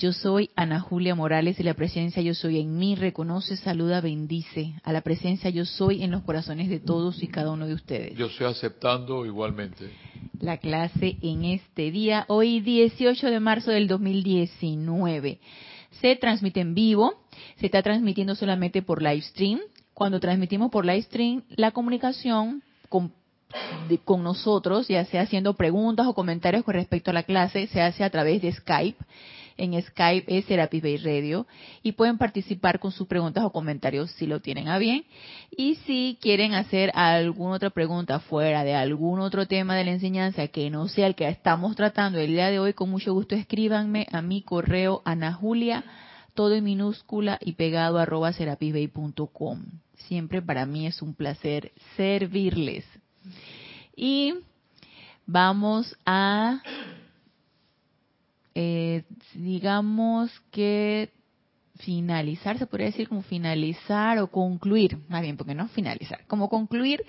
yo 0.00 0.14
soy 0.14 0.48
Ana 0.56 0.80
Julia 0.80 1.14
Morales 1.14 1.60
y 1.60 1.62
la 1.62 1.74
presencia 1.74 2.22
yo 2.22 2.32
soy 2.32 2.58
en 2.58 2.78
mí 2.78 2.94
reconoce, 2.94 3.58
saluda, 3.58 4.00
bendice 4.00 4.72
a 4.82 4.94
la 4.94 5.02
presencia 5.02 5.50
yo 5.50 5.66
soy 5.66 6.02
en 6.02 6.10
los 6.10 6.22
corazones 6.22 6.70
de 6.70 6.80
todos 6.80 7.22
y 7.22 7.28
cada 7.28 7.50
uno 7.50 7.66
de 7.66 7.74
ustedes. 7.74 8.16
Yo 8.16 8.26
estoy 8.26 8.46
aceptando 8.46 9.26
igualmente. 9.26 9.90
La 10.40 10.56
clase 10.56 11.18
en 11.20 11.44
este 11.44 11.90
día, 11.90 12.24
hoy 12.28 12.60
18 12.60 13.26
de 13.26 13.40
marzo 13.40 13.72
del 13.72 13.88
2019. 13.88 15.38
Se 16.00 16.16
transmite 16.16 16.60
en 16.60 16.74
vivo, 16.74 17.22
se 17.56 17.66
está 17.66 17.82
transmitiendo 17.82 18.34
solamente 18.34 18.80
por 18.80 19.02
live 19.02 19.20
stream. 19.20 19.60
Cuando 19.92 20.18
transmitimos 20.18 20.70
por 20.70 20.86
live 20.86 21.02
stream, 21.02 21.42
la 21.50 21.72
comunicación 21.72 22.62
con 22.88 23.12
con 24.04 24.22
nosotros, 24.22 24.86
ya 24.86 25.04
sea 25.06 25.22
haciendo 25.22 25.54
preguntas 25.54 26.06
o 26.06 26.14
comentarios 26.14 26.62
con 26.62 26.74
respecto 26.74 27.10
a 27.10 27.14
la 27.14 27.24
clase, 27.24 27.66
se 27.66 27.82
hace 27.82 28.04
a 28.04 28.10
través 28.10 28.40
de 28.42 28.52
Skype 28.52 28.96
en 29.56 29.80
Skype 29.80 30.38
es 30.38 30.44
Serapis 30.46 30.82
Bay 30.82 30.96
Radio 30.96 31.46
y 31.82 31.92
pueden 31.92 32.18
participar 32.18 32.78
con 32.78 32.92
sus 32.92 33.06
preguntas 33.06 33.44
o 33.44 33.52
comentarios 33.52 34.10
si 34.12 34.26
lo 34.26 34.40
tienen 34.40 34.68
a 34.68 34.78
bien. 34.78 35.04
Y 35.50 35.76
si 35.86 36.18
quieren 36.20 36.54
hacer 36.54 36.90
alguna 36.94 37.56
otra 37.56 37.70
pregunta 37.70 38.20
fuera 38.20 38.64
de 38.64 38.74
algún 38.74 39.20
otro 39.20 39.46
tema 39.46 39.76
de 39.76 39.84
la 39.84 39.92
enseñanza 39.92 40.48
que 40.48 40.70
no 40.70 40.88
sea 40.88 41.06
el 41.06 41.14
que 41.14 41.28
estamos 41.28 41.76
tratando 41.76 42.18
el 42.18 42.28
día 42.28 42.50
de 42.50 42.58
hoy, 42.58 42.72
con 42.72 42.90
mucho 42.90 43.12
gusto 43.12 43.34
escríbanme 43.34 44.06
a 44.12 44.22
mi 44.22 44.42
correo 44.42 45.02
anajulia, 45.04 45.84
todo 46.34 46.54
en 46.54 46.64
minúscula 46.64 47.38
y 47.40 47.52
pegado 47.52 47.98
arroba 47.98 48.32
serapisbay.com. 48.32 49.64
Siempre 50.08 50.42
para 50.42 50.66
mí 50.66 50.86
es 50.86 51.02
un 51.02 51.14
placer 51.14 51.72
servirles. 51.96 52.84
Y 53.94 54.34
vamos 55.26 55.96
a 56.06 56.62
eh, 58.54 59.04
digamos 59.34 60.30
que 60.50 61.10
finalizar, 61.80 62.58
se 62.58 62.66
podría 62.66 62.88
decir 62.88 63.08
como 63.08 63.22
finalizar 63.22 64.18
o 64.18 64.28
concluir, 64.28 64.98
más 65.08 65.22
bien, 65.22 65.36
porque 65.36 65.54
no 65.54 65.68
finalizar, 65.68 66.26
como 66.26 66.48
concluir 66.48 67.04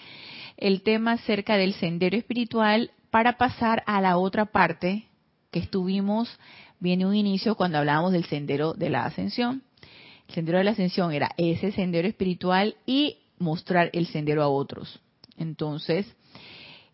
el 0.57 0.81
tema 0.81 1.13
acerca 1.13 1.57
del 1.57 1.73
sendero 1.73 2.17
espiritual 2.17 2.91
para 3.09 3.37
pasar 3.37 3.83
a 3.85 4.01
la 4.01 4.17
otra 4.17 4.45
parte 4.45 5.05
que 5.51 5.59
estuvimos, 5.59 6.29
viene 6.79 7.05
un 7.05 7.15
inicio 7.15 7.55
cuando 7.55 7.77
hablábamos 7.77 8.13
del 8.13 8.25
sendero 8.25 8.73
de 8.73 8.89
la 8.89 9.05
ascensión. 9.05 9.63
El 10.27 10.35
sendero 10.35 10.59
de 10.59 10.63
la 10.63 10.71
ascensión 10.71 11.11
era 11.11 11.31
ese 11.37 11.71
sendero 11.71 12.07
espiritual 12.07 12.75
y 12.85 13.17
mostrar 13.37 13.89
el 13.93 14.07
sendero 14.07 14.43
a 14.43 14.47
otros. 14.47 15.01
Entonces, 15.37 16.05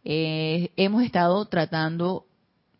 eh, 0.03 0.71
hemos 0.77 1.03
estado 1.03 1.45
tratando 1.45 2.26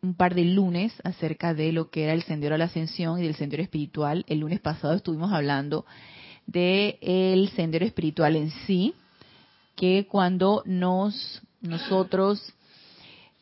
un 0.01 0.13
par 0.13 0.35
de 0.35 0.45
lunes 0.45 0.93
acerca 1.03 1.53
de 1.53 1.71
lo 1.71 1.89
que 1.89 2.03
era 2.03 2.13
el 2.13 2.23
sendero 2.23 2.55
a 2.55 2.57
la 2.57 2.65
ascensión 2.65 3.19
y 3.19 3.23
del 3.23 3.35
sendero 3.35 3.63
espiritual. 3.63 4.25
El 4.27 4.39
lunes 4.39 4.59
pasado 4.59 4.93
estuvimos 4.93 5.31
hablando 5.31 5.85
de 6.45 6.97
el 7.01 7.49
sendero 7.49 7.85
espiritual 7.85 8.35
en 8.35 8.51
sí, 8.65 8.93
que 9.75 10.07
cuando 10.07 10.63
nos 10.65 11.41
nosotros 11.61 12.53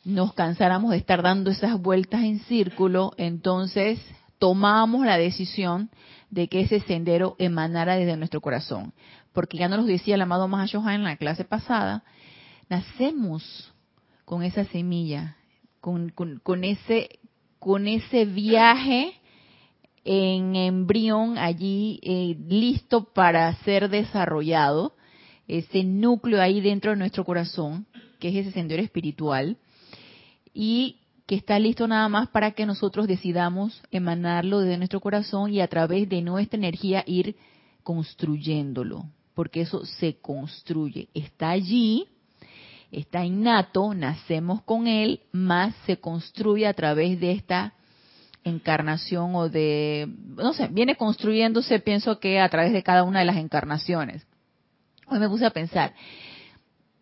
nos 0.03 0.33
cansáramos 0.33 0.91
de 0.91 0.97
estar 0.97 1.21
dando 1.21 1.51
esas 1.51 1.79
vueltas 1.81 2.23
en 2.23 2.39
círculo, 2.39 3.13
entonces 3.17 3.99
tomamos 4.39 5.05
la 5.05 5.17
decisión 5.17 5.89
de 6.29 6.47
que 6.47 6.61
ese 6.61 6.79
sendero 6.81 7.35
emanara 7.39 7.95
desde 7.95 8.17
nuestro 8.17 8.41
corazón. 8.41 8.93
Porque 9.33 9.57
ya 9.57 9.67
nos 9.67 9.79
lo 9.79 9.85
decía 9.85 10.15
el 10.15 10.21
amado 10.21 10.47
Mahashohan 10.47 10.95
en 10.95 11.03
la 11.03 11.17
clase 11.17 11.43
pasada, 11.43 12.03
nacemos 12.69 13.73
con 14.25 14.43
esa 14.43 14.63
semilla 14.65 15.37
con, 15.85 16.63
ese, 16.63 17.19
con 17.59 17.87
ese 17.87 18.25
viaje 18.25 19.13
en 20.03 20.55
embrión 20.55 21.37
allí 21.37 21.99
eh, 22.01 22.35
listo 22.47 23.13
para 23.13 23.53
ser 23.57 23.89
desarrollado, 23.89 24.95
ese 25.47 25.83
núcleo 25.83 26.41
ahí 26.41 26.59
dentro 26.59 26.91
de 26.91 26.97
nuestro 26.97 27.23
corazón, 27.23 27.85
que 28.19 28.29
es 28.29 28.35
ese 28.35 28.51
sendero 28.51 28.81
espiritual, 28.81 29.57
y 30.55 31.01
que 31.27 31.35
está 31.35 31.59
listo 31.59 31.87
nada 31.87 32.09
más 32.09 32.29
para 32.29 32.51
que 32.51 32.65
nosotros 32.65 33.07
decidamos 33.07 33.83
emanarlo 33.91 34.61
desde 34.61 34.77
nuestro 34.77 35.01
corazón 35.01 35.53
y 35.53 35.61
a 35.61 35.67
través 35.67 36.09
de 36.09 36.21
nuestra 36.23 36.57
energía 36.57 37.03
ir 37.05 37.35
construyéndolo, 37.83 39.05
porque 39.35 39.61
eso 39.61 39.85
se 39.85 40.17
construye, 40.17 41.09
está 41.13 41.51
allí, 41.51 42.07
está 42.91 43.25
innato, 43.25 43.93
nacemos 43.93 44.61
con 44.63 44.87
él, 44.87 45.21
más 45.31 45.73
se 45.85 45.97
construye 45.97 46.67
a 46.67 46.73
través 46.73 47.19
de 47.19 47.31
esta 47.31 47.73
encarnación 48.43 49.35
o 49.35 49.49
de, 49.49 50.07
no 50.35 50.53
sé, 50.53 50.67
viene 50.67 50.95
construyéndose, 50.95 51.79
pienso 51.79 52.19
que 52.19 52.39
a 52.39 52.47
través 52.49 52.71
de 52.73 52.83
cada 52.83 53.03
una 53.03 53.19
de 53.19 53.25
las 53.25 53.37
encarnaciones. 53.37 54.25
Hoy 55.07 55.19
me 55.19 55.29
puse 55.29 55.45
a 55.45 55.51
pensar, 55.51 55.93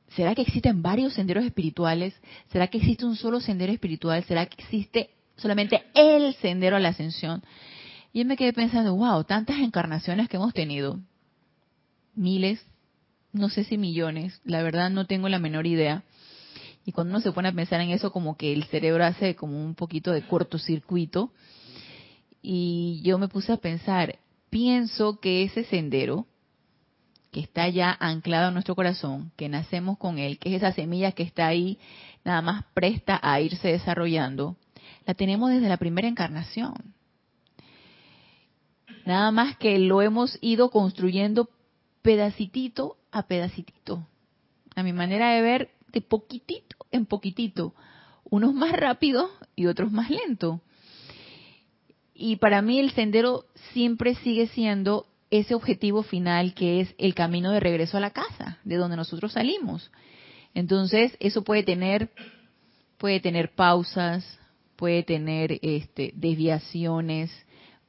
¿será 0.10 0.34
que 0.36 0.42
existen 0.42 0.82
varios 0.82 1.14
senderos 1.14 1.44
espirituales? 1.44 2.16
¿Será 2.52 2.68
que 2.68 2.78
existe 2.78 3.06
un 3.06 3.16
solo 3.16 3.40
sendero 3.40 3.74
espiritual? 3.74 4.24
¿Será 4.24 4.46
que 4.46 4.62
existe 4.62 5.10
solamente 5.36 5.84
el 5.94 6.34
sendero 6.36 6.78
a 6.78 6.80
la 6.80 6.90
ascensión? 6.90 7.44
Y 8.14 8.20
yo 8.20 8.26
me 8.26 8.38
quedé 8.38 8.54
pensando, 8.54 8.96
wow, 8.96 9.24
tantas 9.24 9.58
encarnaciones 9.60 10.30
que 10.30 10.38
hemos 10.38 10.54
tenido, 10.54 11.00
miles, 12.16 12.66
no 13.34 13.50
sé 13.50 13.64
si 13.64 13.78
millones, 13.78 14.40
la 14.46 14.64
verdad 14.64 14.90
no 14.90 15.06
tengo 15.06 15.28
la 15.28 15.40
menor 15.40 15.68
idea. 15.68 16.04
Y 16.86 16.92
cuando 16.92 17.12
uno 17.12 17.22
se 17.22 17.32
pone 17.32 17.50
a 17.50 17.54
pensar 17.54 17.82
en 17.82 17.90
eso, 17.90 18.12
como 18.12 18.38
que 18.38 18.54
el 18.54 18.66
cerebro 18.66 19.04
hace 19.04 19.36
como 19.36 19.64
un 19.64 19.74
poquito 19.74 20.12
de 20.12 20.22
cortocircuito. 20.22 21.32
Y 22.42 23.02
yo 23.04 23.18
me 23.18 23.28
puse 23.28 23.52
a 23.52 23.58
pensar, 23.58 24.20
pienso 24.50 25.20
que 25.20 25.44
ese 25.44 25.64
sendero 25.64 26.28
que 27.32 27.40
está 27.40 27.68
ya 27.68 27.98
anclado 28.00 28.50
en 28.50 28.54
nuestro 28.54 28.76
corazón, 28.76 29.32
que 29.36 29.50
nacemos 29.50 29.98
con 29.98 30.20
él, 30.20 30.38
que 30.38 30.50
es 30.50 30.58
esa 30.58 30.72
semilla 30.72 31.14
que 31.14 31.24
está 31.24 31.48
ahí 31.48 31.80
nada 32.24 32.42
más 32.42 32.66
presta 32.76 33.20
a 33.24 33.42
irse 33.42 33.70
desarrollando, 33.70 34.56
la 35.08 35.16
tenemos 35.16 35.50
desde 35.50 35.68
la 35.68 35.78
primera 35.78 36.08
encarnación. 36.08 36.94
Nada 39.06 39.32
más 39.32 39.58
que 39.58 39.80
lo 39.80 40.02
hemos 40.02 40.38
ido 40.42 40.70
construyendo 40.70 41.50
pedacitito 42.04 42.98
a 43.14 43.24
pedacitito. 43.28 44.06
A 44.76 44.84
mi 44.84 44.92
manera 44.92 45.34
de 45.34 45.42
ver, 45.42 45.70
de 45.92 46.02
poquitito 46.02 46.76
en 46.92 47.06
poquitito. 47.06 47.74
Unos 48.24 48.54
más 48.54 48.74
rápido 48.74 49.30
y 49.56 49.68
otros 49.68 49.92
más 49.92 50.10
lento. 50.10 50.62
Y 52.16 52.38
para 52.38 52.62
mí 52.62 52.80
el 52.80 52.92
sendero 52.92 53.46
siempre 53.72 54.16
sigue 54.16 54.48
siendo 54.48 55.08
ese 55.30 55.56
objetivo 55.56 56.04
final 56.04 56.54
que 56.54 56.82
es 56.82 56.96
el 56.98 57.16
camino 57.16 57.52
de 57.52 57.60
regreso 57.60 57.98
a 57.98 58.02
la 58.02 58.12
casa, 58.12 58.60
de 58.64 58.76
donde 58.76 58.98
nosotros 58.98 59.34
salimos. 59.34 59.92
Entonces, 60.54 61.16
eso 61.20 61.44
puede 61.44 61.64
tener 61.64 62.12
puede 62.98 63.20
tener 63.20 63.54
pausas, 63.54 64.40
puede 64.78 65.04
tener 65.04 65.60
este, 65.62 66.14
desviaciones, 66.16 67.32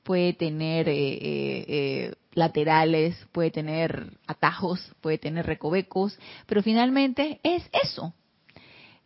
puede 0.02 0.32
tener 0.32 0.88
eh, 0.88 1.14
eh, 1.14 1.64
eh 1.68 2.14
laterales, 2.34 3.16
puede 3.32 3.50
tener 3.50 4.18
atajos, 4.26 4.94
puede 5.00 5.18
tener 5.18 5.46
recovecos, 5.46 6.18
pero 6.46 6.62
finalmente 6.62 7.40
es 7.42 7.68
eso, 7.72 8.12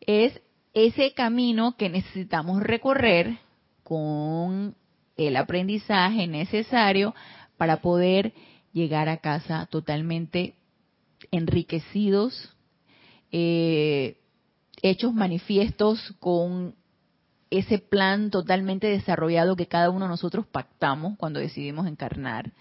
es 0.00 0.40
ese 0.74 1.12
camino 1.12 1.76
que 1.76 1.88
necesitamos 1.88 2.62
recorrer 2.62 3.38
con 3.84 4.74
el 5.16 5.36
aprendizaje 5.36 6.26
necesario 6.26 7.14
para 7.56 7.80
poder 7.80 8.32
llegar 8.72 9.08
a 9.08 9.18
casa 9.18 9.66
totalmente 9.66 10.54
enriquecidos, 11.30 12.54
eh, 13.32 14.16
hechos 14.82 15.12
manifiestos 15.12 16.14
con 16.20 16.74
ese 17.50 17.78
plan 17.78 18.30
totalmente 18.30 18.86
desarrollado 18.86 19.56
que 19.56 19.66
cada 19.66 19.90
uno 19.90 20.04
de 20.04 20.10
nosotros 20.10 20.46
pactamos 20.46 21.16
cuando 21.16 21.40
decidimos 21.40 21.86
encarnar 21.86 22.52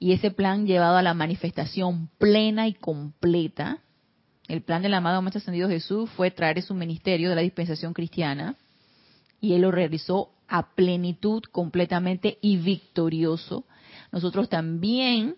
y 0.00 0.12
ese 0.12 0.30
plan 0.30 0.66
llevado 0.66 0.96
a 0.96 1.02
la 1.02 1.14
manifestación 1.14 2.08
plena 2.18 2.66
y 2.66 2.72
completa. 2.72 3.78
El 4.48 4.62
plan 4.62 4.82
del 4.82 4.94
amado 4.94 5.20
Maestro 5.20 5.40
Ascendido 5.40 5.68
Jesús 5.68 6.10
fue 6.16 6.30
traer 6.30 6.62
su 6.62 6.74
ministerio 6.74 7.28
de 7.28 7.36
la 7.36 7.42
dispensación 7.42 7.92
cristiana 7.92 8.56
y 9.40 9.52
él 9.52 9.60
lo 9.60 9.70
realizó 9.70 10.30
a 10.48 10.74
plenitud, 10.74 11.42
completamente 11.52 12.38
y 12.40 12.56
victorioso. 12.56 13.64
Nosotros 14.10 14.48
también 14.48 15.36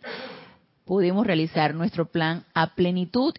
podemos 0.85 1.27
realizar 1.27 1.75
nuestro 1.75 2.07
plan 2.07 2.45
a 2.55 2.75
plenitud 2.75 3.35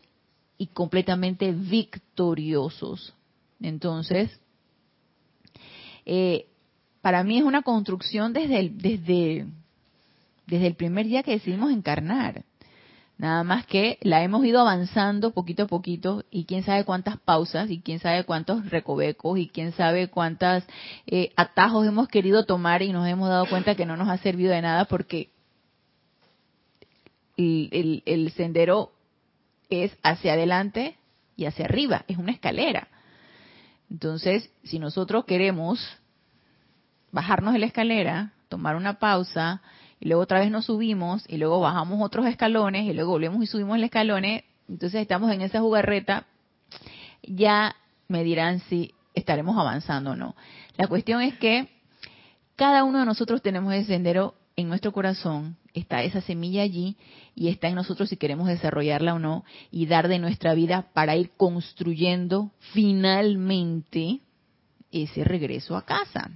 y 0.57 0.67
completamente 0.67 1.53
victoriosos. 1.53 3.13
Entonces, 3.61 4.29
eh, 6.05 6.47
para 7.01 7.23
mí 7.23 7.37
es 7.37 7.43
una 7.43 7.61
construcción 7.61 8.33
desde 8.33 8.59
el, 8.59 8.77
desde, 8.77 9.47
desde 10.47 10.67
el 10.67 10.75
primer 10.75 11.05
día 11.07 11.23
que 11.23 11.31
decidimos 11.31 11.71
encarnar. 11.71 12.43
Nada 13.17 13.43
más 13.43 13.65
que 13.65 13.99
la 14.01 14.23
hemos 14.23 14.43
ido 14.43 14.59
avanzando 14.59 15.31
poquito 15.31 15.63
a 15.63 15.67
poquito 15.67 16.25
y 16.31 16.45
quién 16.45 16.63
sabe 16.63 16.83
cuántas 16.83 17.17
pausas 17.17 17.69
y 17.69 17.79
quién 17.79 17.99
sabe 17.99 18.23
cuántos 18.23 18.69
recovecos 18.69 19.37
y 19.37 19.47
quién 19.47 19.71
sabe 19.73 20.09
cuántos 20.09 20.63
eh, 21.05 21.31
atajos 21.35 21.85
hemos 21.85 22.07
querido 22.07 22.45
tomar 22.45 22.81
y 22.81 22.91
nos 22.91 23.07
hemos 23.07 23.29
dado 23.29 23.45
cuenta 23.45 23.75
que 23.75 23.85
no 23.85 23.95
nos 23.97 24.09
ha 24.09 24.17
servido 24.17 24.51
de 24.51 24.61
nada 24.61 24.85
porque 24.85 25.29
el, 27.37 28.03
el 28.05 28.31
sendero 28.31 28.91
es 29.69 29.95
hacia 30.03 30.33
adelante 30.33 30.97
y 31.35 31.45
hacia 31.45 31.65
arriba, 31.65 32.05
es 32.07 32.17
una 32.17 32.31
escalera. 32.31 32.87
Entonces, 33.89 34.49
si 34.63 34.79
nosotros 34.79 35.25
queremos 35.25 35.79
bajarnos 37.11 37.53
de 37.53 37.59
la 37.59 37.67
escalera, 37.67 38.33
tomar 38.49 38.75
una 38.75 38.99
pausa, 38.99 39.61
y 40.03 40.09
luego 40.09 40.23
otra 40.23 40.41
vez 40.41 40.51
nos 40.51 40.65
subimos 40.65 41.23
y 41.29 41.37
luego 41.37 41.61
bajamos 41.61 42.01
otros 42.01 42.25
escalones 42.25 42.83
y 42.83 42.91
luego 42.91 43.11
volvemos 43.11 43.41
y 43.41 43.47
subimos 43.47 43.77
el 43.77 43.85
escalones, 43.85 44.43
entonces 44.67 44.99
estamos 44.99 45.31
en 45.31 45.39
esa 45.39 45.61
jugarreta, 45.61 46.25
ya 47.21 47.77
me 48.09 48.25
dirán 48.25 48.59
si 48.59 48.93
estaremos 49.13 49.57
avanzando 49.57 50.11
o 50.11 50.15
no. 50.17 50.35
La 50.75 50.87
cuestión 50.87 51.21
es 51.21 51.35
que 51.35 51.69
cada 52.57 52.83
uno 52.83 52.99
de 52.99 53.05
nosotros 53.05 53.41
tenemos 53.41 53.73
ese 53.73 53.93
sendero 53.93 54.35
en 54.57 54.67
nuestro 54.67 54.91
corazón, 54.91 55.55
está 55.73 56.03
esa 56.03 56.19
semilla 56.19 56.63
allí 56.63 56.97
y 57.33 57.47
está 57.47 57.69
en 57.69 57.75
nosotros 57.75 58.09
si 58.09 58.17
queremos 58.17 58.49
desarrollarla 58.49 59.13
o 59.13 59.19
no 59.19 59.45
y 59.71 59.85
dar 59.85 60.09
de 60.09 60.19
nuestra 60.19 60.53
vida 60.53 60.89
para 60.93 61.15
ir 61.15 61.31
construyendo 61.37 62.51
finalmente 62.73 64.19
ese 64.91 65.23
regreso 65.23 65.77
a 65.77 65.85
casa. 65.85 66.29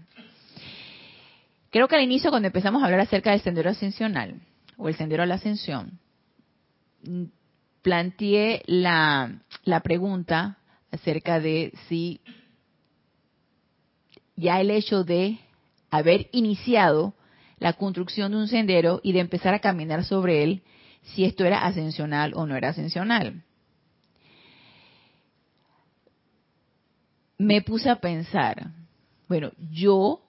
Creo 1.70 1.88
que 1.88 1.96
al 1.96 2.04
inicio, 2.04 2.30
cuando 2.30 2.48
empezamos 2.48 2.82
a 2.82 2.86
hablar 2.86 3.02
acerca 3.02 3.32
del 3.32 3.42
sendero 3.42 3.70
ascensional 3.70 4.42
o 4.78 4.88
el 4.88 4.96
sendero 4.96 5.24
a 5.24 5.26
la 5.26 5.36
ascensión, 5.36 6.00
mm, 7.04 7.24
planteé 7.82 8.64
la, 8.68 9.42
la 9.64 9.82
pregunta 9.82 10.58
acerca 10.92 11.40
de 11.40 11.74
si 11.88 12.22
ya 14.36 14.62
el 14.62 14.72
hecho 14.72 15.04
de 15.04 15.40
haber 15.90 16.30
iniciado 16.32 17.14
la 17.60 17.74
construcción 17.74 18.32
de 18.32 18.38
un 18.38 18.48
sendero 18.48 19.02
y 19.04 19.14
de 19.14 19.20
empezar 19.20 19.54
a 19.54 19.60
caminar 19.60 20.04
sobre 20.04 20.44
él, 20.44 20.64
si 21.02 21.26
esto 21.26 21.44
era 21.44 21.66
ascensional 21.66 22.34
o 22.36 22.46
no 22.46 22.56
era 22.56 22.70
ascensional. 22.70 23.44
Me 27.38 27.62
puse 27.62 27.90
a 27.90 27.98
pensar, 27.98 28.72
bueno, 29.28 29.52
yo 29.72 30.27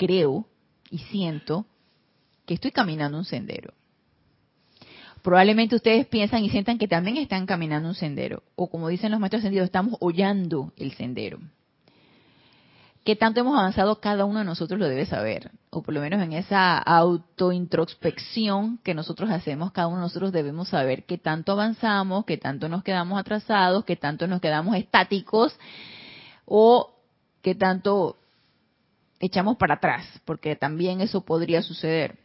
creo 0.00 0.46
y 0.90 0.98
siento 0.98 1.66
que 2.46 2.54
estoy 2.54 2.70
caminando 2.70 3.18
un 3.18 3.26
sendero. 3.26 3.74
Probablemente 5.22 5.76
ustedes 5.76 6.06
piensan 6.06 6.42
y 6.42 6.48
sientan 6.48 6.78
que 6.78 6.88
también 6.88 7.18
están 7.18 7.44
caminando 7.44 7.90
un 7.90 7.94
sendero. 7.94 8.42
O 8.56 8.70
como 8.70 8.88
dicen 8.88 9.10
los 9.10 9.20
maestros 9.20 9.40
ascendidos, 9.40 9.66
estamos 9.66 9.98
hollando 10.00 10.72
el 10.78 10.94
sendero. 10.94 11.38
¿Qué 13.04 13.14
tanto 13.14 13.40
hemos 13.40 13.58
avanzado 13.58 14.00
cada 14.00 14.24
uno 14.24 14.38
de 14.38 14.46
nosotros 14.46 14.80
lo 14.80 14.88
debe 14.88 15.04
saber? 15.04 15.50
O 15.68 15.82
por 15.82 15.92
lo 15.92 16.00
menos 16.00 16.22
en 16.22 16.32
esa 16.32 16.78
autointrospección 16.78 18.78
que 18.78 18.94
nosotros 18.94 19.30
hacemos, 19.30 19.72
cada 19.72 19.88
uno 19.88 19.98
de 19.98 20.04
nosotros 20.04 20.32
debemos 20.32 20.68
saber 20.68 21.04
qué 21.04 21.18
tanto 21.18 21.52
avanzamos, 21.52 22.24
qué 22.24 22.38
tanto 22.38 22.70
nos 22.70 22.82
quedamos 22.82 23.20
atrasados, 23.20 23.84
qué 23.84 23.96
tanto 23.96 24.26
nos 24.26 24.40
quedamos 24.40 24.76
estáticos 24.76 25.54
o 26.46 26.94
qué 27.42 27.54
tanto 27.54 28.19
echamos 29.20 29.56
para 29.56 29.74
atrás, 29.74 30.06
porque 30.24 30.56
también 30.56 31.00
eso 31.00 31.24
podría 31.24 31.62
suceder. 31.62 32.18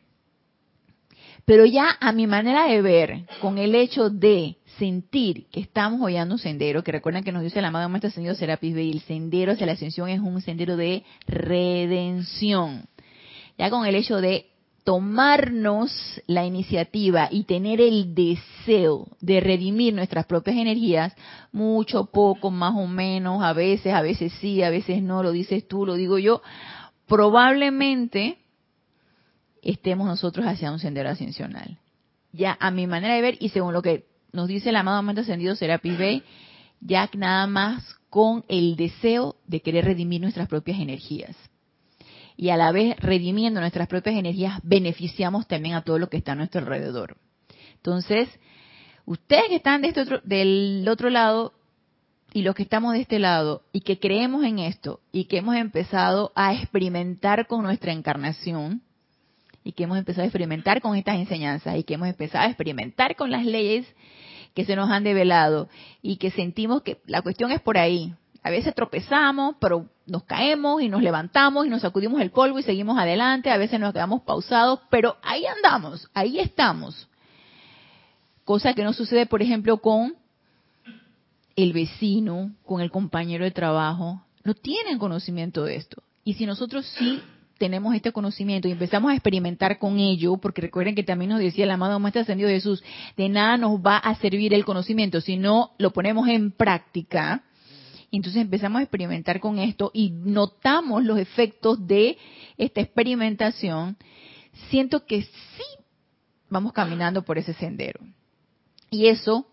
Pero 1.45 1.65
ya 1.65 1.95
a 1.99 2.11
mi 2.11 2.25
manera 2.25 2.65
de 2.65 2.81
ver, 2.81 3.25
con 3.39 3.59
el 3.59 3.75
hecho 3.75 4.09
de 4.09 4.57
sentir 4.79 5.45
que 5.51 5.59
estamos 5.59 6.01
hollando 6.01 6.35
un 6.35 6.39
sendero, 6.39 6.83
que 6.83 6.91
recuerden 6.91 7.23
que 7.23 7.31
nos 7.31 7.43
dice 7.43 7.59
el 7.59 7.65
amado 7.65 7.87
Maestro 7.87 8.07
Ascendido 8.07 8.33
Serapis 8.33 8.73
Bey, 8.73 8.91
el 8.91 9.01
sendero 9.01 9.51
hacia 9.51 9.67
la 9.67 9.73
ascensión 9.73 10.09
es 10.09 10.19
un 10.19 10.41
sendero 10.41 10.75
de 10.75 11.03
redención. 11.27 12.87
Ya 13.59 13.69
con 13.69 13.85
el 13.85 13.93
hecho 13.93 14.17
de 14.17 14.47
tomarnos 14.83 15.91
la 16.27 16.45
iniciativa 16.45 17.27
y 17.31 17.43
tener 17.43 17.81
el 17.81 18.13
deseo 18.13 19.07
de 19.19 19.39
redimir 19.39 19.93
nuestras 19.93 20.25
propias 20.25 20.57
energías, 20.57 21.13
mucho, 21.51 22.05
poco, 22.05 22.51
más 22.51 22.75
o 22.75 22.85
menos, 22.85 23.43
a 23.43 23.53
veces, 23.53 23.93
a 23.93 24.01
veces 24.01 24.31
sí, 24.39 24.61
a 24.61 24.69
veces 24.69 25.01
no, 25.01 25.23
lo 25.23 25.31
dices 25.31 25.67
tú, 25.67 25.85
lo 25.87 25.95
digo 25.95 26.19
yo, 26.19 26.41
probablemente 27.07 28.37
estemos 29.61 30.07
nosotros 30.07 30.45
hacia 30.45 30.71
un 30.71 30.79
sendero 30.79 31.09
ascensional. 31.09 31.79
Ya 32.31 32.57
a 32.59 32.71
mi 32.71 32.87
manera 32.87 33.15
de 33.15 33.21
ver 33.21 33.37
y 33.39 33.49
según 33.49 33.73
lo 33.73 33.81
que 33.81 34.05
nos 34.31 34.47
dice 34.47 34.69
el 34.69 34.75
amado 34.75 34.97
amante 34.97 35.21
ascendido 35.21 35.55
Serapis 35.55 35.97
Bey, 35.97 36.23
ya 36.81 37.09
nada 37.15 37.47
más 37.47 37.95
con 38.09 38.45
el 38.47 38.75
deseo 38.75 39.35
de 39.47 39.61
querer 39.61 39.85
redimir 39.85 40.21
nuestras 40.21 40.47
propias 40.47 40.79
energías. 40.79 41.35
Y 42.37 42.49
a 42.49 42.57
la 42.57 42.71
vez 42.71 42.97
redimiendo 42.97 43.61
nuestras 43.61 43.87
propias 43.87 44.17
energías, 44.17 44.59
beneficiamos 44.63 45.47
también 45.47 45.75
a 45.75 45.83
todo 45.83 45.99
lo 45.99 46.09
que 46.09 46.17
está 46.17 46.33
a 46.33 46.35
nuestro 46.35 46.61
alrededor. 46.61 47.17
Entonces, 47.75 48.27
ustedes 49.05 49.45
que 49.47 49.55
están 49.55 49.81
de 49.81 49.89
este 49.89 50.01
otro, 50.01 50.21
del 50.23 50.85
otro 50.89 51.09
lado, 51.09 51.53
y 52.35 52.41
los 52.41 52.53
que 52.53 52.63
estamos 52.63 52.91
de 52.91 52.99
este 52.99 53.17
lado 53.17 53.61
y 53.71 53.79
que 53.79 53.97
creemos 53.97 54.43
en 54.43 54.59
esto 54.59 54.99
y 55.13 55.23
que 55.23 55.37
hemos 55.37 55.55
empezado 55.55 56.33
a 56.35 56.53
experimentar 56.53 57.47
con 57.47 57.63
nuestra 57.63 57.93
encarnación 57.93 58.81
y 59.63 59.71
que 59.71 59.85
hemos 59.85 59.97
empezado 59.97 60.23
a 60.23 60.25
experimentar 60.25 60.81
con 60.81 60.97
estas 60.97 61.15
enseñanzas 61.15 61.77
y 61.77 61.83
que 61.83 61.93
hemos 61.93 62.09
empezado 62.09 62.43
a 62.43 62.47
experimentar 62.47 63.15
con 63.15 63.31
las 63.31 63.45
leyes 63.45 63.87
que 64.53 64.65
se 64.65 64.75
nos 64.75 64.91
han 64.91 65.05
develado 65.05 65.69
y 66.01 66.17
que 66.17 66.29
sentimos 66.29 66.81
que 66.81 66.99
la 67.05 67.21
cuestión 67.21 67.53
es 67.53 67.61
por 67.61 67.77
ahí. 67.77 68.13
A 68.43 68.49
veces 68.49 68.75
tropezamos, 68.75 69.55
pero 69.61 69.85
nos 70.05 70.25
caemos 70.25 70.81
y 70.81 70.89
nos 70.89 71.01
levantamos 71.01 71.65
y 71.65 71.69
nos 71.69 71.83
sacudimos 71.83 72.19
el 72.19 72.31
polvo 72.31 72.59
y 72.59 72.63
seguimos 72.63 72.99
adelante. 72.99 73.49
A 73.49 73.55
veces 73.55 73.79
nos 73.79 73.93
quedamos 73.93 74.23
pausados, 74.23 74.81
pero 74.89 75.15
ahí 75.23 75.45
andamos, 75.45 76.09
ahí 76.13 76.37
estamos. 76.41 77.07
Cosa 78.43 78.73
que 78.73 78.83
no 78.83 78.91
sucede, 78.91 79.25
por 79.25 79.41
ejemplo, 79.41 79.77
con 79.77 80.15
el 81.55 81.73
vecino, 81.73 82.55
con 82.65 82.81
el 82.81 82.91
compañero 82.91 83.43
de 83.43 83.51
trabajo, 83.51 84.23
no 84.43 84.53
tienen 84.53 84.99
conocimiento 84.99 85.63
de 85.63 85.75
esto. 85.75 86.03
Y 86.23 86.33
si 86.33 86.45
nosotros 86.45 86.85
sí 86.97 87.21
tenemos 87.57 87.95
este 87.95 88.11
conocimiento 88.11 88.67
y 88.67 88.71
empezamos 88.71 89.11
a 89.11 89.15
experimentar 89.15 89.79
con 89.79 89.99
ello, 89.99 90.37
porque 90.37 90.61
recuerden 90.61 90.95
que 90.95 91.03
también 91.03 91.29
nos 91.29 91.39
decía 91.39 91.63
el 91.63 91.71
amado 91.71 91.99
Maestro 91.99 92.21
Ascendido 92.21 92.49
Jesús, 92.49 92.83
de 93.15 93.29
nada 93.29 93.57
nos 93.57 93.79
va 93.79 93.97
a 93.97 94.15
servir 94.15 94.53
el 94.53 94.65
conocimiento 94.65 95.21
si 95.21 95.37
no 95.37 95.71
lo 95.77 95.91
ponemos 95.91 96.27
en 96.27 96.51
práctica. 96.51 97.43
Entonces 98.11 98.41
empezamos 98.41 98.79
a 98.79 98.83
experimentar 98.83 99.39
con 99.39 99.59
esto 99.59 99.91
y 99.93 100.11
notamos 100.11 101.03
los 101.03 101.17
efectos 101.17 101.85
de 101.87 102.17
esta 102.57 102.81
experimentación. 102.81 103.97
Siento 104.69 105.05
que 105.05 105.23
sí 105.23 105.63
vamos 106.49 106.73
caminando 106.73 107.23
por 107.23 107.37
ese 107.37 107.53
sendero. 107.53 107.99
Y 108.89 109.07
eso 109.07 109.47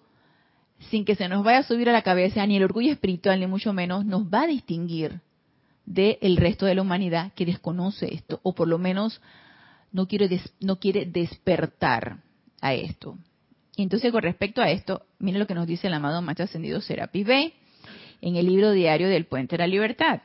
sin 0.90 1.04
que 1.04 1.14
se 1.14 1.28
nos 1.28 1.44
vaya 1.44 1.58
a 1.58 1.62
subir 1.62 1.88
a 1.88 1.92
la 1.92 2.02
cabeza 2.02 2.46
ni 2.46 2.56
el 2.56 2.64
orgullo 2.64 2.92
espiritual, 2.92 3.40
ni 3.40 3.46
mucho 3.46 3.72
menos, 3.72 4.04
nos 4.04 4.24
va 4.24 4.42
a 4.42 4.46
distinguir 4.46 5.20
del 5.84 6.36
resto 6.36 6.66
de 6.66 6.74
la 6.74 6.82
humanidad 6.82 7.32
que 7.34 7.46
desconoce 7.46 8.14
esto, 8.14 8.40
o 8.42 8.54
por 8.54 8.68
lo 8.68 8.78
menos 8.78 9.20
no 9.90 10.06
quiere, 10.06 10.40
no 10.60 10.78
quiere 10.78 11.06
despertar 11.06 12.18
a 12.60 12.74
esto. 12.74 13.18
Y 13.76 13.82
entonces, 13.82 14.12
con 14.12 14.22
respecto 14.22 14.60
a 14.60 14.70
esto, 14.70 15.06
miren 15.18 15.40
lo 15.40 15.46
que 15.46 15.54
nos 15.54 15.66
dice 15.66 15.86
el 15.86 15.94
amado 15.94 16.22
Maestro 16.22 16.44
Ascendido 16.44 16.80
Serapis 16.80 17.26
B 17.26 17.52
en 18.20 18.36
el 18.36 18.46
libro 18.46 18.72
diario 18.72 19.08
del 19.08 19.26
Puente 19.26 19.56
de 19.56 19.62
la 19.62 19.66
Libertad. 19.66 20.20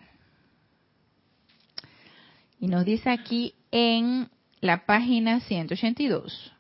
Y 2.60 2.68
nos 2.68 2.86
dice 2.86 3.10
aquí 3.10 3.54
en 3.72 4.30
la 4.62 4.86
página 4.86 5.40
182 5.42 6.54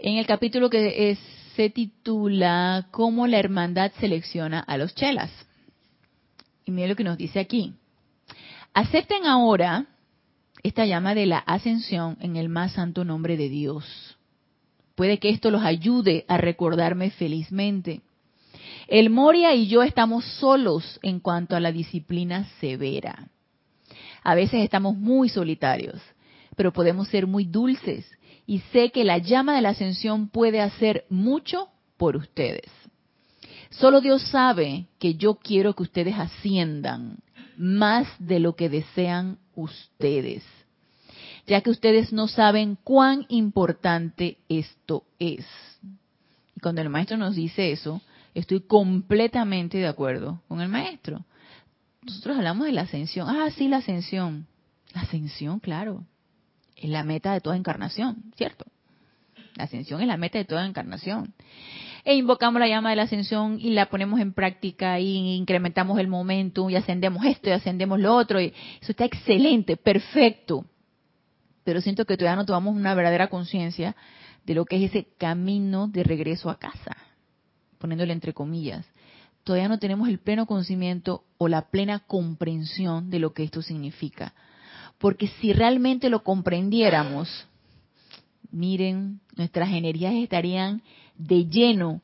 en 0.00 0.16
el 0.16 0.26
capítulo 0.26 0.70
que 0.70 1.16
se 1.54 1.68
titula 1.68 2.86
Cómo 2.90 3.26
la 3.26 3.38
hermandad 3.38 3.92
selecciona 4.00 4.60
a 4.60 4.78
los 4.78 4.94
chelas. 4.94 5.30
Y 6.64 6.70
miren 6.70 6.90
lo 6.90 6.96
que 6.96 7.04
nos 7.04 7.18
dice 7.18 7.38
aquí. 7.38 7.74
Acepten 8.72 9.26
ahora 9.26 9.86
esta 10.62 10.86
llama 10.86 11.14
de 11.14 11.26
la 11.26 11.38
ascensión 11.38 12.16
en 12.20 12.36
el 12.36 12.48
más 12.48 12.72
santo 12.72 13.04
nombre 13.04 13.36
de 13.36 13.50
Dios. 13.50 14.16
Puede 14.94 15.18
que 15.18 15.28
esto 15.28 15.50
los 15.50 15.62
ayude 15.62 16.24
a 16.28 16.38
recordarme 16.38 17.10
felizmente. 17.10 18.00
El 18.88 19.10
Moria 19.10 19.54
y 19.54 19.68
yo 19.68 19.82
estamos 19.82 20.24
solos 20.24 20.98
en 21.02 21.20
cuanto 21.20 21.56
a 21.56 21.60
la 21.60 21.72
disciplina 21.72 22.44
severa. 22.60 23.28
A 24.22 24.34
veces 24.34 24.62
estamos 24.62 24.96
muy 24.96 25.28
solitarios, 25.28 26.00
pero 26.56 26.72
podemos 26.72 27.08
ser 27.08 27.26
muy 27.26 27.44
dulces 27.44 28.10
y 28.50 28.58
sé 28.72 28.90
que 28.90 29.04
la 29.04 29.18
llama 29.18 29.54
de 29.54 29.60
la 29.60 29.68
ascensión 29.68 30.28
puede 30.28 30.60
hacer 30.60 31.04
mucho 31.08 31.68
por 31.96 32.16
ustedes. 32.16 32.68
Solo 33.70 34.00
Dios 34.00 34.22
sabe 34.22 34.86
que 34.98 35.14
yo 35.14 35.36
quiero 35.36 35.76
que 35.76 35.84
ustedes 35.84 36.16
asciendan 36.18 37.18
más 37.56 38.08
de 38.18 38.40
lo 38.40 38.56
que 38.56 38.68
desean 38.68 39.38
ustedes, 39.54 40.42
ya 41.46 41.60
que 41.60 41.70
ustedes 41.70 42.12
no 42.12 42.26
saben 42.26 42.76
cuán 42.82 43.24
importante 43.28 44.38
esto 44.48 45.04
es. 45.20 45.46
Y 46.56 46.58
cuando 46.58 46.82
el 46.82 46.88
maestro 46.88 47.16
nos 47.16 47.36
dice 47.36 47.70
eso, 47.70 48.00
estoy 48.34 48.62
completamente 48.62 49.78
de 49.78 49.86
acuerdo 49.86 50.42
con 50.48 50.60
el 50.60 50.68
maestro. 50.68 51.24
Nosotros 52.02 52.36
hablamos 52.36 52.66
de 52.66 52.72
la 52.72 52.80
ascensión. 52.80 53.28
Ah, 53.28 53.48
sí, 53.56 53.68
la 53.68 53.76
ascensión. 53.76 54.48
La 54.92 55.02
ascensión, 55.02 55.60
claro. 55.60 56.04
Es 56.80 56.88
la 56.88 57.04
meta 57.04 57.32
de 57.32 57.40
toda 57.40 57.56
encarnación, 57.56 58.32
¿cierto? 58.36 58.64
La 59.56 59.64
ascensión 59.64 60.00
es 60.00 60.06
la 60.06 60.16
meta 60.16 60.38
de 60.38 60.46
toda 60.46 60.64
encarnación. 60.64 61.34
E 62.04 62.14
invocamos 62.14 62.60
la 62.60 62.68
llama 62.68 62.90
de 62.90 62.96
la 62.96 63.02
ascensión 63.02 63.58
y 63.60 63.70
la 63.70 63.90
ponemos 63.90 64.18
en 64.20 64.32
práctica 64.32 64.98
y 64.98 65.34
incrementamos 65.34 65.98
el 65.98 66.08
momento 66.08 66.70
y 66.70 66.76
ascendemos 66.76 67.24
esto 67.26 67.50
y 67.50 67.52
ascendemos 67.52 68.00
lo 68.00 68.14
otro. 68.14 68.40
Y 68.40 68.54
eso 68.80 68.92
está 68.92 69.04
excelente, 69.04 69.76
perfecto. 69.76 70.64
Pero 71.64 71.82
siento 71.82 72.06
que 72.06 72.16
todavía 72.16 72.36
no 72.36 72.46
tomamos 72.46 72.74
una 72.74 72.94
verdadera 72.94 73.28
conciencia 73.28 73.94
de 74.46 74.54
lo 74.54 74.64
que 74.64 74.76
es 74.76 74.90
ese 74.90 75.08
camino 75.18 75.88
de 75.88 76.02
regreso 76.02 76.48
a 76.48 76.58
casa, 76.58 76.96
poniéndole 77.78 78.14
entre 78.14 78.32
comillas. 78.32 78.86
Todavía 79.44 79.68
no 79.68 79.78
tenemos 79.78 80.08
el 80.08 80.18
pleno 80.18 80.46
conocimiento 80.46 81.24
o 81.36 81.48
la 81.48 81.70
plena 81.70 81.98
comprensión 82.00 83.10
de 83.10 83.18
lo 83.18 83.34
que 83.34 83.42
esto 83.42 83.60
significa. 83.60 84.32
Porque 85.00 85.28
si 85.40 85.54
realmente 85.54 86.10
lo 86.10 86.22
comprendiéramos, 86.22 87.46
miren, 88.52 89.20
nuestras 89.34 89.70
energías 89.70 90.12
estarían 90.12 90.82
de 91.16 91.46
lleno, 91.46 92.02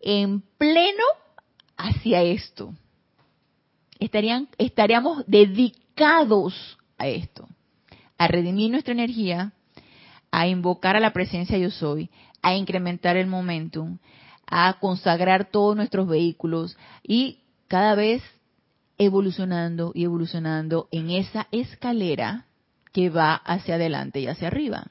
en 0.00 0.40
pleno 0.56 1.04
hacia 1.76 2.22
esto. 2.22 2.74
Estarían, 3.98 4.48
estaríamos 4.56 5.22
dedicados 5.26 6.78
a 6.96 7.08
esto, 7.08 7.46
a 8.16 8.26
redimir 8.26 8.70
nuestra 8.70 8.94
energía, 8.94 9.52
a 10.30 10.48
invocar 10.48 10.96
a 10.96 11.00
la 11.00 11.12
presencia 11.12 11.58
yo 11.58 11.70
soy, 11.70 12.08
a 12.40 12.54
incrementar 12.54 13.18
el 13.18 13.26
momentum, 13.26 13.98
a 14.46 14.78
consagrar 14.80 15.50
todos 15.50 15.76
nuestros 15.76 16.08
vehículos 16.08 16.78
y 17.02 17.40
cada 17.68 17.94
vez 17.94 18.22
evolucionando 19.00 19.92
y 19.94 20.04
evolucionando 20.04 20.86
en 20.92 21.08
esa 21.10 21.48
escalera 21.52 22.44
que 22.92 23.08
va 23.08 23.34
hacia 23.34 23.76
adelante 23.76 24.20
y 24.20 24.26
hacia 24.26 24.48
arriba. 24.48 24.88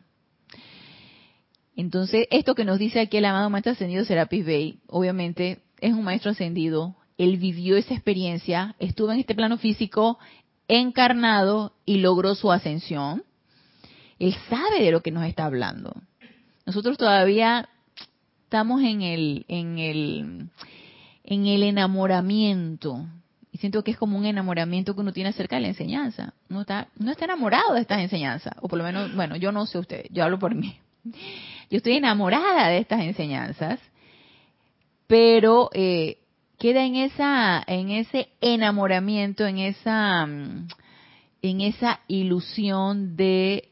Entonces, 1.75 2.25
esto 2.31 2.55
que 2.55 2.65
nos 2.65 2.79
dice 2.79 2.99
aquí 2.99 3.17
el 3.17 3.25
amado 3.25 3.51
Maestro 3.51 3.73
Ascendido 3.73 4.03
Serapis 4.03 4.43
Bey, 4.43 4.79
obviamente 4.87 5.61
es 5.79 5.93
un 5.93 6.03
Maestro 6.03 6.31
Ascendido, 6.31 6.95
él 7.19 7.37
vivió 7.37 7.77
esa 7.77 7.93
experiencia, 7.93 8.75
estuvo 8.79 9.11
en 9.11 9.19
este 9.19 9.35
plano 9.35 9.59
físico 9.59 10.17
encarnado 10.67 11.73
y 11.85 11.97
logró 11.97 12.33
su 12.33 12.51
ascensión. 12.51 13.23
Él 14.17 14.35
sabe 14.49 14.83
de 14.83 14.91
lo 14.91 15.01
que 15.01 15.11
nos 15.11 15.25
está 15.25 15.45
hablando. 15.45 15.93
Nosotros 16.65 16.97
todavía 16.97 17.69
estamos 18.45 18.81
en 18.81 19.03
el, 19.03 19.45
en 19.47 19.77
el, 19.77 20.49
en 21.23 21.45
el 21.45 21.61
enamoramiento. 21.61 23.05
Y 23.51 23.57
siento 23.57 23.83
que 23.83 23.91
es 23.91 23.97
como 23.97 24.17
un 24.17 24.25
enamoramiento 24.25 24.93
que 24.93 25.01
uno 25.01 25.11
tiene 25.11 25.29
acerca 25.29 25.55
de 25.55 25.63
la 25.63 25.67
enseñanza. 25.69 26.33
No 26.49 26.61
está, 26.61 26.87
no 26.97 27.11
está 27.11 27.25
enamorado 27.25 27.73
de 27.73 27.81
estas 27.81 27.99
enseñanzas. 27.99 28.53
O 28.61 28.67
por 28.67 28.77
lo 28.77 28.83
menos, 28.83 29.13
bueno, 29.15 29.35
yo 29.35 29.51
no 29.51 29.65
sé 29.65 29.79
usted, 29.79 30.05
yo 30.11 30.23
hablo 30.23 30.37
por 30.37 30.53
mí. 30.53 30.77
Yo 31.69 31.77
estoy 31.77 31.93
enamorada 31.93 32.67
de 32.67 32.79
estas 32.79 33.01
enseñanzas, 33.01 33.79
pero 35.07 35.69
eh, 35.73 36.17
queda 36.57 36.83
en 36.83 36.95
esa, 36.95 37.63
en 37.65 37.89
ese 37.89 38.29
enamoramiento, 38.41 39.45
en 39.45 39.59
esa, 39.59 40.23
en 40.23 41.61
esa 41.61 42.01
ilusión 42.07 43.15
de 43.15 43.69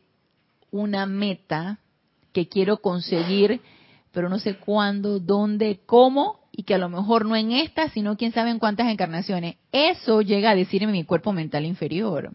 una 0.72 1.06
meta 1.06 1.80
que 2.34 2.48
quiero 2.48 2.78
conseguir, 2.78 3.62
pero 4.12 4.30
no 4.30 4.40
sé 4.40 4.58
cuándo, 4.58 5.20
dónde, 5.20 5.82
cómo, 5.86 6.47
y 6.58 6.64
que 6.64 6.74
a 6.74 6.80
lo 6.80 6.90
mejor 6.90 7.26
no 7.26 7.36
en 7.36 7.52
esta, 7.52 7.88
sino 7.92 8.18
quién 8.18 8.34
sabe 8.34 8.50
en 8.50 8.58
cuántas 8.58 8.88
encarnaciones. 8.92 9.56
Eso 9.72 10.22
llega 10.22 10.50
a 10.50 10.56
decirme 10.56 10.92
mi 10.92 11.06
cuerpo 11.06 11.32
mental 11.32 11.66
inferior 11.66 12.34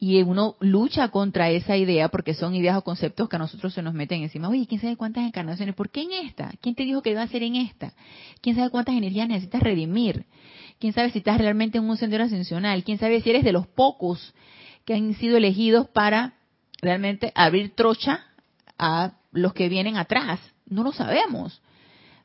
y 0.00 0.22
uno 0.22 0.56
lucha 0.60 1.08
contra 1.08 1.50
esa 1.50 1.76
idea 1.76 2.08
porque 2.08 2.32
son 2.32 2.54
ideas 2.54 2.76
o 2.76 2.82
conceptos 2.82 3.28
que 3.28 3.36
a 3.36 3.38
nosotros 3.38 3.74
se 3.74 3.82
nos 3.82 3.94
meten 3.94 4.22
encima. 4.22 4.48
Oye, 4.48 4.66
¿quién 4.66 4.80
sabe 4.80 4.96
cuántas 4.96 5.26
encarnaciones? 5.26 5.74
¿Por 5.74 5.90
qué 5.90 6.02
en 6.02 6.26
esta? 6.26 6.52
¿Quién 6.62 6.74
te 6.74 6.84
dijo 6.84 7.02
que 7.02 7.10
iba 7.10 7.22
a 7.22 7.28
ser 7.28 7.42
en 7.42 7.56
esta? 7.56 7.92
¿Quién 8.40 8.56
sabe 8.56 8.70
cuántas 8.70 8.94
energías 8.94 9.28
necesitas 9.28 9.62
redimir? 9.62 10.24
¿Quién 10.78 10.94
sabe 10.94 11.10
si 11.10 11.18
estás 11.18 11.38
realmente 11.38 11.78
en 11.78 11.84
un 11.84 11.96
sendero 11.96 12.24
ascensional? 12.24 12.84
¿Quién 12.84 12.98
sabe 12.98 13.20
si 13.20 13.28
eres 13.28 13.44
de 13.44 13.52
los 13.52 13.66
pocos 13.66 14.34
que 14.86 14.94
han 14.94 15.12
sido 15.14 15.36
elegidos 15.36 15.88
para 15.88 16.34
realmente 16.80 17.32
abrir 17.34 17.74
trocha 17.74 18.24
a 18.78 19.14
los 19.32 19.52
que 19.52 19.68
vienen 19.68 19.96
atrás? 19.96 20.40
No 20.66 20.84
lo 20.84 20.92
sabemos. 20.92 21.60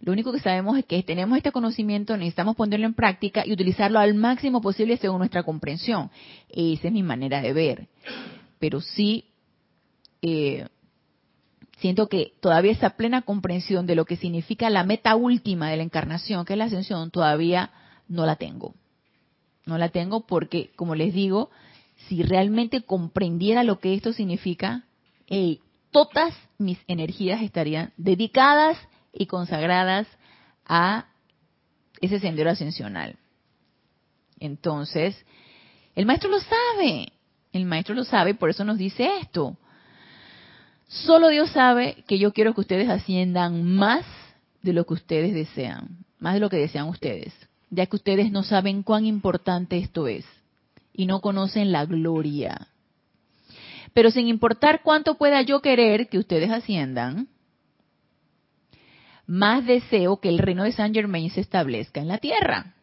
Lo 0.03 0.11
único 0.11 0.33
que 0.33 0.39
sabemos 0.39 0.77
es 0.77 0.83
que 0.85 1.01
tenemos 1.01 1.37
este 1.37 1.53
conocimiento, 1.53 2.17
necesitamos 2.17 2.57
ponerlo 2.57 2.85
en 2.85 2.93
práctica 2.93 3.43
y 3.45 3.53
utilizarlo 3.53 3.99
al 3.99 4.13
máximo 4.15 4.59
posible 4.61 4.97
según 4.97 5.19
nuestra 5.19 5.43
comprensión. 5.43 6.11
Esa 6.49 6.87
es 6.87 6.93
mi 6.93 7.03
manera 7.03 7.41
de 7.41 7.53
ver. 7.53 7.87
Pero 8.59 8.81
sí, 8.81 9.23
eh, 10.21 10.67
siento 11.77 12.09
que 12.09 12.33
todavía 12.41 12.73
esa 12.73 12.91
plena 12.97 13.21
comprensión 13.21 13.85
de 13.85 13.95
lo 13.95 14.03
que 14.03 14.17
significa 14.17 14.69
la 14.69 14.83
meta 14.83 15.15
última 15.15 15.69
de 15.69 15.77
la 15.77 15.83
encarnación, 15.83 16.43
que 16.43 16.51
es 16.51 16.59
la 16.59 16.65
ascensión, 16.65 17.09
todavía 17.09 17.71
no 18.09 18.25
la 18.25 18.35
tengo. 18.35 18.75
No 19.65 19.77
la 19.77 19.87
tengo 19.87 20.27
porque, 20.27 20.71
como 20.75 20.95
les 20.95 21.13
digo, 21.13 21.49
si 22.09 22.23
realmente 22.23 22.81
comprendiera 22.81 23.63
lo 23.63 23.79
que 23.79 23.93
esto 23.93 24.11
significa, 24.11 24.83
todas 25.91 26.33
mis 26.57 26.77
energías 26.89 27.41
estarían 27.41 27.93
dedicadas 27.95 28.77
y 29.13 29.27
consagradas 29.27 30.07
a 30.65 31.05
ese 32.01 32.19
sendero 32.19 32.49
ascensional. 32.49 33.15
Entonces, 34.39 35.15
el 35.95 36.05
maestro 36.05 36.29
lo 36.29 36.39
sabe, 36.39 37.13
el 37.53 37.65
maestro 37.65 37.95
lo 37.95 38.03
sabe, 38.03 38.33
por 38.33 38.49
eso 38.49 38.65
nos 38.65 38.77
dice 38.77 39.19
esto. 39.21 39.55
Solo 40.87 41.29
Dios 41.29 41.51
sabe 41.51 42.03
que 42.07 42.19
yo 42.19 42.33
quiero 42.33 42.53
que 42.53 42.61
ustedes 42.61 42.89
asciendan 42.89 43.63
más 43.63 44.05
de 44.61 44.73
lo 44.73 44.85
que 44.85 44.93
ustedes 44.93 45.33
desean, 45.33 46.05
más 46.19 46.33
de 46.33 46.39
lo 46.39 46.49
que 46.49 46.57
desean 46.57 46.87
ustedes, 46.87 47.33
ya 47.69 47.85
que 47.85 47.95
ustedes 47.95 48.31
no 48.31 48.43
saben 48.43 48.83
cuán 48.83 49.05
importante 49.05 49.77
esto 49.77 50.07
es 50.07 50.25
y 50.93 51.05
no 51.05 51.21
conocen 51.21 51.71
la 51.71 51.85
gloria. 51.85 52.67
Pero 53.93 54.11
sin 54.11 54.27
importar 54.27 54.81
cuánto 54.83 55.15
pueda 55.15 55.41
yo 55.41 55.61
querer 55.61 56.09
que 56.09 56.17
ustedes 56.17 56.51
asciendan, 56.51 57.27
más 59.25 59.65
deseo 59.65 60.17
que 60.17 60.29
el 60.29 60.39
reino 60.39 60.63
de 60.63 60.71
Saint 60.71 60.95
Germain 60.95 61.29
se 61.29 61.41
establezca 61.41 62.01
en 62.01 62.07
la 62.07 62.17
tierra. 62.17 62.73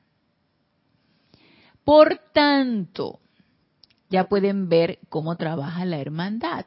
Por 1.84 2.20
tanto, 2.32 3.20
ya 4.08 4.24
pueden 4.24 4.68
ver 4.68 4.98
cómo 5.08 5.36
trabaja 5.36 5.84
la 5.84 5.98
hermandad. 5.98 6.66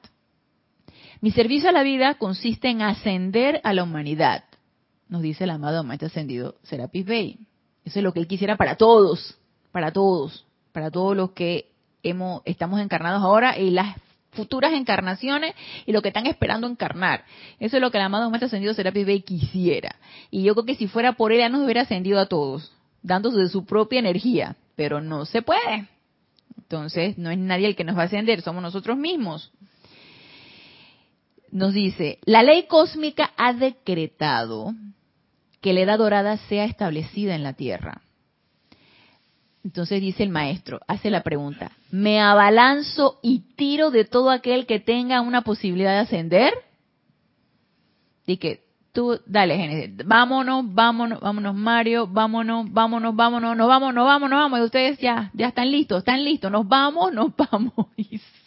Mi 1.22 1.32
servicio 1.32 1.70
a 1.70 1.74
la 1.74 1.84
vida 1.84 2.16
consiste 2.16 2.70
en 2.70 2.82
ascender 2.82 3.62
a 3.64 3.74
la 3.74 3.84
humanidad, 3.84 4.44
nos 5.08 5.22
dice 5.22 5.44
el 5.44 5.52
amado 5.52 5.84
Maestro 5.84 6.08
Ascendido 6.08 6.56
Serapis 6.64 7.06
Bey. 7.06 7.40
Eso 7.86 8.00
es 8.00 8.04
lo 8.04 8.14
que 8.14 8.20
él 8.20 8.28
quisiera 8.28 8.58
para 8.58 8.78
todos, 8.78 9.38
para 9.72 9.92
todos, 9.92 10.46
para 10.72 10.90
todos 10.90 11.16
los 11.16 11.32
que 11.32 11.72
hemos, 12.02 12.42
estamos 12.46 12.80
encarnados 12.80 13.22
ahora 13.22 13.58
y 13.58 13.70
las 13.70 13.96
futuras 14.34 14.74
encarnaciones 14.74 15.56
y 15.86 15.92
lo 15.92 16.02
que 16.02 16.10
están 16.10 16.28
esperando 16.28 16.68
encarnar. 16.68 17.26
Eso 17.60 17.78
es 17.78 17.82
lo 17.82 17.92
que 17.92 17.98
el 17.98 18.04
amado 18.04 18.30
Maestro 18.30 18.48
Ascendido 18.48 18.74
Serapis 18.74 19.06
Bey 19.06 19.22
quisiera. 19.22 19.96
Y 20.30 20.44
yo 20.44 20.54
creo 20.54 20.66
que 20.66 20.76
si 20.76 20.88
fuera 20.88 21.14
por 21.14 21.32
él, 21.32 21.40
ya 21.40 21.50
nos 21.50 21.64
hubiera 21.64 21.82
ascendido 21.82 22.20
a 22.20 22.28
todos, 22.28 22.72
dándose 23.02 23.38
de 23.38 23.50
su 23.50 23.66
propia 23.66 24.00
energía. 24.00 24.56
Pero 24.76 25.02
no 25.02 25.26
se 25.26 25.42
puede. 25.42 25.88
Entonces, 26.58 27.18
no 27.18 27.30
es 27.30 27.38
nadie 27.38 27.68
el 27.68 27.76
que 27.76 27.84
nos 27.84 27.98
va 27.98 28.04
a 28.04 28.06
ascender, 28.06 28.42
somos 28.42 28.62
nosotros 28.62 28.98
mismos. 28.98 29.52
Nos 31.52 31.74
dice, 31.74 32.20
la 32.26 32.42
ley 32.42 32.64
cósmica 32.68 33.32
ha 33.38 33.54
decretado 33.54 34.74
que 35.62 35.74
la 35.74 35.82
edad 35.82 36.00
dorada 36.00 36.38
sea 36.38 36.66
establecida 36.66 37.36
en 37.36 37.44
la 37.44 37.54
Tierra. 37.54 38.02
Entonces 39.64 40.02
dice 40.02 40.24
el 40.24 40.30
maestro, 40.30 40.82
hace 40.88 41.10
la 41.10 41.24
pregunta, 41.24 41.72
¿me 41.90 42.20
abalanzo 42.20 43.20
y 43.24 43.40
tiro 43.56 43.92
de 43.92 44.04
todo 44.04 44.30
aquel 44.30 44.66
que 44.66 44.80
tenga 44.80 45.22
una 45.22 45.42
posibilidad 45.42 45.94
de 45.94 46.00
ascender? 46.00 46.54
Y 48.26 48.38
que 48.38 48.64
tú, 48.92 49.20
dale, 49.26 49.56
Génesis, 49.58 50.06
vámonos, 50.06 50.66
vámonos, 50.74 51.22
vámonos, 51.22 51.56
Mario, 51.56 52.08
vámonos, 52.08 52.72
vámonos, 52.72 53.16
vámonos, 53.16 53.56
nos 53.56 53.68
vamos, 53.68 53.94
nos 53.94 54.06
vamos, 54.06 54.30
nos 54.30 54.40
vamos, 54.40 54.60
y 54.60 54.64
ustedes 54.64 55.00
ya, 55.00 55.32
ya 55.34 55.48
están 55.48 55.72
listos, 55.72 56.00
están 56.00 56.26
listos, 56.26 56.52
nos 56.52 56.68
vamos, 56.68 57.14
nos 57.14 57.34
vamos. 57.52 57.74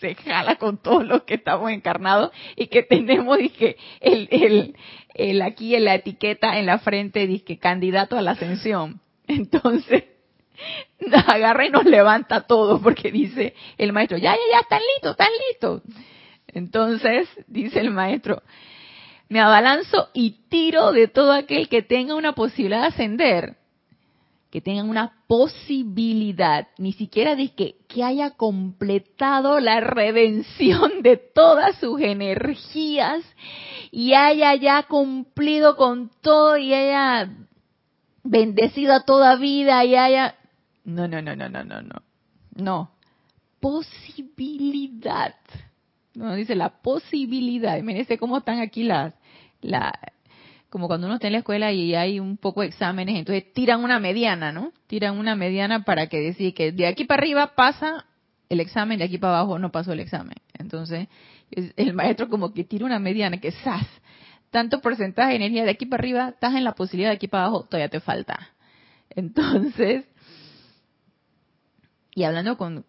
se 0.01 0.15
jala 0.17 0.57
con 0.57 0.77
todos 0.77 1.05
los 1.07 1.23
que 1.23 1.35
estamos 1.35 1.71
encarnados 1.71 2.31
y 2.57 2.67
que 2.67 2.83
tenemos 2.83 3.39
dije, 3.39 3.77
el, 4.01 4.29
el, 4.31 4.77
el 5.15 5.41
aquí 5.41 5.75
en 5.75 5.87
la 5.87 5.95
etiqueta 5.95 6.59
en 6.59 6.67
la 6.67 6.79
frente 6.79 7.27
dije, 7.27 7.59
candidato 7.59 8.19
a 8.19 8.23
la 8.23 8.33
ascensión. 8.33 9.01
Entonces, 9.27 10.05
agarra 11.27 11.67
y 11.67 11.71
nos 11.71 11.85
levanta 11.85 12.43
todo 12.43 12.81
porque 12.81 13.11
dice 13.11 13.55
el 13.79 13.93
maestro, 13.93 14.19
ya, 14.19 14.33
ya, 14.33 14.53
ya, 14.53 14.61
están 14.61 14.81
listos, 14.95 15.11
están 15.13 15.31
listos. 15.51 15.83
Entonces, 16.49 17.29
dice 17.47 17.81
el 17.81 17.91
maestro, 17.91 18.43
me 19.29 19.41
abalanzo 19.41 20.09
y 20.15 20.47
tiro 20.49 20.93
de 20.93 21.09
todo 21.09 21.33
aquel 21.33 21.69
que 21.69 21.83
tenga 21.83 22.15
una 22.15 22.33
posibilidad 22.33 22.83
de 22.83 22.87
ascender 22.89 23.57
que 24.57 24.63
tengan 24.63 24.89
una 24.89 25.13
posibilidad, 25.27 26.69
ni 26.79 26.93
siquiera 26.93 27.37
de 27.37 27.51
que, 27.51 27.77
que 27.89 28.03
haya 28.03 28.31
completado 28.31 29.61
la 29.61 29.81
redención 29.81 31.03
de 31.03 31.19
todas 31.19 31.77
sus 31.79 32.01
energías 32.01 33.23
y 33.91 34.15
haya 34.15 34.55
ya 34.55 34.85
cumplido 34.85 35.77
con 35.77 36.11
todo 36.23 36.57
y 36.57 36.73
haya 36.73 37.29
bendecido 38.23 38.95
a 38.95 39.05
toda 39.05 39.37
vida 39.37 39.85
y 39.85 39.95
haya... 39.95 40.37
No, 40.87 41.09
no, 41.09 41.21
no, 41.21 41.35
no, 41.35 41.49
no, 41.49 41.65
no, 41.65 41.83
no. 41.83 42.03
No. 42.55 42.91
Posibilidad. 43.61 45.35
No, 46.15 46.35
dice 46.35 46.55
la 46.55 46.81
posibilidad. 46.81 47.77
Imagínense 47.77 48.17
cómo 48.17 48.39
están 48.39 48.61
aquí 48.61 48.85
las, 48.85 49.13
la, 49.61 49.93
como 50.71 50.87
cuando 50.87 51.09
uno 51.09 51.17
está 51.17 51.27
en 51.27 51.33
la 51.33 51.41
escuela 51.41 51.73
y 51.73 51.95
hay 51.97 52.21
un 52.21 52.37
poco 52.37 52.61
de 52.61 52.69
exámenes, 52.69 53.17
entonces 53.17 53.53
tiran 53.53 53.83
una 53.83 53.99
mediana, 53.99 54.53
¿no? 54.53 54.73
Tiran 54.87 55.19
una 55.19 55.35
mediana 55.35 55.83
para 55.83 56.07
que 56.07 56.21
decir 56.21 56.55
que 56.55 56.71
de 56.71 56.87
aquí 56.87 57.05
para 57.05 57.21
arriba 57.21 57.55
pasa 57.57 58.07
el 58.49 58.61
examen, 58.61 58.99
de 58.99 59.07
aquí 59.07 59.19
para 59.19 59.39
abajo 59.39 59.59
no 59.59 59.73
pasó 59.73 59.93
el 59.93 60.01
examen. 60.01 60.37
Entonces, 60.57 61.09
el 61.51 61.95
maestro 61.95 62.29
como 62.29 62.55
que 62.55 62.63
tira 62.63 62.87
una 62.87 63.01
mediana, 63.01 63.39
que 63.39 63.51
¡zas! 63.51 63.87
Tanto 64.51 64.81
porcentaje 64.81 65.31
de 65.31 65.37
energía 65.37 65.65
de 65.65 65.71
aquí 65.71 65.85
para 65.85 66.01
arriba, 66.01 66.29
estás 66.29 66.55
en 66.55 66.63
la 66.63 66.73
posibilidad 66.73 67.11
de 67.11 67.17
aquí 67.17 67.27
para 67.27 67.47
abajo, 67.47 67.65
todavía 67.65 67.89
te 67.89 68.01
falta. 68.01 68.51
Entonces, 69.11 70.05
y 72.17 72.25
hablando 72.25 72.57
con, 72.57 72.87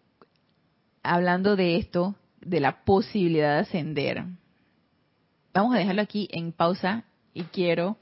hablando 1.02 1.54
de 1.54 1.76
esto, 1.76 2.16
de 2.40 2.60
la 2.60 2.82
posibilidad 2.86 3.56
de 3.56 3.60
ascender, 3.60 4.24
vamos 5.52 5.74
a 5.74 5.78
dejarlo 5.78 6.00
aquí 6.00 6.28
en 6.32 6.50
pausa 6.50 7.04
y 7.34 7.42
quiero 7.42 7.98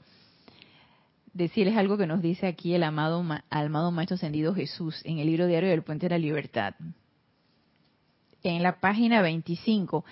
decirles 1.33 1.75
algo 1.75 1.97
que 1.97 2.07
nos 2.07 2.21
dice 2.21 2.47
aquí 2.47 2.73
el 2.73 2.83
amado, 2.83 3.25
amado 3.49 3.91
Maestro 3.91 4.15
Ascendido 4.15 4.55
Jesús 4.55 5.01
en 5.03 5.19
el 5.19 5.27
libro 5.27 5.47
diario 5.47 5.69
del 5.69 5.83
Puente 5.83 6.05
de 6.05 6.11
la 6.11 6.17
Libertad. 6.17 6.75
En 8.41 8.63
la 8.63 8.79
página 8.79 9.21
25, 9.21 10.05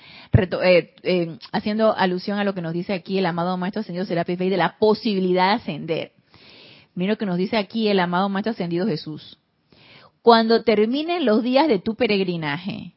eh, 0.64 0.96
eh, 1.04 1.38
haciendo 1.54 1.96
alusión 1.96 2.40
a 2.40 2.44
lo 2.44 2.54
que 2.54 2.62
nos 2.62 2.74
dice 2.74 2.92
aquí 2.92 3.18
el 3.18 3.26
amado 3.26 3.56
Maestro 3.56 3.80
Ascendido 3.80 4.06
Serapis 4.06 4.38
Bey 4.38 4.50
de 4.50 4.58
la 4.58 4.78
posibilidad 4.80 5.52
de 5.52 5.56
ascender. 5.56 6.12
Mira 6.94 7.14
lo 7.14 7.18
que 7.18 7.26
nos 7.26 7.38
dice 7.38 7.56
aquí 7.56 7.88
el 7.88 8.02
amado 8.02 8.28
Maestro 8.28 8.52
Ascendido 8.52 8.86
Jesús. 8.86 9.40
Cuando 10.26 10.64
terminen 10.64 11.24
los 11.24 11.44
días 11.44 11.68
de 11.68 11.78
tu 11.78 11.94
peregrinaje 11.94 12.94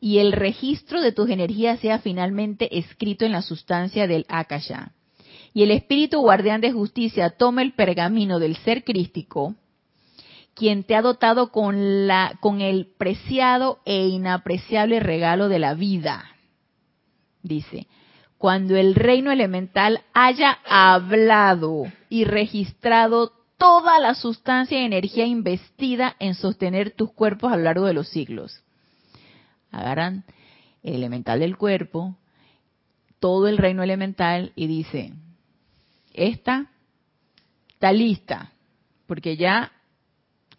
y 0.00 0.16
el 0.20 0.32
registro 0.32 1.02
de 1.02 1.12
tus 1.12 1.28
energías 1.28 1.78
sea 1.80 1.98
finalmente 1.98 2.78
escrito 2.78 3.26
en 3.26 3.32
la 3.32 3.42
sustancia 3.42 4.06
del 4.06 4.24
Akasha, 4.30 4.92
y 5.52 5.64
el 5.64 5.70
espíritu 5.72 6.20
guardián 6.20 6.62
de 6.62 6.72
justicia 6.72 7.36
toma 7.36 7.60
el 7.60 7.74
pergamino 7.74 8.38
del 8.38 8.56
ser 8.56 8.82
crístico, 8.82 9.54
quien 10.54 10.84
te 10.84 10.96
ha 10.96 11.02
dotado 11.02 11.52
con, 11.52 12.08
con 12.40 12.62
el 12.62 12.86
preciado 12.96 13.80
e 13.84 14.06
inapreciable 14.06 15.00
regalo 15.00 15.50
de 15.50 15.58
la 15.58 15.74
vida. 15.74 16.24
Dice, 17.42 17.88
cuando 18.38 18.74
el 18.74 18.94
reino 18.94 19.30
elemental 19.30 20.00
haya 20.14 20.60
hablado 20.64 21.92
y 22.08 22.24
registrado 22.24 23.43
toda 23.58 23.98
la 23.98 24.14
sustancia 24.14 24.80
y 24.80 24.84
energía 24.84 25.26
investida 25.26 26.16
en 26.18 26.34
sostener 26.34 26.90
tus 26.90 27.12
cuerpos 27.12 27.52
a 27.52 27.56
lo 27.56 27.62
largo 27.62 27.86
de 27.86 27.94
los 27.94 28.08
siglos. 28.08 28.62
Agarran 29.70 30.24
el 30.82 30.94
elemental 30.94 31.40
del 31.40 31.56
cuerpo, 31.56 32.16
todo 33.18 33.48
el 33.48 33.58
reino 33.58 33.82
elemental 33.82 34.52
y 34.54 34.66
dice, 34.66 35.12
esta 36.12 36.70
está 37.68 37.92
lista, 37.92 38.52
porque 39.06 39.36
ya 39.36 39.72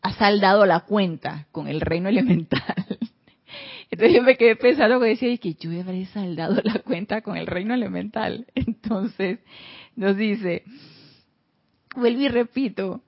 ha 0.02 0.14
saldado 0.14 0.66
la 0.66 0.82
cuenta 0.82 1.48
con 1.52 1.68
el 1.68 1.82
reino 1.82 2.10
elemental. 2.10 2.64
Entonces 3.92 4.16
yo 4.16 4.24
me 4.24 4.36
quedé 4.36 4.56
pensando 4.56 5.00
que 5.00 5.08
decía, 5.08 5.38
que 5.38 5.54
yo 5.54 5.72
habré 5.80 6.06
saldado 6.08 6.60
la 6.64 6.80
cuenta 6.80 7.22
con 7.22 7.38
el 7.38 7.48
reino 7.48 7.74
elemental. 7.74 8.46
Entonces 8.56 9.40
nos 9.96 10.18
dice, 10.18 10.64
vuelvo 11.96 12.22
y 12.22 12.28
repito, 12.28 13.02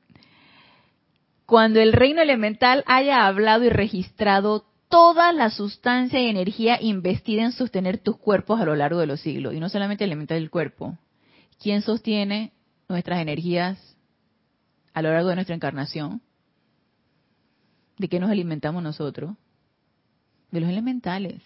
cuando 1.45 1.80
el 1.80 1.93
reino 1.93 2.21
elemental 2.21 2.84
haya 2.88 3.26
hablado 3.26 3.63
y 3.63 3.69
registrado 3.69 4.65
toda 4.89 5.34
la 5.34 5.50
sustancia 5.50 6.19
y 6.19 6.28
energía 6.28 6.78
investida 6.82 7.43
en 7.43 7.52
sostener 7.52 7.97
tus 7.97 8.17
cuerpos 8.17 8.60
a 8.60 8.65
lo 8.65 8.76
largo 8.76 9.00
de 9.00 9.08
los 9.08 9.21
siglos, 9.21 9.54
y 9.54 9.60
no 9.60 9.69
solamente 9.69 10.04
el 10.04 10.12
elemental 10.12 10.39
del 10.39 10.50
cuerpo, 10.50 10.97
¿Quién 11.60 11.82
sostiene 11.82 12.54
nuestras 12.88 13.19
energías 13.19 13.97
a 14.93 15.02
lo 15.02 15.12
largo 15.12 15.30
de 15.30 15.36
nuestra 15.36 15.56
encarnación? 15.56 16.21
¿De 17.97 18.08
qué 18.08 18.19
nos 18.19 18.30
alimentamos 18.30 18.84
nosotros? 18.84 19.36
De 20.52 20.62
los 20.62 20.69
elementales. 20.69 21.41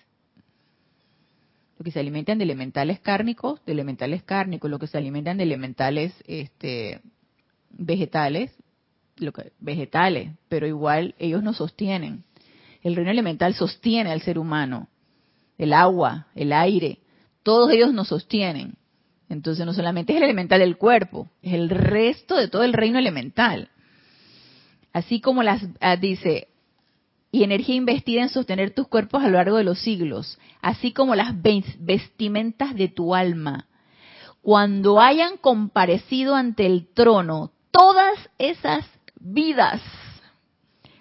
Lo 1.78 1.86
que 1.86 1.92
se 1.92 2.00
alimentan 2.00 2.38
de 2.38 2.44
elementales 2.44 3.00
cárnicos, 3.00 3.64
de 3.66 3.72
elementales 3.72 4.22
cárnicos, 4.24 4.70
lo 4.70 4.80
que 4.80 4.88
se 4.88 4.98
alimentan 4.98 5.38
de 5.38 5.44
elementales 5.44 6.14
este, 6.28 7.02
vegetales, 7.74 8.52
lo 9.18 9.32
que, 9.32 9.52
vegetales, 9.60 10.32
pero 10.50 10.68
igual 10.68 11.16
ellos 11.20 11.44
nos 11.44 11.58
sostienen. 11.58 12.24
El 12.82 12.96
reino 12.96 13.12
elemental 13.12 13.54
sostiene 13.54 14.12
al 14.12 14.22
ser 14.22 14.40
humano. 14.40 14.90
El 15.58 15.74
agua, 15.74 16.28
el 16.36 16.54
aire, 16.54 17.00
todos 17.44 17.72
ellos 17.72 17.94
nos 17.94 18.08
sostienen. 18.08 18.76
Entonces 19.30 19.66
no 19.66 19.74
solamente 19.74 20.14
es 20.14 20.18
el 20.18 20.24
elemental 20.24 20.60
del 20.60 20.78
cuerpo, 20.78 21.30
es 21.42 21.54
el 21.54 21.70
resto 21.70 22.36
de 22.36 22.48
todo 22.48 22.64
el 22.64 22.74
reino 22.74 23.00
elemental. 23.00 23.70
Así 24.92 25.22
como 25.22 25.42
las 25.42 25.66
ah, 25.80 25.96
dice, 25.96 26.50
y 27.32 27.44
energía 27.44 27.76
investida 27.76 28.24
en 28.24 28.30
sostener 28.30 28.72
tus 28.74 28.88
cuerpos 28.88 29.24
a 29.24 29.28
lo 29.28 29.38
largo 29.38 29.58
de 29.58 29.64
los 29.64 29.80
siglos, 29.80 30.38
así 30.62 30.92
como 30.92 31.16
las 31.16 31.34
vestimentas 31.42 32.76
de 32.76 32.90
tu 32.90 33.16
alma. 33.16 33.68
Cuando 34.42 35.00
hayan 35.00 35.38
comparecido 35.38 36.36
ante 36.36 36.66
el 36.66 36.88
trono 36.94 37.52
todas 37.72 38.30
esas 38.38 38.86
vidas, 39.20 39.82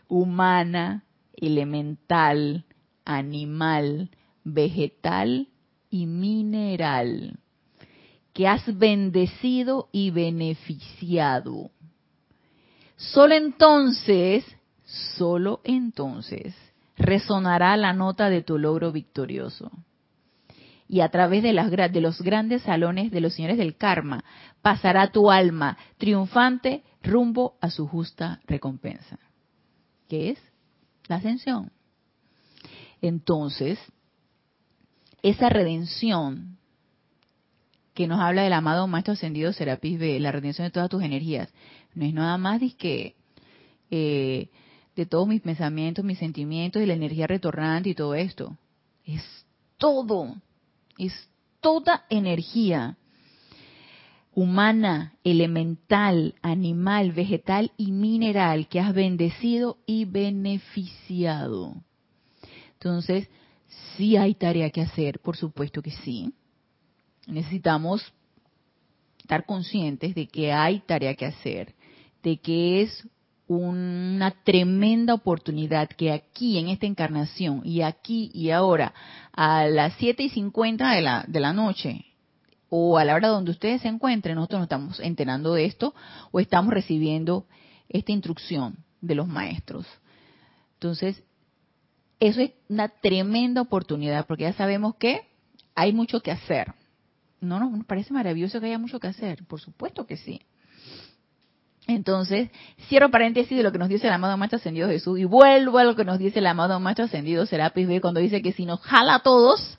humana, 0.09 1.05
elemental, 1.35 2.65
animal, 3.05 4.11
vegetal 4.45 5.49
y 5.91 6.07
mineral 6.07 7.39
que 8.33 8.47
has 8.47 8.79
bendecido 8.79 9.89
y 9.93 10.11
beneficiado. 10.11 11.71
Solo 12.97 13.35
entonces, 13.35 14.45
solo 14.85 15.61
entonces, 15.65 16.55
resonará 16.97 17.77
la 17.77 17.93
nota 17.93 18.31
de 18.31 18.43
tu 18.43 18.59
logro 18.59 18.93
victorioso. 18.93 19.71
Y 20.91 21.03
a 21.03 21.09
través 21.09 21.45
de, 21.45 21.53
las, 21.53 21.71
de 21.71 22.01
los 22.01 22.21
grandes 22.21 22.63
salones 22.63 23.13
de 23.13 23.21
los 23.21 23.35
señores 23.35 23.57
del 23.59 23.77
karma, 23.77 24.25
pasará 24.61 25.13
tu 25.13 25.31
alma 25.31 25.79
triunfante 25.99 26.83
rumbo 27.01 27.55
a 27.61 27.71
su 27.71 27.87
justa 27.87 28.41
recompensa. 28.49 29.21
¿Qué 30.09 30.31
es? 30.31 30.39
La 31.07 31.17
ascensión. 31.17 31.71
Entonces, 33.01 33.79
esa 35.23 35.49
redención 35.49 36.59
que 37.95 38.09
nos 38.09 38.19
habla 38.19 38.43
del 38.43 38.53
amado 38.53 38.89
Maestro 38.89 39.13
Ascendido 39.13 39.53
Serapis 39.53 39.97
B, 39.97 40.19
la 40.19 40.33
retención 40.33 40.67
de 40.67 40.73
todas 40.73 40.91
tus 40.91 41.05
energías. 41.05 41.53
No 41.95 42.05
es 42.05 42.15
nada 42.15 42.37
más 42.37 42.61
que 42.75 43.15
eh, 43.93 44.49
de 44.97 45.07
todos 45.07 45.29
mis 45.29 45.41
pensamientos, 45.41 46.05
mis 46.05 46.19
sentimientos 46.19 46.83
y 46.83 46.87
la 46.87 46.95
energía 46.95 47.29
retornante 47.29 47.91
y 47.91 47.95
todo 47.95 48.17
esto. 48.17 48.57
Es 49.05 49.23
todo, 49.79 50.35
es 51.07 51.29
toda 51.61 52.05
energía 52.11 52.97
humana, 54.33 55.15
elemental, 55.25 56.35
animal, 56.41 57.13
vegetal 57.13 57.73
y 57.77 57.93
mineral 57.93 58.69
que 58.69 58.81
has 58.81 58.95
bendecido 58.95 59.79
y 59.87 60.05
beneficiado. 60.05 61.75
Entonces, 62.75 63.29
sí 63.97 64.17
hay 64.17 64.35
tarea 64.35 64.71
que 64.71 64.81
hacer, 64.81 65.21
por 65.21 65.37
supuesto 65.37 65.83
que 65.83 65.91
sí 65.91 66.33
necesitamos 67.27 68.03
estar 69.19 69.47
conscientes 69.47 70.15
de 70.15 70.27
que 70.27 70.53
hay 70.53 70.81
tarea 70.81 71.15
que 71.15 71.27
hacer, 71.27 71.75
de 72.23 72.39
que 72.39 72.83
es 72.83 73.09
una 73.57 74.31
tremenda 74.45 75.13
oportunidad 75.13 75.89
que 75.89 76.13
aquí 76.13 76.57
en 76.59 76.69
esta 76.69 76.87
encarnación 76.87 77.63
y 77.65 77.83
aquí 77.83 78.31
y 78.33 78.51
ahora 78.51 78.95
a 79.33 79.67
las 79.67 79.95
7 79.95 80.23
y 80.23 80.29
50 80.29 80.93
de 80.93 81.01
la, 81.01 81.25
de 81.27 81.41
la 81.41 81.53
noche 81.53 82.05
o 82.69 82.97
a 82.97 83.05
la 83.05 83.17
hora 83.17 83.27
donde 83.27 83.51
ustedes 83.51 83.83
se 83.83 83.89
encuentren, 83.89 84.37
nosotros 84.37 84.61
nos 84.61 84.67
estamos 84.67 85.01
enterando 85.01 85.55
de 85.55 85.65
esto 85.65 85.93
o 86.31 86.39
estamos 86.39 86.73
recibiendo 86.73 87.47
esta 87.89 88.13
instrucción 88.13 88.85
de 89.01 89.17
los 89.17 89.27
maestros. 89.27 89.85
Entonces, 90.75 91.21
eso 92.21 92.41
es 92.43 92.53
una 92.69 92.89
tremenda 92.89 93.63
oportunidad 93.63 94.29
porque 94.29 94.45
ya 94.45 94.53
sabemos 94.53 94.95
que 94.95 95.23
hay 95.75 95.93
mucho 95.93 96.21
que 96.21 96.31
hacer. 96.31 96.73
No 97.41 97.59
nos 97.59 97.85
parece 97.85 98.13
maravilloso 98.13 98.61
que 98.61 98.67
haya 98.67 98.79
mucho 98.79 99.01
que 99.01 99.09
hacer, 99.09 99.45
por 99.49 99.61
supuesto 99.61 100.07
que 100.07 100.17
sí. 100.17 100.41
Entonces, 101.87 102.51
cierro 102.89 103.11
paréntesis 103.11 103.57
de 103.57 103.63
lo 103.63 103.73
que 103.73 103.79
nos 103.79 103.89
dice 103.89 104.07
el 104.07 104.13
amado 104.13 104.37
Maestro 104.37 104.59
Ascendido 104.59 104.89
Jesús 104.89 105.19
y 105.19 105.25
vuelvo 105.25 105.79
a 105.79 105.85
lo 105.85 105.97
que 105.97 106.05
nos 106.05 106.19
dice 106.19 106.39
el 106.39 106.47
amado 106.47 106.79
Maestro 106.79 107.07
Ascendido 107.07 107.47
Serapis 107.47 107.89
B 107.89 108.01
cuando 108.01 108.21
dice 108.21 108.43
que 108.43 108.53
si 108.53 108.65
nos 108.65 108.81
jala 108.81 109.17
a 109.17 109.23
todos 109.23 109.79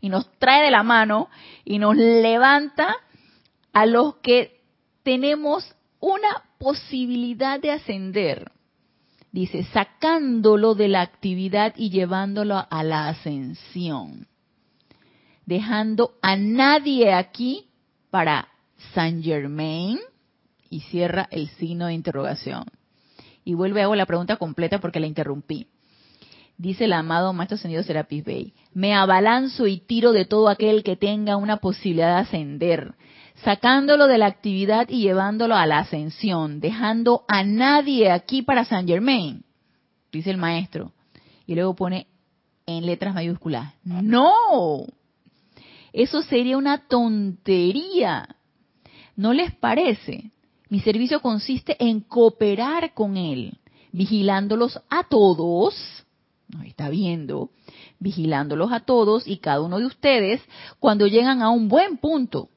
y 0.00 0.08
nos 0.08 0.28
trae 0.38 0.64
de 0.64 0.70
la 0.70 0.82
mano 0.82 1.28
y 1.64 1.78
nos 1.78 1.96
levanta 1.96 2.96
a 3.72 3.86
los 3.86 4.16
que 4.16 4.60
tenemos 5.02 5.74
una 6.00 6.42
posibilidad 6.58 7.60
de 7.60 7.70
ascender, 7.70 8.50
dice, 9.30 9.64
sacándolo 9.72 10.74
de 10.74 10.88
la 10.88 11.00
actividad 11.00 11.74
y 11.76 11.90
llevándolo 11.90 12.66
a 12.68 12.82
la 12.82 13.08
ascensión, 13.08 14.26
dejando 15.46 16.14
a 16.22 16.36
nadie 16.36 17.14
aquí 17.14 17.68
para 18.10 18.48
Saint 18.94 19.24
Germain, 19.24 19.98
y 20.72 20.80
cierra 20.80 21.28
el 21.30 21.48
signo 21.50 21.86
de 21.86 21.92
interrogación. 21.92 22.64
Y 23.44 23.52
vuelve 23.52 23.82
hago 23.82 23.94
la 23.94 24.06
pregunta 24.06 24.38
completa 24.38 24.80
porque 24.80 25.00
la 25.00 25.06
interrumpí. 25.06 25.66
Dice 26.56 26.86
el 26.86 26.94
amado 26.94 27.34
Maestro 27.34 27.56
Ascendido 27.56 27.82
Serapis 27.82 28.24
Bey, 28.24 28.54
me 28.72 28.94
abalanzo 28.94 29.66
y 29.66 29.80
tiro 29.80 30.12
de 30.12 30.24
todo 30.24 30.48
aquel 30.48 30.82
que 30.82 30.96
tenga 30.96 31.36
una 31.36 31.58
posibilidad 31.58 32.14
de 32.14 32.22
ascender, 32.22 32.94
sacándolo 33.44 34.06
de 34.06 34.16
la 34.16 34.26
actividad 34.26 34.88
y 34.88 35.02
llevándolo 35.02 35.56
a 35.56 35.66
la 35.66 35.80
ascensión, 35.80 36.60
dejando 36.60 37.24
a 37.28 37.44
nadie 37.44 38.10
aquí 38.10 38.40
para 38.40 38.64
San 38.64 38.86
Germain, 38.86 39.44
dice 40.10 40.30
el 40.30 40.38
maestro. 40.38 40.92
Y 41.46 41.54
luego 41.54 41.74
pone 41.74 42.06
en 42.64 42.86
letras 42.86 43.12
mayúsculas, 43.12 43.74
no, 43.84 44.86
eso 45.92 46.22
sería 46.22 46.56
una 46.56 46.86
tontería. 46.86 48.36
¿No 49.16 49.34
les 49.34 49.52
parece? 49.54 50.30
Mi 50.72 50.80
servicio 50.80 51.20
consiste 51.20 51.76
en 51.78 52.00
cooperar 52.00 52.94
con 52.94 53.18
Él, 53.18 53.58
vigilándolos 53.92 54.80
a 54.88 55.04
todos, 55.04 55.74
nos 56.48 56.64
está 56.64 56.88
viendo, 56.88 57.50
vigilándolos 57.98 58.72
a 58.72 58.80
todos 58.80 59.28
y 59.28 59.36
cada 59.36 59.60
uno 59.60 59.78
de 59.78 59.84
ustedes 59.84 60.40
cuando 60.78 61.06
llegan 61.06 61.42
a 61.42 61.50
un 61.50 61.68
buen 61.68 61.98
punto, 61.98 62.48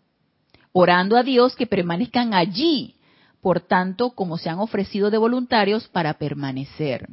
orando 0.72 1.18
a 1.18 1.24
Dios 1.24 1.58
que 1.58 1.68
permanezcan 1.68 2.34
allí, 2.34 2.96
por 3.42 3.60
tanto 3.60 4.12
como 4.12 4.38
se 4.38 4.50
han 4.50 4.60
ofrecido 4.60 5.12
de 5.12 5.18
voluntarios 5.18 5.90
para 5.90 6.14
permanecer. 6.14 7.10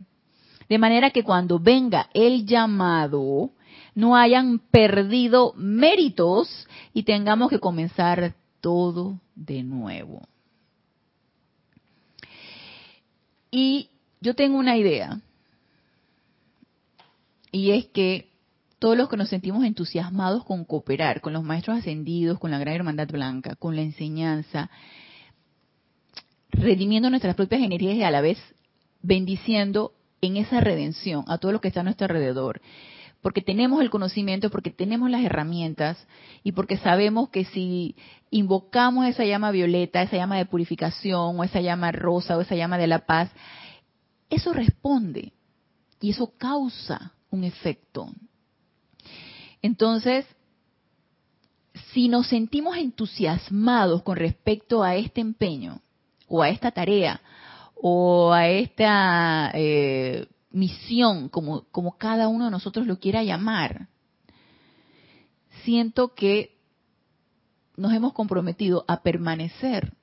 De 0.68 0.78
manera 0.78 1.10
que 1.10 1.24
cuando 1.24 1.58
venga 1.58 2.10
el 2.14 2.46
llamado, 2.46 3.50
no 3.96 4.14
hayan 4.14 4.60
perdido 4.60 5.52
méritos 5.56 6.68
y 6.94 7.02
tengamos 7.02 7.50
que 7.50 7.58
comenzar 7.58 8.36
todo 8.60 9.18
de 9.34 9.64
nuevo. 9.64 10.22
Y 13.52 13.90
yo 14.22 14.34
tengo 14.34 14.58
una 14.58 14.76
idea, 14.78 15.20
y 17.52 17.72
es 17.72 17.86
que 17.86 18.30
todos 18.78 18.96
los 18.96 19.08
que 19.08 19.18
nos 19.18 19.28
sentimos 19.28 19.62
entusiasmados 19.64 20.42
con 20.44 20.64
cooperar 20.64 21.20
con 21.20 21.34
los 21.34 21.44
maestros 21.44 21.78
ascendidos, 21.78 22.38
con 22.40 22.50
la 22.50 22.58
Gran 22.58 22.76
Hermandad 22.76 23.08
Blanca, 23.08 23.54
con 23.54 23.76
la 23.76 23.82
enseñanza, 23.82 24.70
redimiendo 26.50 27.10
nuestras 27.10 27.36
propias 27.36 27.62
energías 27.62 27.94
y 27.94 28.02
a 28.02 28.10
la 28.10 28.22
vez 28.22 28.38
bendiciendo 29.02 29.92
en 30.22 30.36
esa 30.36 30.60
redención 30.60 31.24
a 31.28 31.38
todo 31.38 31.52
lo 31.52 31.60
que 31.60 31.68
está 31.68 31.80
a 31.80 31.84
nuestro 31.84 32.06
alrededor. 32.06 32.62
Porque 33.20 33.42
tenemos 33.42 33.82
el 33.82 33.90
conocimiento, 33.90 34.50
porque 34.50 34.70
tenemos 34.70 35.10
las 35.10 35.22
herramientas 35.22 36.04
y 36.42 36.52
porque 36.52 36.78
sabemos 36.78 37.28
que 37.28 37.44
si 37.44 37.94
invocamos 38.32 39.06
esa 39.06 39.24
llama 39.24 39.50
violeta, 39.50 40.02
esa 40.02 40.16
llama 40.16 40.38
de 40.38 40.46
purificación 40.46 41.38
o 41.38 41.44
esa 41.44 41.60
llama 41.60 41.92
rosa 41.92 42.36
o 42.36 42.40
esa 42.40 42.56
llama 42.56 42.78
de 42.78 42.86
la 42.86 43.06
paz, 43.06 43.30
eso 44.30 44.54
responde 44.54 45.32
y 46.00 46.10
eso 46.10 46.32
causa 46.38 47.12
un 47.30 47.44
efecto. 47.44 48.08
Entonces, 49.60 50.26
si 51.92 52.08
nos 52.08 52.26
sentimos 52.28 52.78
entusiasmados 52.78 54.02
con 54.02 54.16
respecto 54.16 54.82
a 54.82 54.96
este 54.96 55.20
empeño 55.20 55.82
o 56.26 56.42
a 56.42 56.48
esta 56.48 56.70
tarea 56.70 57.20
o 57.74 58.32
a 58.32 58.48
esta 58.48 59.50
eh, 59.52 60.26
misión, 60.50 61.28
como, 61.28 61.64
como 61.70 61.98
cada 61.98 62.28
uno 62.28 62.46
de 62.46 62.50
nosotros 62.50 62.86
lo 62.86 62.98
quiera 62.98 63.22
llamar, 63.22 63.88
siento 65.64 66.14
que 66.14 66.51
nos 67.76 67.92
hemos 67.92 68.12
comprometido 68.12 68.84
a 68.88 69.02
permanecer 69.02 69.94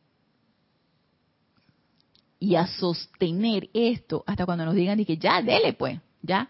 y 2.40 2.56
a 2.56 2.68
sostener 2.68 3.70
esto 3.74 4.24
hasta 4.26 4.46
cuando 4.46 4.66
nos 4.66 4.76
digan 4.76 5.00
y 5.00 5.06
que 5.06 5.18
ya, 5.18 5.42
dele 5.42 5.74
pues, 5.74 6.00
ya, 6.22 6.50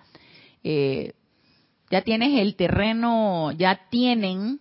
eh, 0.63 1.13
ya 1.89 2.01
tienes 2.03 2.39
el 2.39 2.55
terreno, 2.55 3.51
ya 3.51 3.87
tienen 3.89 4.59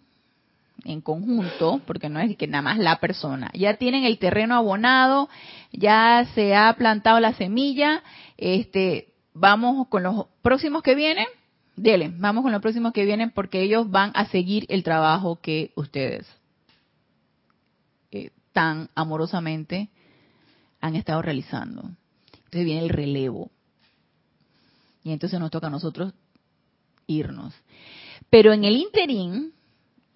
en 0.85 1.01
conjunto, 1.03 1.83
porque 1.87 2.09
no 2.09 2.19
es 2.21 2.37
que 2.37 2.47
nada 2.47 2.63
más 2.63 2.79
la 2.79 2.99
persona, 2.99 3.51
ya 3.53 3.75
tienen 3.75 4.05
el 4.05 4.19
terreno 4.19 4.55
abonado, 4.55 5.29
ya 5.73 6.27
se 6.35 6.55
ha 6.55 6.73
plantado 6.75 7.21
la 7.21 7.35
semilla, 7.35 8.03
este, 8.39 9.13
vamos 9.35 9.87
con 9.89 10.03
los 10.05 10.27
próximos 10.41 10.83
que 10.83 10.95
vienen, 10.95 11.27
dele, 11.77 12.11
vamos 12.17 12.43
con 12.43 12.53
los 12.53 12.63
próximos 12.63 12.93
que 12.93 13.05
vienen 13.05 13.31
porque 13.31 13.61
ellos 13.61 13.91
van 13.91 14.13
a 14.15 14.27
seguir 14.27 14.65
el 14.69 14.83
trabajo 14.83 15.41
que 15.43 15.73
ustedes 15.75 16.27
tan 18.59 18.91
amorosamente 18.97 19.89
han 20.81 20.97
estado 20.97 21.23
realizando. 21.23 21.83
Entonces 22.33 22.65
viene 22.65 22.81
el 22.81 22.89
relevo. 22.89 23.53
Y 25.05 25.13
entonces 25.13 25.39
nos 25.39 25.53
toca 25.53 25.69
a 25.69 25.71
nosotros 25.71 26.13
irnos. 27.07 27.55
Pero 28.31 28.53
en 28.53 28.65
el 28.65 28.75
interín 28.75 29.53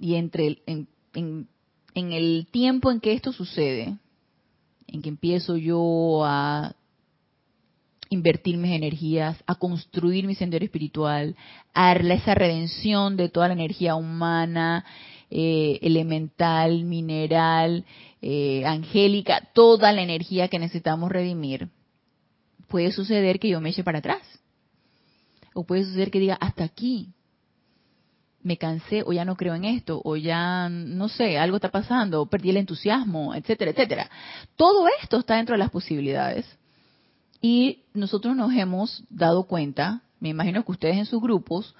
y 0.01 0.17
entre 0.17 0.61
en, 0.67 0.89
en 1.15 2.13
el 2.13 2.49
tiempo 2.51 2.91
en 2.91 2.99
que 2.99 3.13
esto 3.13 3.33
sucede, 3.33 3.97
en 4.89 5.03
que 5.03 5.09
empiezo 5.09 5.57
yo 5.57 6.25
a 6.25 6.75
invertir 8.11 8.57
mis 8.57 8.73
energías, 8.73 9.41
a 9.47 9.55
construir 9.55 10.27
mi 10.27 10.35
sendero 10.35 10.65
espiritual, 10.65 11.37
a 11.75 11.93
esa 11.93 12.35
redención 12.35 13.17
de 13.17 13.29
toda 13.29 13.47
la 13.47 13.55
energía 13.55 13.95
humana, 13.95 14.85
eh, 15.35 15.79
elemental, 15.81 16.85
mineral, 16.85 17.87
eh, 18.23 18.65
angélica, 18.65 19.49
toda 19.53 19.93
la 19.93 20.01
energía 20.01 20.47
que 20.47 20.61
necesitamos 20.61 21.11
redimir, 21.11 21.69
puede 22.69 22.93
suceder 22.93 23.41
que 23.41 23.49
yo 23.49 23.61
me 23.61 23.71
eche 23.71 23.83
para 23.83 23.99
atrás. 23.99 24.23
O 25.55 25.65
puede 25.65 25.85
suceder 25.85 26.11
que 26.11 26.21
diga, 26.21 26.39
hasta 26.41 26.65
aquí, 26.65 27.09
me 28.43 28.57
cansé 28.57 29.03
o 29.05 29.13
ya 29.13 29.25
no 29.25 29.37
creo 29.37 29.55
en 29.55 29.65
esto, 29.65 30.01
o 30.05 30.17
ya 30.17 30.69
no 30.69 31.09
sé, 31.09 31.37
algo 31.37 31.57
está 31.57 31.71
pasando, 31.71 32.27
perdí 32.27 32.51
el 32.51 32.57
entusiasmo, 32.59 33.35
etcétera, 33.35 33.73
etcétera. 33.73 34.11
Todo 34.57 34.87
esto 35.03 35.19
está 35.19 35.37
dentro 35.37 35.55
de 35.55 35.59
las 35.59 35.71
posibilidades. 35.71 36.47
Y 37.41 37.83
nosotros 37.93 38.37
nos 38.37 38.53
hemos 38.55 39.05
dado 39.11 39.45
cuenta, 39.45 40.03
me 40.21 40.29
imagino 40.29 40.65
que 40.65 40.73
ustedes 40.73 40.97
en 40.97 41.07
sus 41.07 41.21
grupos, 41.21 41.75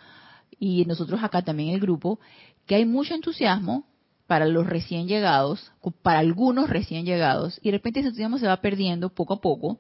y 0.59 0.85
nosotros 0.87 1.23
acá 1.23 1.43
también 1.43 1.71
en 1.71 1.75
el 1.77 1.81
grupo, 1.81 2.19
que 2.67 2.75
hay 2.75 2.85
mucho 2.85 3.15
entusiasmo 3.15 3.85
para 4.33 4.47
los 4.47 4.67
recién 4.67 5.09
llegados, 5.09 5.73
para 6.01 6.21
algunos 6.21 6.71
recién 6.71 7.05
llegados, 7.05 7.59
y 7.61 7.67
de 7.67 7.77
repente 7.77 8.01
ese 8.01 8.09
entusiasmo 8.09 8.39
se 8.39 8.47
va 8.47 8.63
perdiendo 8.63 9.11
poco 9.11 9.35
a 9.35 9.41
poco 9.43 9.79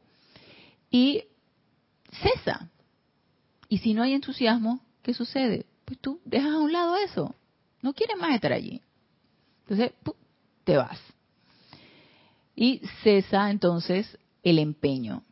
y 0.90 1.24
cesa. 2.22 2.68
Y 3.70 3.78
si 3.78 3.94
no 3.94 4.02
hay 4.02 4.12
entusiasmo, 4.12 4.80
¿qué 5.00 5.14
sucede? 5.14 5.64
Pues 5.86 5.98
tú 6.00 6.20
dejas 6.26 6.52
a 6.52 6.58
un 6.58 6.70
lado 6.70 6.98
eso, 6.98 7.34
no 7.80 7.94
quieres 7.94 8.18
más 8.18 8.34
estar 8.34 8.52
allí. 8.52 8.82
Entonces, 9.62 9.92
te 10.64 10.76
vas. 10.76 11.00
Y 12.54 12.82
cesa 13.02 13.50
entonces 13.50 14.18
el 14.42 14.58
empeño, 14.58 15.22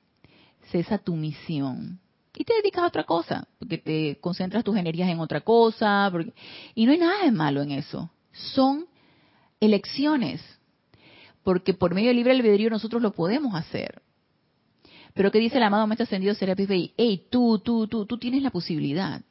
cesa 0.71 0.97
tu 0.97 1.15
misión, 1.15 2.01
y 2.35 2.45
te 2.45 2.55
dedicas 2.55 2.85
a 2.85 2.87
otra 2.87 3.05
cosa, 3.05 3.47
porque 3.59 3.77
te 3.77 4.19
concentras 4.23 4.65
tus 4.65 4.79
energías 4.79 5.11
en 5.11 5.21
otra 5.21 5.43
cosa, 5.43 6.11
y 6.75 6.87
no 6.87 6.93
hay 6.93 6.99
nada 6.99 7.23
de 7.23 7.33
malo 7.33 7.61
en 7.61 7.73
eso. 7.73 8.11
Son 8.33 8.87
elecciones, 9.61 10.43
porque 11.43 11.75
por 11.75 11.95
medio 11.95 12.09
del 12.09 12.17
libre 12.17 12.33
albedrío 12.33 12.71
nosotros 12.71 13.03
lo 13.03 13.13
podemos 13.13 13.55
hacer. 13.55 14.03
Pero 15.15 15.31
¿qué 15.31 15.39
dice 15.39 15.57
el 15.57 15.63
amado 15.63 15.87
Maestro 15.87 16.05
Ascendido 16.05 16.35
Serapis 16.35 16.69
Bey? 16.69 16.95
Hey, 16.97 17.27
tú, 17.31 17.59
tú, 17.59 17.89
tú, 17.89 18.07
tú 18.07 18.19
tienes 18.19 18.43
la 18.43 18.51
posibilidad. 18.51 19.23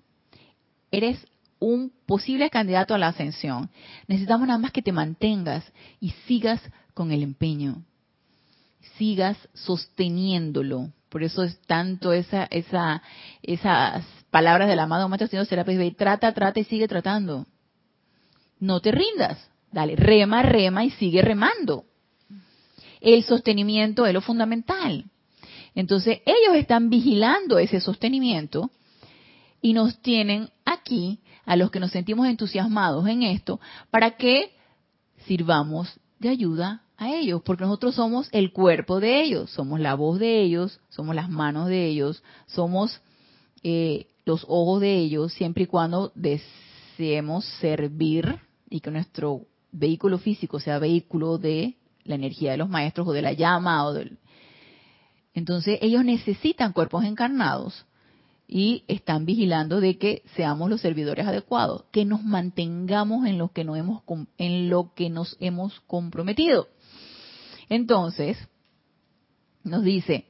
Eres 0.92 1.26
un 1.60 1.92
posible 2.06 2.50
candidato 2.50 2.94
a 2.94 2.98
la 2.98 3.10
ascensión. 3.10 3.70
Necesitamos 4.08 4.48
nada 4.48 4.60
más 4.60 4.72
que 4.72 4.82
te 4.82 4.92
mantengas 4.92 5.64
y 6.00 6.12
sigas 6.28 6.62
con 6.94 7.12
el 7.12 7.24
empeño. 7.24 7.84
Sigas 8.98 9.38
sosteniéndolo. 9.54 10.92
Por 11.10 11.24
eso 11.24 11.44
es 11.44 11.60
tanto 11.62 12.14
esa, 12.14 12.46
esa, 12.46 13.02
esas 13.42 14.06
palabras 14.30 14.68
del 14.68 14.80
amado 14.80 15.10
Maestro 15.10 15.26
Ascendido 15.26 15.46
Serapis 15.46 15.78
Bey. 15.78 15.92
Trata, 15.92 16.34
trata 16.34 16.60
y 16.60 16.66
sigue 16.66 16.88
tratando. 16.88 17.46
No 18.60 18.80
te 18.80 18.92
rindas. 18.92 19.49
Dale, 19.72 19.96
rema, 19.96 20.42
rema 20.42 20.84
y 20.84 20.90
sigue 20.92 21.22
remando. 21.22 21.86
El 23.02 23.24
sostenimiento 23.24 24.06
es 24.06 24.14
lo 24.14 24.22
fundamental. 24.22 25.06
Entonces, 25.76 26.20
ellos 26.26 26.56
están 26.56 26.90
vigilando 26.90 27.60
ese 27.60 27.80
sostenimiento 27.80 28.72
y 29.62 29.74
nos 29.74 30.02
tienen 30.02 30.50
aquí, 30.66 31.20
a 31.46 31.56
los 31.56 31.72
que 31.72 31.80
nos 31.80 31.92
sentimos 31.92 32.28
entusiasmados 32.28 33.08
en 33.08 33.24
esto, 33.24 33.60
para 33.90 34.18
que 34.18 34.52
sirvamos 35.26 36.00
de 36.20 36.30
ayuda 36.30 36.84
a 36.98 37.14
ellos, 37.14 37.42
porque 37.44 37.64
nosotros 37.64 37.96
somos 37.96 38.28
el 38.32 38.52
cuerpo 38.52 39.00
de 39.00 39.22
ellos, 39.22 39.50
somos 39.52 39.80
la 39.80 39.96
voz 39.96 40.20
de 40.20 40.42
ellos, 40.42 40.80
somos 40.90 41.16
las 41.16 41.30
manos 41.30 41.68
de 41.68 41.88
ellos, 41.88 42.24
somos 42.46 43.02
eh, 43.64 44.08
los 44.26 44.46
ojos 44.48 44.82
de 44.82 44.98
ellos, 44.98 45.34
siempre 45.34 45.64
y 45.64 45.68
cuando 45.68 46.12
deseemos 46.16 47.46
servir 47.62 48.40
y 48.70 48.82
que 48.82 48.92
nuestro 48.92 49.46
vehículo 49.72 50.18
físico 50.18 50.60
sea 50.60 50.80
vehículo 50.80 51.38
de 51.38 51.78
la 52.04 52.16
energía 52.16 52.52
de 52.52 52.58
los 52.58 52.70
maestros 52.70 53.08
o 53.08 53.14
de 53.14 53.22
la 53.22 53.34
llama 53.34 53.86
o 53.86 53.94
del... 53.94 54.18
Entonces 55.34 55.80
ellos 55.82 56.04
necesitan 56.04 56.74
cuerpos 56.74 57.04
encarnados 57.06 57.86
y 58.48 58.84
están 58.88 59.26
vigilando 59.26 59.80
de 59.80 60.00
que 60.00 60.24
seamos 60.36 60.72
los 60.72 60.82
servidores 60.82 61.28
adecuados, 61.28 61.86
que 61.92 62.04
nos 62.04 62.24
mantengamos 62.24 63.28
en 63.28 63.38
lo 63.38 63.50
que 63.50 63.64
nos 63.64 63.78
hemos 63.78 64.02
en 64.40 64.70
lo 64.70 64.94
que 64.96 65.12
nos 65.12 65.38
hemos 65.40 65.80
comprometido. 65.82 66.68
Entonces, 67.70 68.38
nos 69.64 69.84
dice, 69.84 70.26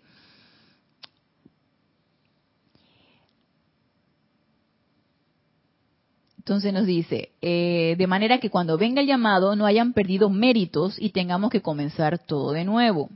Entonces 6.49 6.73
nos 6.73 6.87
dice, 6.87 7.29
eh, 7.43 7.93
de 7.95 8.07
manera 8.07 8.39
que 8.39 8.49
cuando 8.49 8.75
venga 8.75 9.01
el 9.01 9.07
llamado 9.07 9.55
no 9.55 9.67
hayan 9.67 9.93
perdido 9.93 10.31
méritos 10.31 10.99
y 10.99 11.11
tengamos 11.11 11.51
que 11.51 11.61
comenzar 11.61 12.17
todo 12.17 12.53
de 12.53 12.65
nuevo. 12.65 13.11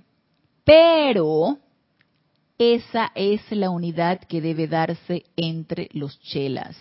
Pero 0.63 1.58
esa 2.60 3.12
es 3.15 3.41
la 3.50 3.72
unidad 3.72 4.19
que 4.19 4.39
debe 4.39 4.67
darse 4.67 5.24
entre 5.36 5.89
los 5.93 6.19
chelas. 6.19 6.78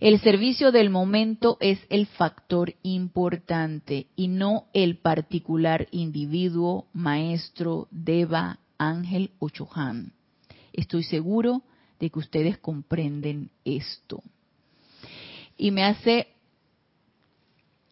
El 0.00 0.20
servicio 0.20 0.70
del 0.70 0.90
momento 0.90 1.56
es 1.60 1.78
el 1.88 2.04
factor 2.08 2.74
importante 2.82 4.08
y 4.16 4.28
no 4.28 4.66
el 4.74 4.98
particular 4.98 5.88
individuo, 5.92 6.88
maestro, 6.92 7.88
deva, 7.90 8.58
ángel 8.76 9.30
o 9.38 9.48
chohan. 9.48 10.12
Estoy 10.74 11.04
seguro 11.04 11.62
de 11.98 12.10
que 12.10 12.18
ustedes 12.18 12.58
comprenden 12.58 13.48
esto 13.64 14.22
y 15.58 15.72
me 15.72 15.82
hace 15.84 16.28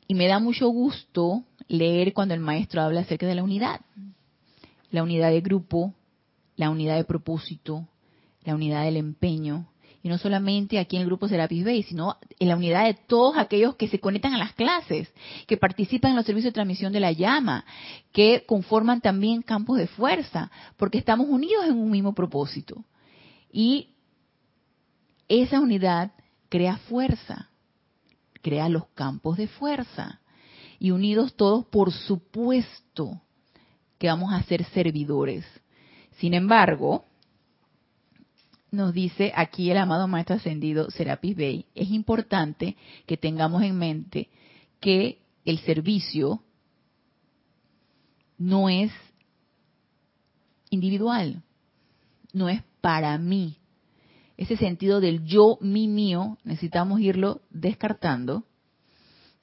y 0.08 0.14
me 0.14 0.28
da 0.28 0.38
mucho 0.38 0.68
gusto 0.68 1.42
leer 1.68 2.12
cuando 2.14 2.32
el 2.32 2.40
maestro 2.40 2.80
habla 2.80 3.00
acerca 3.00 3.26
de 3.26 3.34
la 3.34 3.42
unidad. 3.42 3.80
La 4.92 5.02
unidad 5.02 5.30
de 5.30 5.40
grupo, 5.40 5.92
la 6.54 6.70
unidad 6.70 6.96
de 6.96 7.04
propósito, 7.04 7.88
la 8.44 8.54
unidad 8.54 8.84
del 8.84 8.96
empeño. 8.96 9.66
Y 10.04 10.08
no 10.08 10.18
solamente 10.18 10.78
aquí 10.78 10.94
en 10.94 11.02
el 11.02 11.08
grupo 11.08 11.26
Serapis 11.26 11.64
Bay, 11.64 11.82
sino 11.82 12.18
en 12.38 12.46
la 12.46 12.56
unidad 12.56 12.84
de 12.84 12.94
todos 12.94 13.36
aquellos 13.36 13.74
que 13.74 13.88
se 13.88 13.98
conectan 13.98 14.34
a 14.34 14.38
las 14.38 14.52
clases, 14.52 15.12
que 15.48 15.56
participan 15.56 16.12
en 16.12 16.16
los 16.16 16.24
servicios 16.24 16.52
de 16.52 16.54
transmisión 16.54 16.92
de 16.92 17.00
la 17.00 17.10
llama, 17.10 17.64
que 18.12 18.44
conforman 18.46 19.00
también 19.00 19.42
campos 19.42 19.78
de 19.78 19.88
fuerza, 19.88 20.52
porque 20.76 20.98
estamos 20.98 21.26
unidos 21.28 21.64
en 21.66 21.76
un 21.76 21.90
mismo 21.90 22.14
propósito. 22.14 22.84
Y 23.50 23.88
esa 25.26 25.58
unidad 25.58 26.12
crea 26.48 26.76
fuerza 26.76 27.50
crea 28.46 28.68
los 28.68 28.86
campos 28.94 29.38
de 29.38 29.48
fuerza. 29.48 30.20
Y 30.78 30.92
unidos 30.92 31.34
todos, 31.34 31.64
por 31.66 31.90
supuesto 31.92 33.20
que 33.98 34.06
vamos 34.06 34.32
a 34.32 34.40
ser 34.44 34.62
servidores. 34.66 35.44
Sin 36.18 36.32
embargo, 36.32 37.04
nos 38.70 38.94
dice 38.94 39.32
aquí 39.34 39.68
el 39.72 39.78
amado 39.78 40.06
Maestro 40.06 40.36
Ascendido 40.36 40.92
Serapis 40.92 41.34
Bey, 41.34 41.66
es 41.74 41.90
importante 41.90 42.76
que 43.06 43.16
tengamos 43.16 43.64
en 43.64 43.76
mente 43.76 44.28
que 44.78 45.18
el 45.44 45.58
servicio 45.58 46.40
no 48.38 48.68
es 48.68 48.92
individual, 50.70 51.42
no 52.32 52.48
es 52.48 52.62
para 52.80 53.18
mí, 53.18 53.56
ese 54.36 54.56
sentido 54.56 55.00
del 55.00 55.24
yo, 55.24 55.58
mi, 55.60 55.88
mío, 55.88 56.38
necesitamos 56.44 57.00
irlo 57.00 57.40
descartando 57.50 58.44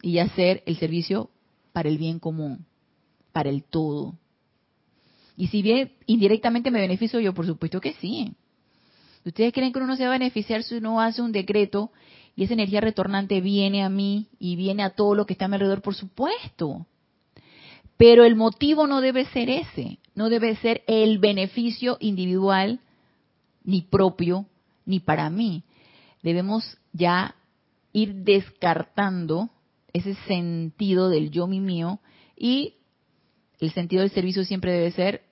y 0.02 0.20
hacer 0.20 0.64
el 0.66 0.78
servicio 0.78 1.30
para 1.72 1.90
el 1.90 1.98
bien 1.98 2.20
común, 2.20 2.66
para 3.32 3.50
el 3.50 3.64
todo. 3.64 4.16
Y 5.36 5.48
si 5.48 5.62
bien 5.64 5.94
indirectamente 6.06 6.70
me 6.70 6.80
beneficio 6.80 7.20
yo, 7.20 7.34
por 7.34 7.46
supuesto 7.46 7.82
que 7.82 7.94
sí. 7.94 8.34
¿Ustedes 9.26 9.54
creen 9.54 9.74
que 9.74 9.80
uno 9.80 9.96
se 9.96 10.04
va 10.04 10.10
a 10.10 10.20
beneficiar 10.20 10.64
si 10.64 10.76
uno 10.76 11.02
hace 11.02 11.22
un 11.22 11.32
decreto 11.32 11.92
y 12.36 12.44
esa 12.44 12.54
energía 12.54 12.82
retornante 12.82 13.42
viene 13.42 13.84
a 13.84 13.90
mí 13.90 14.28
y 14.38 14.56
viene 14.56 14.84
a 14.84 14.92
todo 14.92 15.16
lo 15.16 15.26
que 15.26 15.34
está 15.34 15.46
a 15.46 15.48
mi 15.48 15.56
alrededor? 15.56 15.82
Por 15.82 15.96
supuesto. 15.96 16.86
Pero 17.98 18.26
el 18.26 18.36
motivo 18.36 18.86
no 18.86 19.02
debe 19.02 19.26
ser 19.26 19.50
ese, 19.50 20.00
no 20.14 20.30
debe 20.30 20.56
ser 20.58 20.84
el 20.88 21.20
beneficio 21.20 21.98
individual 22.00 22.80
ni 23.64 23.82
propio 23.82 24.46
ni 24.86 25.00
para 25.00 25.30
mí. 25.30 25.64
Debemos 26.22 26.78
ya 26.92 27.36
ir 27.92 28.16
descartando 28.24 29.50
ese 29.94 30.16
sentido 30.28 31.10
del 31.10 31.30
yo 31.30 31.48
mi 31.48 31.60
mío 31.60 32.00
y 32.36 32.76
el 33.60 33.72
sentido 33.72 34.02
del 34.02 34.12
servicio 34.12 34.44
siempre 34.44 34.74
debe 34.74 34.92
ser, 34.92 35.24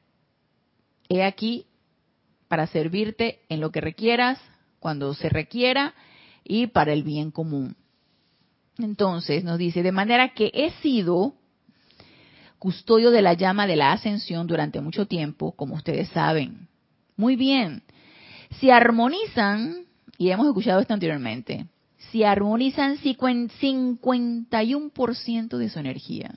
he 1.09 1.23
aquí 1.23 1.65
para 2.47 2.67
servirte 2.67 3.39
en 3.49 3.59
lo 3.59 3.71
que 3.71 3.81
requieras, 3.81 4.39
cuando 4.79 5.13
se 5.13 5.29
requiera 5.29 5.93
y 6.43 6.67
para 6.67 6.91
el 6.91 7.03
bien 7.03 7.31
común. 7.31 7.75
Entonces 8.77 9.43
nos 9.43 9.57
dice, 9.57 9.83
de 9.83 9.91
manera 9.91 10.33
que 10.33 10.51
he 10.53 10.71
sido 10.81 11.35
custodio 12.57 13.11
de 13.11 13.21
la 13.21 13.33
llama 13.33 13.67
de 13.67 13.75
la 13.75 13.91
ascensión 13.91 14.47
durante 14.47 14.81
mucho 14.81 15.07
tiempo, 15.07 15.51
como 15.53 15.75
ustedes 15.75 16.09
saben. 16.09 16.67
Muy 17.15 17.35
bien, 17.35 17.83
si 18.59 18.69
armonizan, 18.69 19.85
y 20.17 20.29
hemos 20.29 20.47
escuchado 20.47 20.79
esto 20.79 20.93
anteriormente, 20.93 21.67
si 22.11 22.23
armonizan 22.23 22.97
51% 22.97 25.57
de 25.57 25.69
su 25.69 25.79
energía, 25.79 26.33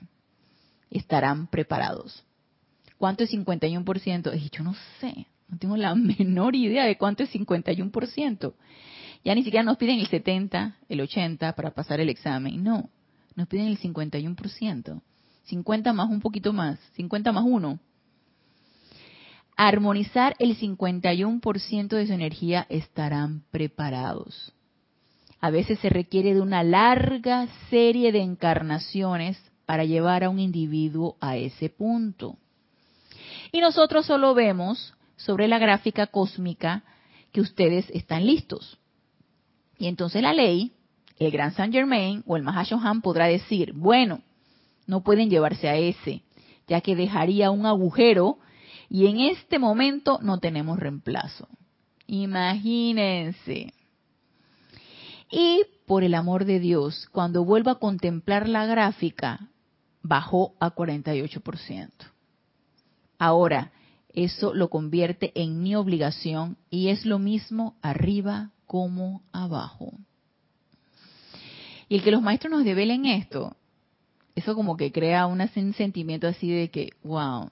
estarán 0.89 1.47
preparados. 1.47 2.23
¿Cuánto 2.97 3.25
es 3.25 3.33
51%? 3.33 4.39
Y 4.39 4.49
yo 4.49 4.63
no 4.63 4.73
sé, 4.99 5.27
no 5.47 5.57
tengo 5.57 5.77
la 5.77 5.95
menor 5.95 6.55
idea 6.55 6.85
de 6.85 6.97
cuánto 6.97 7.23
es 7.23 7.33
51%. 7.33 8.53
Ya 9.23 9.35
ni 9.35 9.43
siquiera 9.43 9.63
nos 9.63 9.77
piden 9.77 9.99
el 9.99 10.07
70, 10.07 10.77
el 10.87 11.01
80 11.01 11.53
para 11.53 11.71
pasar 11.71 11.99
el 11.99 12.09
examen. 12.09 12.63
No, 12.63 12.89
nos 13.35 13.47
piden 13.47 13.67
el 13.67 13.79
51%. 13.79 15.01
50 15.45 15.93
más 15.93 16.09
un 16.09 16.21
poquito 16.21 16.53
más, 16.53 16.79
50 16.93 17.31
más 17.31 17.43
1, 17.45 17.79
armonizar 19.55 20.35
el 20.39 20.57
51% 20.57 21.87
de 21.87 22.07
su 22.07 22.13
energía 22.13 22.65
estarán 22.69 23.43
preparados. 23.51 24.53
A 25.39 25.49
veces 25.49 25.79
se 25.79 25.89
requiere 25.89 26.33
de 26.33 26.41
una 26.41 26.63
larga 26.63 27.47
serie 27.69 28.11
de 28.11 28.21
encarnaciones 28.21 29.39
para 29.65 29.85
llevar 29.85 30.23
a 30.23 30.29
un 30.29 30.39
individuo 30.39 31.17
a 31.19 31.37
ese 31.37 31.69
punto. 31.69 32.37
Y 33.51 33.61
nosotros 33.61 34.05
solo 34.05 34.33
vemos 34.33 34.93
sobre 35.15 35.47
la 35.47 35.59
gráfica 35.59 36.07
cósmica 36.07 36.83
que 37.31 37.41
ustedes 37.41 37.89
están 37.91 38.25
listos. 38.25 38.77
Y 39.77 39.87
entonces 39.87 40.21
la 40.21 40.33
ley, 40.33 40.71
el 41.19 41.31
Gran 41.31 41.53
Saint 41.53 41.73
Germain 41.73 42.23
o 42.25 42.37
el 42.37 42.43
Mahashohan 42.43 43.01
podrá 43.01 43.27
decir, 43.27 43.73
bueno, 43.73 44.21
no 44.87 45.01
pueden 45.01 45.29
llevarse 45.29 45.69
a 45.69 45.75
ese, 45.75 46.21
ya 46.67 46.81
que 46.81 46.95
dejaría 46.95 47.51
un 47.51 47.65
agujero 47.65 48.37
y 48.95 49.07
en 49.07 49.19
este 49.19 49.59
momento 49.59 50.19
no 50.21 50.37
tenemos 50.37 50.79
reemplazo. 50.79 51.49
Imagínense. 52.07 53.73
Y 55.29 55.63
por 55.85 56.05
el 56.05 56.13
amor 56.13 56.45
de 56.45 56.61
Dios, 56.61 57.09
cuando 57.11 57.43
vuelvo 57.43 57.71
a 57.71 57.79
contemplar 57.79 58.47
la 58.47 58.65
gráfica, 58.65 59.49
bajó 60.01 60.55
a 60.61 60.73
48%. 60.73 61.89
Ahora, 63.19 63.73
eso 64.13 64.53
lo 64.53 64.69
convierte 64.69 65.33
en 65.35 65.61
mi 65.61 65.75
obligación 65.75 66.55
y 66.69 66.87
es 66.87 67.05
lo 67.05 67.19
mismo 67.19 67.75
arriba 67.81 68.51
como 68.65 69.23
abajo. 69.33 69.91
Y 71.89 71.95
el 71.95 72.01
que 72.01 72.11
los 72.11 72.21
maestros 72.21 72.49
nos 72.49 72.63
develen 72.63 73.05
esto, 73.05 73.57
eso 74.35 74.55
como 74.55 74.77
que 74.77 74.93
crea 74.93 75.25
un 75.25 75.45
sentimiento 75.73 76.29
así 76.29 76.49
de 76.49 76.71
que, 76.71 76.91
wow, 77.03 77.49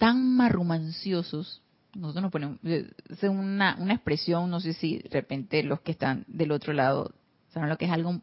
tan 0.00 0.34
marrumanciosos, 0.34 1.60
nosotros 1.94 2.22
nos 2.22 2.32
ponemos, 2.32 2.58
es 2.64 3.22
una, 3.22 3.76
una 3.78 3.92
expresión, 3.92 4.48
no 4.48 4.58
sé 4.58 4.72
si 4.72 4.96
de 4.96 5.10
repente 5.10 5.62
los 5.62 5.82
que 5.82 5.92
están 5.92 6.24
del 6.26 6.52
otro 6.52 6.72
lado 6.72 7.12
saben 7.52 7.68
lo 7.68 7.76
que 7.76 7.84
es 7.84 7.90
algo 7.90 8.22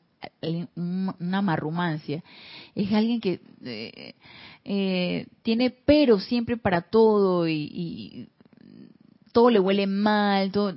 una 0.76 1.42
marrumancia. 1.44 2.24
Es 2.74 2.92
alguien 2.92 3.22
que 3.22 3.40
eh, 3.64 4.16
eh, 4.66 5.28
tiene 5.44 5.70
pero 5.70 6.20
siempre 6.20 6.58
para 6.58 6.82
todo 6.82 7.48
y, 7.48 8.28
todo 9.32 9.52
le 9.52 9.60
huele 9.60 9.86
mal. 9.86 10.52
Todo, 10.52 10.76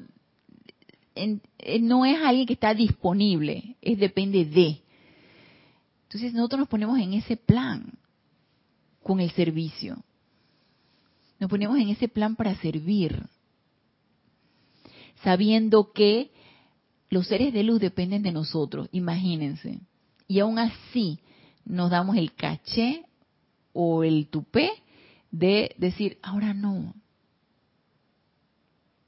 eh, 1.14 1.80
no 1.80 2.04
es 2.04 2.20
alguien 2.22 2.46
que 2.46 2.52
está 2.52 2.74
disponible, 2.74 3.76
es 3.80 3.98
depende 3.98 4.44
de. 4.44 4.82
Entonces 6.02 6.34
nosotros 6.34 6.60
nos 6.60 6.68
ponemos 6.68 6.98
en 6.98 7.14
ese 7.14 7.38
plan 7.38 7.94
con 9.02 9.20
el 9.20 9.30
servicio. 9.30 9.96
Nos 11.40 11.48
ponemos 11.48 11.78
en 11.78 11.88
ese 11.88 12.06
plan 12.06 12.36
para 12.36 12.54
servir, 12.56 13.26
sabiendo 15.24 15.92
que 15.92 16.30
los 17.08 17.26
seres 17.26 17.52
de 17.54 17.64
luz 17.64 17.80
dependen 17.80 18.22
de 18.22 18.30
nosotros, 18.30 18.88
imagínense. 18.92 19.80
Y 20.28 20.38
aún 20.38 20.58
así 20.58 21.18
nos 21.64 21.90
damos 21.90 22.16
el 22.16 22.34
caché 22.34 23.04
o 23.72 24.04
el 24.04 24.28
tupé 24.28 24.70
de 25.30 25.74
decir, 25.78 26.18
ahora 26.22 26.52
no. 26.52 26.94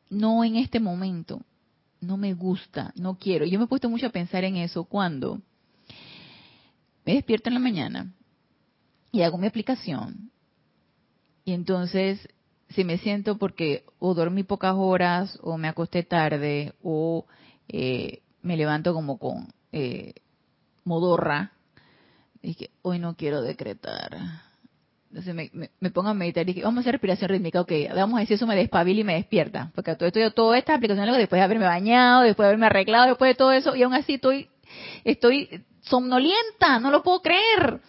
No 0.08 0.42
en 0.42 0.56
este 0.56 0.80
momento. 0.80 1.42
No 2.00 2.16
me 2.16 2.34
gusta, 2.34 2.92
no 2.96 3.16
quiero. 3.16 3.44
Yo 3.44 3.58
me 3.60 3.66
he 3.66 3.68
puesto 3.68 3.88
mucho 3.88 4.06
a 4.06 4.10
pensar 4.10 4.42
en 4.42 4.56
eso 4.56 4.82
cuando 4.84 5.40
me 7.04 7.14
despierto 7.14 7.48
en 7.48 7.54
la 7.54 7.60
mañana 7.60 8.12
y 9.12 9.22
hago 9.22 9.38
mi 9.38 9.46
aplicación. 9.46 10.32
Y 11.44 11.52
entonces, 11.52 12.28
si 12.70 12.85
me 12.85 12.98
siento 12.98 13.38
porque 13.38 13.85
o 13.98 14.14
dormí 14.14 14.42
pocas 14.42 14.74
horas 14.76 15.38
o 15.42 15.59
me 15.59 15.68
acosté 15.68 16.02
tarde 16.02 16.74
o 16.83 17.26
eh, 17.68 18.22
me 18.42 18.57
levanto 18.57 18.94
como 18.94 19.18
con 19.18 19.48
eh, 19.72 20.14
modorra. 20.85 21.52
Y 22.42 22.57
hoy 22.83 22.98
no 22.98 23.14
quiero 23.16 23.40
decretar. 23.40 24.18
Entonces 25.11 25.35
me, 25.35 25.68
me, 25.78 25.90
pongo 25.90 26.09
a 26.09 26.14
meditar 26.14 26.42
y 26.44 26.55
dije, 26.55 26.64
vamos 26.64 26.78
a 26.78 26.81
hacer 26.81 26.94
respiración 26.94 27.28
rítmica, 27.28 27.61
ok, 27.61 27.70
vamos 27.94 28.16
a 28.16 28.20
decir 28.20 28.37
eso 28.37 28.46
me 28.46 28.57
despabila 28.57 29.02
y 29.02 29.05
me 29.05 29.14
despierta, 29.16 29.70
porque 29.74 29.94
todo 29.94 30.07
esto, 30.07 30.31
toda 30.31 30.57
esta 30.57 30.74
aplicación 30.74 31.07
después 31.18 31.38
de 31.38 31.44
haberme 31.44 31.66
bañado, 31.66 32.22
después 32.22 32.44
de 32.44 32.48
haberme 32.48 32.64
arreglado, 32.64 33.09
después 33.09 33.28
de 33.28 33.35
todo 33.35 33.52
eso, 33.52 33.76
y 33.76 33.83
aún 33.83 33.92
así 33.92 34.14
estoy, 34.14 34.48
estoy 35.05 35.62
somnolienta, 35.83 36.81
no 36.81 36.90
lo 36.90 37.02
puedo 37.02 37.20
creer. 37.20 37.83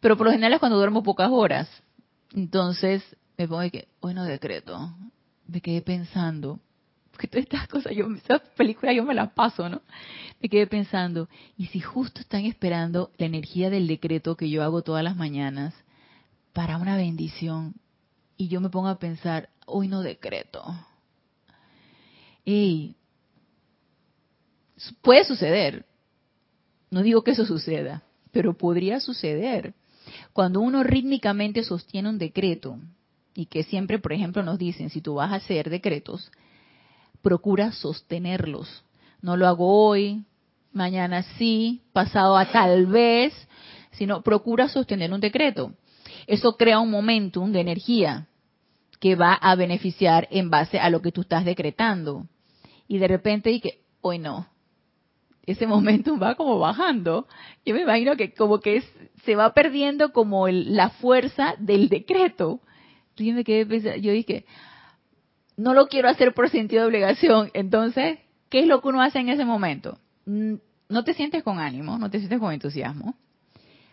Pero 0.00 0.16
por 0.16 0.26
lo 0.26 0.32
general 0.32 0.54
es 0.54 0.58
cuando 0.58 0.78
duermo 0.78 1.02
pocas 1.02 1.28
horas. 1.30 1.68
Entonces 2.34 3.02
me 3.36 3.46
pongo 3.48 3.64
y 3.64 3.70
que, 3.70 3.88
hoy 4.00 4.14
no 4.14 4.24
decreto. 4.24 4.94
Me 5.46 5.60
quedé 5.60 5.80
pensando, 5.80 6.60
porque 7.10 7.26
todas 7.26 7.44
estas 7.44 7.68
cosas, 7.68 7.94
yo, 7.94 8.06
esas 8.14 8.40
películas 8.56 8.94
yo 8.94 9.04
me 9.04 9.14
las 9.14 9.32
paso, 9.32 9.68
¿no? 9.68 9.80
Me 10.40 10.48
quedé 10.48 10.66
pensando, 10.66 11.28
¿y 11.56 11.66
si 11.66 11.80
justo 11.80 12.20
están 12.20 12.44
esperando 12.44 13.10
la 13.16 13.26
energía 13.26 13.70
del 13.70 13.86
decreto 13.86 14.36
que 14.36 14.50
yo 14.50 14.62
hago 14.62 14.82
todas 14.82 15.02
las 15.02 15.16
mañanas 15.16 15.74
para 16.52 16.76
una 16.76 16.96
bendición? 16.96 17.74
Y 18.36 18.48
yo 18.48 18.60
me 18.60 18.68
pongo 18.68 18.88
a 18.88 18.98
pensar, 18.98 19.48
hoy 19.66 19.88
no 19.88 20.02
decreto. 20.02 20.64
Ey, 22.44 22.94
puede 25.02 25.24
suceder. 25.24 25.86
No 26.90 27.02
digo 27.02 27.22
que 27.22 27.32
eso 27.32 27.44
suceda, 27.44 28.02
pero 28.32 28.56
podría 28.56 29.00
suceder. 29.00 29.74
Cuando 30.32 30.60
uno 30.60 30.82
rítmicamente 30.82 31.62
sostiene 31.62 32.08
un 32.08 32.18
decreto, 32.18 32.78
y 33.34 33.46
que 33.46 33.62
siempre, 33.62 33.98
por 33.98 34.12
ejemplo, 34.12 34.42
nos 34.42 34.58
dicen, 34.58 34.90
si 34.90 35.00
tú 35.00 35.14
vas 35.14 35.32
a 35.32 35.36
hacer 35.36 35.70
decretos, 35.70 36.30
procura 37.22 37.72
sostenerlos. 37.72 38.82
No 39.22 39.36
lo 39.36 39.46
hago 39.46 39.86
hoy, 39.86 40.24
mañana 40.72 41.22
sí, 41.22 41.82
pasado 41.92 42.36
a 42.36 42.50
tal 42.50 42.86
vez, 42.86 43.32
sino 43.92 44.22
procura 44.22 44.68
sostener 44.68 45.12
un 45.12 45.20
decreto. 45.20 45.72
Eso 46.26 46.56
crea 46.56 46.80
un 46.80 46.90
momentum 46.90 47.52
de 47.52 47.60
energía 47.60 48.26
que 49.00 49.14
va 49.14 49.34
a 49.34 49.54
beneficiar 49.54 50.26
en 50.30 50.50
base 50.50 50.78
a 50.78 50.90
lo 50.90 51.00
que 51.00 51.12
tú 51.12 51.20
estás 51.20 51.44
decretando. 51.44 52.26
Y 52.88 52.98
de 52.98 53.08
repente, 53.08 53.50
y 53.52 53.62
hoy 54.00 54.18
no. 54.18 54.48
Ese 55.48 55.66
momentum 55.66 56.20
va 56.22 56.34
como 56.34 56.58
bajando. 56.58 57.26
Yo 57.64 57.74
me 57.74 57.80
imagino 57.80 58.16
que 58.16 58.34
como 58.34 58.60
que 58.60 58.82
se 59.24 59.34
va 59.34 59.54
perdiendo 59.54 60.12
como 60.12 60.46
la 60.48 60.90
fuerza 60.90 61.54
del 61.58 61.88
decreto. 61.88 62.60
Yo 63.16 63.34
yo 63.34 64.12
dije, 64.12 64.44
no 65.56 65.72
lo 65.72 65.88
quiero 65.88 66.10
hacer 66.10 66.34
por 66.34 66.50
sentido 66.50 66.82
de 66.82 66.88
obligación. 66.88 67.50
Entonces, 67.54 68.18
¿qué 68.50 68.60
es 68.60 68.66
lo 68.66 68.82
que 68.82 68.88
uno 68.88 69.00
hace 69.00 69.20
en 69.20 69.30
ese 69.30 69.46
momento? 69.46 69.98
Mm, 70.26 70.56
no 70.90 71.04
te 71.04 71.14
sientes 71.14 71.42
con 71.42 71.58
ánimo, 71.58 71.96
no 71.96 72.10
te 72.10 72.18
sientes 72.18 72.38
con 72.38 72.52
entusiasmo. 72.52 73.14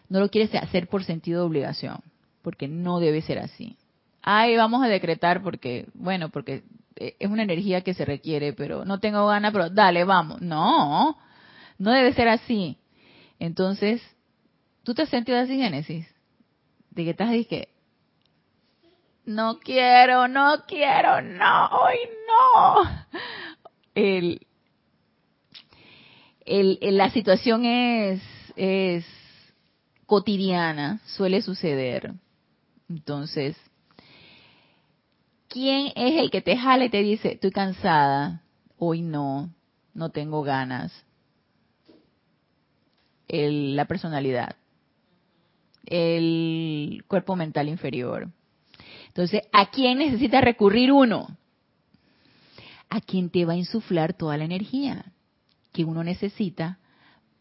No 0.10 0.20
lo 0.20 0.30
quieres 0.30 0.54
hacer 0.56 0.88
por 0.90 1.06
sentido 1.06 1.40
de 1.40 1.48
obligación, 1.48 2.00
porque 2.42 2.68
no 2.68 3.00
debe 3.00 3.22
ser 3.22 3.40
así. 3.40 3.78
Ay, 4.22 4.58
vamos 4.58 4.84
a 4.84 4.88
decretar 4.88 5.42
porque, 5.42 5.88
bueno, 5.94 6.30
porque 6.30 6.64
eh, 6.98 7.16
es 7.18 7.30
una 7.30 7.44
energía 7.44 7.80
que 7.82 7.94
se 7.94 8.04
requiere, 8.04 8.52
pero 8.52 8.84
no 8.84 9.00
tengo 9.00 9.26
ganas, 9.28 9.54
pero 9.54 9.70
dale, 9.70 10.04
vamos. 10.04 10.42
No, 10.42 11.18
no 11.78 11.92
debe 11.92 12.14
ser 12.14 12.28
así. 12.28 12.78
Entonces, 13.40 14.02
¿tú 14.84 14.94
te 14.94 15.04
has 15.04 15.10
sentido 15.10 15.38
así, 15.38 15.58
Génesis? 15.58 16.08
De 16.92 17.04
que 17.04 17.10
estás, 17.12 17.30
que 17.48 17.70
no 19.26 19.60
quiero, 19.60 20.28
no 20.28 20.64
quiero, 20.68 21.22
no, 21.22 21.68
hoy 21.68 21.98
no. 22.28 23.20
El, 23.96 24.46
el, 26.46 26.78
la 26.98 27.10
situación 27.10 27.66
es, 27.66 28.22
es 28.56 29.06
cotidiana, 30.06 31.02
suele 31.06 31.42
suceder. 31.42 32.14
Entonces, 32.88 33.58
¿quién 35.50 35.88
es 35.96 36.20
el 36.20 36.30
que 36.30 36.42
te 36.42 36.56
jala 36.56 36.86
y 36.86 36.90
te 36.90 37.02
dice, 37.02 37.34
estoy 37.34 37.52
cansada, 37.52 38.44
hoy 38.78 39.02
no, 39.02 39.50
no 39.94 40.10
tengo 40.10 40.44
ganas? 40.44 40.94
El, 43.28 43.76
la 43.76 43.86
personalidad, 43.86 44.56
el 45.86 47.04
cuerpo 47.08 47.36
mental 47.36 47.70
inferior. 47.70 48.30
Entonces, 49.08 49.44
¿a 49.54 49.70
quién 49.70 50.00
necesita 50.00 50.42
recurrir 50.42 50.92
uno? 50.92 51.38
A 52.90 53.02
quien 53.02 53.30
te 53.30 53.46
va 53.46 53.54
a 53.54 53.58
insuflar 53.58 54.14
toda 54.14 54.38
la 54.38 54.46
energía 54.46 55.14
que 55.72 55.86
uno 55.86 56.04
necesita 56.04 56.80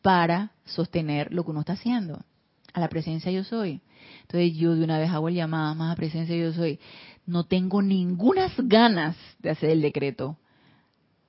para 0.02 0.52
sostener 0.64 1.32
lo 1.32 1.44
que 1.44 1.50
uno 1.50 1.60
está 1.60 1.74
haciendo. 1.74 2.24
A 2.72 2.80
la 2.80 2.88
presencia 2.88 3.30
yo 3.30 3.44
soy. 3.44 3.80
Entonces 4.22 4.54
yo 4.56 4.74
de 4.74 4.84
una 4.84 4.98
vez 4.98 5.10
hago 5.10 5.28
el 5.28 5.34
llamado 5.34 5.74
más 5.74 5.92
a 5.92 5.96
presencia 5.96 6.36
yo 6.36 6.52
soy. 6.52 6.78
No 7.26 7.44
tengo 7.44 7.80
ninguna 7.80 8.52
ganas 8.58 9.16
de 9.38 9.50
hacer 9.50 9.70
el 9.70 9.80
decreto. 9.80 10.36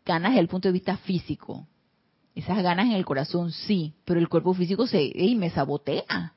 Ganas 0.06 0.32
desde 0.32 0.42
el 0.42 0.48
punto 0.48 0.68
de 0.68 0.74
vista 0.74 0.98
físico. 0.98 1.68
Esas 2.36 2.62
ganas 2.62 2.88
en 2.88 2.92
el 2.92 3.06
corazón 3.06 3.52
sí, 3.52 3.94
pero 4.04 4.20
el 4.20 4.28
cuerpo 4.28 4.54
físico 4.54 4.88
se 4.88 5.12
me 5.38 5.50
sabotea. 5.50 6.34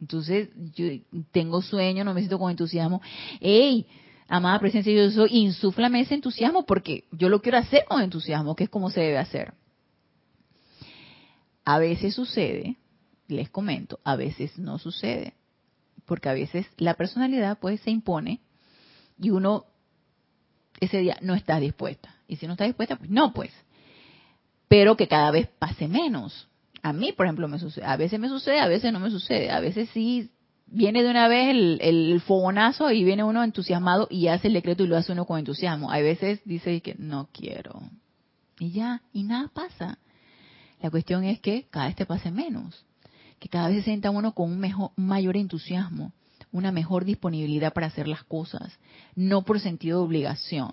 Entonces, 0.00 0.48
yo 0.74 0.86
tengo 1.30 1.62
sueño, 1.62 2.02
no 2.02 2.12
me 2.12 2.20
siento 2.20 2.38
con 2.38 2.50
entusiasmo. 2.50 3.00
¡Ey! 3.40 3.86
Amada 4.28 4.58
presencia, 4.58 4.92
yo 4.92 5.10
soy, 5.10 5.30
insúflame 5.30 6.00
ese 6.00 6.14
entusiasmo 6.14 6.64
porque 6.64 7.04
yo 7.12 7.28
lo 7.28 7.40
quiero 7.40 7.58
hacer 7.58 7.84
con 7.84 8.02
entusiasmo, 8.02 8.56
que 8.56 8.64
es 8.64 8.70
como 8.70 8.90
se 8.90 9.00
debe 9.00 9.18
hacer. 9.18 9.54
A 11.64 11.78
veces 11.78 12.14
sucede, 12.14 12.76
les 13.28 13.50
comento, 13.50 14.00
a 14.02 14.16
veces 14.16 14.58
no 14.58 14.78
sucede, 14.78 15.34
porque 16.06 16.28
a 16.28 16.32
veces 16.32 16.66
la 16.78 16.94
personalidad 16.94 17.58
pues 17.60 17.80
se 17.82 17.90
impone 17.90 18.40
y 19.20 19.30
uno 19.30 19.66
ese 20.80 20.98
día 20.98 21.16
no 21.20 21.34
está 21.34 21.60
dispuesta. 21.60 22.16
Y 22.26 22.36
si 22.36 22.46
no 22.46 22.54
está 22.54 22.64
dispuesta, 22.64 22.96
pues 22.96 23.10
no, 23.10 23.32
pues. 23.32 23.52
Pero 24.72 24.96
que 24.96 25.06
cada 25.06 25.30
vez 25.30 25.48
pase 25.58 25.86
menos. 25.86 26.48
A 26.82 26.94
mí, 26.94 27.12
por 27.12 27.26
ejemplo, 27.26 27.46
me 27.46 27.58
sucede. 27.58 27.84
A 27.84 27.98
veces 27.98 28.18
me 28.18 28.30
sucede, 28.30 28.58
a 28.58 28.68
veces 28.68 28.90
no 28.90 29.00
me 29.00 29.10
sucede. 29.10 29.50
A 29.50 29.60
veces 29.60 29.90
sí 29.92 30.30
viene 30.64 31.02
de 31.02 31.10
una 31.10 31.28
vez 31.28 31.50
el, 31.50 31.78
el 31.82 32.22
fogonazo 32.22 32.90
y 32.90 33.04
viene 33.04 33.22
uno 33.22 33.44
entusiasmado 33.44 34.08
y 34.08 34.28
hace 34.28 34.48
el 34.48 34.54
decreto 34.54 34.82
y 34.82 34.86
lo 34.86 34.96
hace 34.96 35.12
uno 35.12 35.26
con 35.26 35.38
entusiasmo. 35.38 35.92
A 35.92 35.98
veces 35.98 36.40
dice 36.46 36.80
que 36.80 36.94
no 36.98 37.28
quiero. 37.34 37.82
Y 38.58 38.70
ya, 38.70 39.02
y 39.12 39.24
nada 39.24 39.50
pasa. 39.52 39.98
La 40.80 40.90
cuestión 40.90 41.24
es 41.24 41.38
que 41.38 41.66
cada 41.70 41.88
vez 41.88 41.96
te 41.96 42.06
pase 42.06 42.30
menos. 42.30 42.86
Que 43.40 43.50
cada 43.50 43.68
vez 43.68 43.76
se 43.80 43.82
sienta 43.82 44.10
uno 44.10 44.32
con 44.32 44.52
un, 44.52 44.58
mejor, 44.58 44.92
mayor 44.96 45.36
entusiasmo. 45.36 46.14
una 46.50 46.72
mejor 46.72 47.04
disponibilidad 47.04 47.74
para 47.74 47.88
hacer 47.88 48.08
las 48.08 48.24
cosas, 48.24 48.78
no 49.16 49.42
por 49.42 49.60
sentido 49.60 49.98
de 49.98 50.06
obligación. 50.06 50.72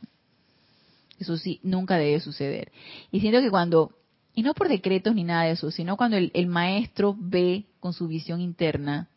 Eso 1.20 1.38
sí, 1.38 1.60
nunca 1.64 1.98
debe 1.98 2.20
suceder. 2.22 2.72
Y 3.12 3.20
siento 3.20 3.42
que 3.42 3.50
cuando, 3.50 3.92
y 4.34 4.42
no 4.42 4.54
por 4.54 4.70
decretos 4.70 5.14
ni 5.14 5.26
nada 5.26 5.44
de 5.44 5.52
eso, 5.52 5.70
sino 5.70 5.98
cuando 5.98 6.18
el, 6.18 6.48
maestro 6.48 7.16
ve 7.20 7.66
con 7.82 7.94
su 7.94 8.08
visión 8.08 8.40
interna 8.40 9.10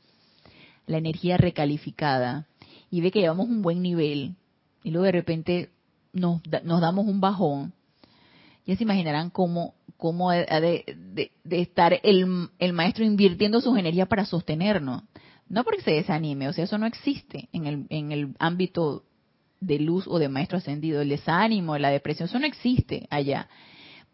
la 0.87 0.99
energía 0.99 1.37
recalificada 1.37 2.49
y 2.91 3.01
ve 3.01 3.13
que 3.13 3.21
llevamos 3.21 3.49
un 3.49 3.63
buen 3.63 3.83
nivel 3.83 4.35
y 4.83 4.91
luego 4.91 5.07
de 5.07 5.13
repente 5.13 5.71
nos, 6.13 6.41
nos 6.65 6.81
damos 6.81 7.07
un 7.07 7.21
bajón, 7.21 7.73
ya 8.67 8.77
se 8.77 8.83
imaginarán 8.83 9.31
cómo, 9.31 9.75
cómo 9.97 10.31
ha 10.31 10.61
de, 10.61 11.31
estar 11.51 12.01
el, 12.03 12.49
el, 12.59 12.73
maestro 12.73 13.05
invirtiendo 13.05 13.61
sus 13.61 13.79
energías 13.79 14.09
para 14.09 14.25
sostenernos. 14.25 15.05
No 15.49 15.65
porque 15.65 15.83
se 15.83 15.93
desanime, 15.93 16.49
o 16.49 16.53
sea, 16.53 16.65
eso 16.65 16.79
no 16.79 16.87
existe 16.87 17.49
en 17.53 17.67
el, 17.67 17.87
en 17.91 18.11
el 18.13 18.35
ámbito 18.39 19.05
de 19.63 19.79
luz 19.79 20.07
o 20.09 20.19
de 20.19 20.29
maestro 20.29 20.59
ascendido. 20.59 21.01
El 21.01 21.09
desánimo, 21.09 21.79
la 21.79 21.91
depresión, 21.91 22.29
eso 22.29 22.39
no 22.39 22.47
existe 22.47 23.07
allá. 23.11 23.49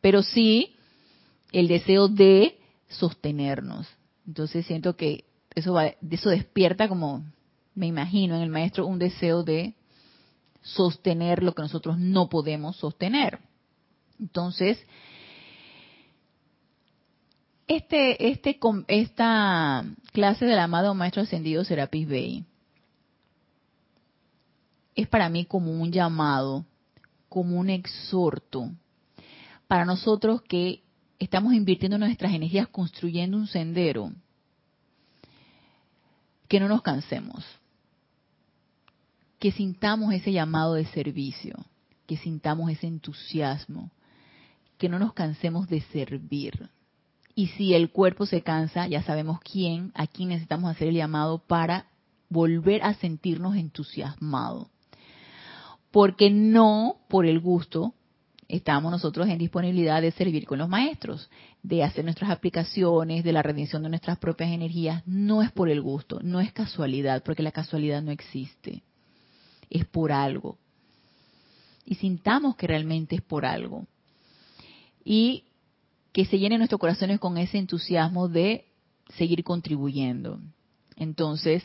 Pero 0.00 0.22
sí 0.22 0.76
el 1.52 1.66
deseo 1.68 2.08
de 2.08 2.58
sostenernos. 2.88 3.88
Entonces 4.26 4.66
siento 4.66 4.96
que 4.96 5.24
eso, 5.54 5.72
va, 5.72 5.94
eso 6.10 6.30
despierta 6.30 6.88
como, 6.88 7.24
me 7.74 7.86
imagino 7.86 8.36
en 8.36 8.42
el 8.42 8.50
maestro, 8.50 8.86
un 8.86 8.98
deseo 8.98 9.42
de 9.42 9.74
sostener 10.62 11.42
lo 11.42 11.54
que 11.54 11.62
nosotros 11.62 11.98
no 11.98 12.28
podemos 12.28 12.76
sostener. 12.76 13.38
Entonces, 14.20 14.78
este, 17.66 18.28
este, 18.28 18.58
esta 18.88 19.84
clase 20.12 20.44
del 20.44 20.58
amado 20.58 20.94
Maestro 20.94 21.22
Ascendido 21.22 21.64
Serapis 21.64 22.06
Bey 22.06 22.44
es 24.98 25.06
para 25.06 25.28
mí 25.28 25.44
como 25.44 25.70
un 25.70 25.92
llamado, 25.92 26.66
como 27.28 27.56
un 27.56 27.70
exhorto 27.70 28.72
para 29.68 29.84
nosotros 29.84 30.42
que 30.42 30.82
estamos 31.20 31.54
invirtiendo 31.54 31.98
nuestras 31.98 32.32
energías 32.32 32.66
construyendo 32.66 33.36
un 33.36 33.46
sendero, 33.46 34.10
que 36.48 36.58
no 36.58 36.66
nos 36.66 36.82
cansemos, 36.82 37.44
que 39.38 39.52
sintamos 39.52 40.12
ese 40.12 40.32
llamado 40.32 40.74
de 40.74 40.86
servicio, 40.86 41.54
que 42.08 42.16
sintamos 42.16 42.68
ese 42.68 42.88
entusiasmo, 42.88 43.92
que 44.78 44.88
no 44.88 44.98
nos 44.98 45.12
cansemos 45.12 45.68
de 45.68 45.80
servir. 45.92 46.70
Y 47.36 47.46
si 47.48 47.72
el 47.72 47.92
cuerpo 47.92 48.26
se 48.26 48.42
cansa, 48.42 48.88
ya 48.88 49.04
sabemos 49.04 49.38
quién, 49.38 49.92
a 49.94 50.08
quién 50.08 50.30
necesitamos 50.30 50.72
hacer 50.72 50.88
el 50.88 50.96
llamado 50.96 51.38
para 51.38 51.86
volver 52.28 52.82
a 52.82 52.94
sentirnos 52.94 53.54
entusiasmados 53.54 54.66
porque 55.90 56.30
no 56.30 56.96
por 57.08 57.26
el 57.26 57.40
gusto 57.40 57.94
estamos 58.48 58.90
nosotros 58.90 59.28
en 59.28 59.38
disponibilidad 59.38 60.00
de 60.00 60.10
servir 60.10 60.46
con 60.46 60.58
los 60.58 60.68
maestros, 60.68 61.30
de 61.62 61.84
hacer 61.84 62.04
nuestras 62.04 62.30
aplicaciones, 62.30 63.22
de 63.22 63.32
la 63.32 63.42
redención 63.42 63.82
de 63.82 63.90
nuestras 63.90 64.18
propias 64.18 64.50
energías. 64.50 65.02
No 65.06 65.42
es 65.42 65.52
por 65.52 65.68
el 65.68 65.82
gusto, 65.82 66.18
no 66.22 66.40
es 66.40 66.52
casualidad, 66.52 67.22
porque 67.22 67.42
la 67.42 67.52
casualidad 67.52 68.02
no 68.02 68.10
existe. 68.10 68.82
Es 69.68 69.84
por 69.84 70.12
algo. 70.12 70.58
Y 71.84 71.96
sintamos 71.96 72.56
que 72.56 72.66
realmente 72.66 73.16
es 73.16 73.22
por 73.22 73.44
algo. 73.44 73.86
Y 75.04 75.44
que 76.12 76.24
se 76.24 76.38
llenen 76.38 76.58
nuestros 76.58 76.80
corazones 76.80 77.20
con 77.20 77.36
ese 77.36 77.58
entusiasmo 77.58 78.28
de 78.28 78.66
seguir 79.16 79.44
contribuyendo. 79.44 80.40
Entonces, 80.96 81.62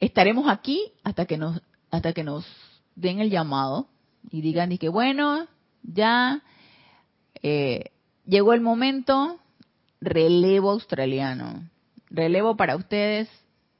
estaremos 0.00 0.48
aquí 0.48 0.80
hasta 1.02 1.26
que 1.26 1.36
nos 1.36 1.60
hasta 1.90 2.12
que 2.12 2.24
nos 2.24 2.46
den 2.94 3.20
el 3.20 3.30
llamado 3.30 3.88
y 4.30 4.40
digan 4.40 4.72
y 4.72 4.78
que 4.78 4.88
bueno 4.88 5.46
ya 5.82 6.42
eh, 7.42 7.92
llegó 8.26 8.52
el 8.52 8.60
momento 8.60 9.38
relevo 10.00 10.70
australiano 10.70 11.68
relevo 12.10 12.56
para 12.56 12.76
ustedes 12.76 13.28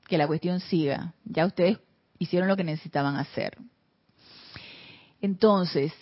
que 0.07 0.19
la 0.19 0.27
cuestión 0.27 0.61
siga 0.61 1.15
ya 1.25 1.47
ustedes 1.47 1.79
hicieron 2.19 2.49
lo 2.49 2.57
que 2.57 2.65
necesitaban 2.65 3.17
hacer 3.17 3.59
entonces 5.21 5.93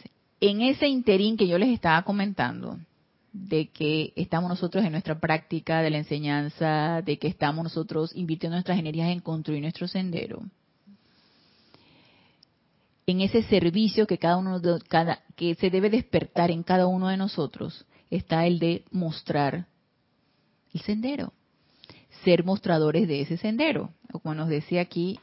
en 0.41 0.61
ese 0.61 0.89
interín 0.89 1.37
que 1.37 1.49
yo 1.49 1.59
les 1.59 1.71
estaba 1.71 2.03
comentando 2.03 2.79
de 3.33 3.69
que 3.69 4.13
estamos 4.17 4.49
nosotros 4.49 4.85
en 4.85 4.93
nuestra 4.93 5.19
práctica 5.19 5.83
de 5.83 5.91
la 5.91 5.99
enseñanza, 5.99 7.03
de 7.03 7.19
que 7.19 7.29
estamos 7.29 7.65
nosotros 7.65 8.13
invirtiendo 8.15 8.57
nuestras 8.57 8.79
energías 8.79 9.11
en 9.11 9.21
construir 9.21 9.61
nuestro 9.61 9.87
sendero. 9.89 10.43
En 13.07 13.21
ese 13.21 13.43
servicio 13.45 14.07
que 14.07 14.19
cada 14.19 14.37
uno 14.37 14.61
cada, 14.89 15.23
que 15.37 15.55
se 15.55 15.71
debe 15.71 15.91
despertar 15.91 16.51
en 16.51 16.65
cada 16.65 16.89
uno 16.89 17.09
de 17.09 17.17
nosotros 17.17 17.87
está 18.11 18.47
el 18.47 18.59
de 18.59 18.85
mostrar 18.91 19.67
el 20.75 20.81
sendero, 20.81 21.33
ser 22.25 22.45
mostradores 22.45 23.07
de 23.07 23.21
ese 23.21 23.37
sendero, 23.37 23.91
como 24.11 24.35
nos 24.35 24.49
decía 24.49 24.81
aquí 24.81 25.21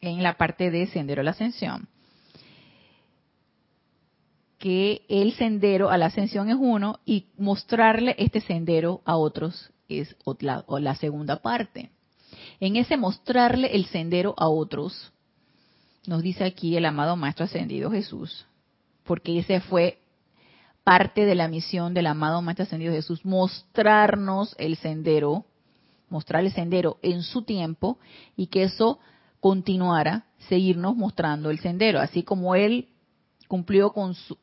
en 0.00 0.22
la 0.22 0.36
parte 0.36 0.70
de 0.70 0.88
sendero 0.88 1.20
a 1.20 1.24
la 1.24 1.30
ascensión. 1.30 1.88
Que 4.58 5.02
el 5.08 5.34
sendero 5.34 5.90
a 5.90 5.98
la 5.98 6.06
ascensión 6.06 6.50
es 6.50 6.56
uno 6.58 6.98
y 7.06 7.26
mostrarle 7.38 8.16
este 8.18 8.40
sendero 8.40 9.00
a 9.04 9.16
otros 9.16 9.70
es 9.88 10.16
la, 10.40 10.64
o 10.66 10.80
la 10.80 10.96
segunda 10.96 11.40
parte. 11.40 11.90
En 12.58 12.74
ese 12.74 12.96
mostrarle 12.96 13.68
el 13.76 13.86
sendero 13.86 14.34
a 14.36 14.48
otros, 14.48 15.12
nos 16.08 16.22
dice 16.22 16.44
aquí 16.44 16.74
el 16.74 16.86
amado 16.86 17.16
Maestro 17.16 17.44
Ascendido 17.44 17.90
Jesús, 17.90 18.46
porque 19.04 19.38
ese 19.38 19.60
fue 19.60 19.98
parte 20.82 21.26
de 21.26 21.34
la 21.34 21.48
misión 21.48 21.92
del 21.92 22.06
amado 22.06 22.40
Maestro 22.40 22.62
Ascendido 22.62 22.94
Jesús, 22.94 23.26
mostrarnos 23.26 24.56
el 24.58 24.76
sendero, 24.76 25.44
mostrar 26.08 26.42
el 26.42 26.50
sendero 26.50 26.96
en 27.02 27.22
su 27.22 27.42
tiempo 27.42 27.98
y 28.36 28.46
que 28.46 28.62
eso 28.62 28.98
continuara, 29.40 30.24
seguirnos 30.48 30.96
mostrando 30.96 31.50
el 31.50 31.58
sendero, 31.58 32.00
así 32.00 32.22
como 32.22 32.54
él 32.54 32.88
cumplió 33.46 33.92
con 33.92 34.14
su, 34.14 34.38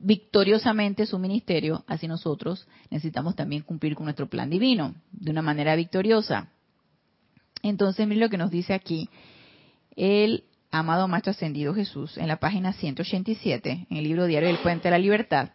victoriosamente 0.00 1.06
su 1.06 1.18
ministerio, 1.18 1.82
así 1.86 2.08
nosotros 2.08 2.68
necesitamos 2.90 3.36
también 3.36 3.62
cumplir 3.62 3.94
con 3.94 4.04
nuestro 4.04 4.28
plan 4.28 4.50
divino 4.50 4.94
de 5.12 5.30
una 5.30 5.40
manera 5.40 5.74
victoriosa. 5.76 6.50
Entonces, 7.62 8.06
miren 8.06 8.20
lo 8.20 8.28
que 8.28 8.36
nos 8.36 8.50
dice 8.50 8.74
aquí 8.74 9.08
el 9.96 10.44
amado 10.70 11.08
Maestro 11.08 11.32
Ascendido 11.32 11.74
Jesús 11.74 12.16
en 12.16 12.28
la 12.28 12.38
página 12.38 12.72
187, 12.72 13.86
en 13.90 13.96
el 13.96 14.04
libro 14.04 14.26
diario 14.26 14.48
del 14.48 14.58
Puente 14.58 14.84
de 14.84 14.90
la 14.90 14.98
Libertad. 14.98 15.50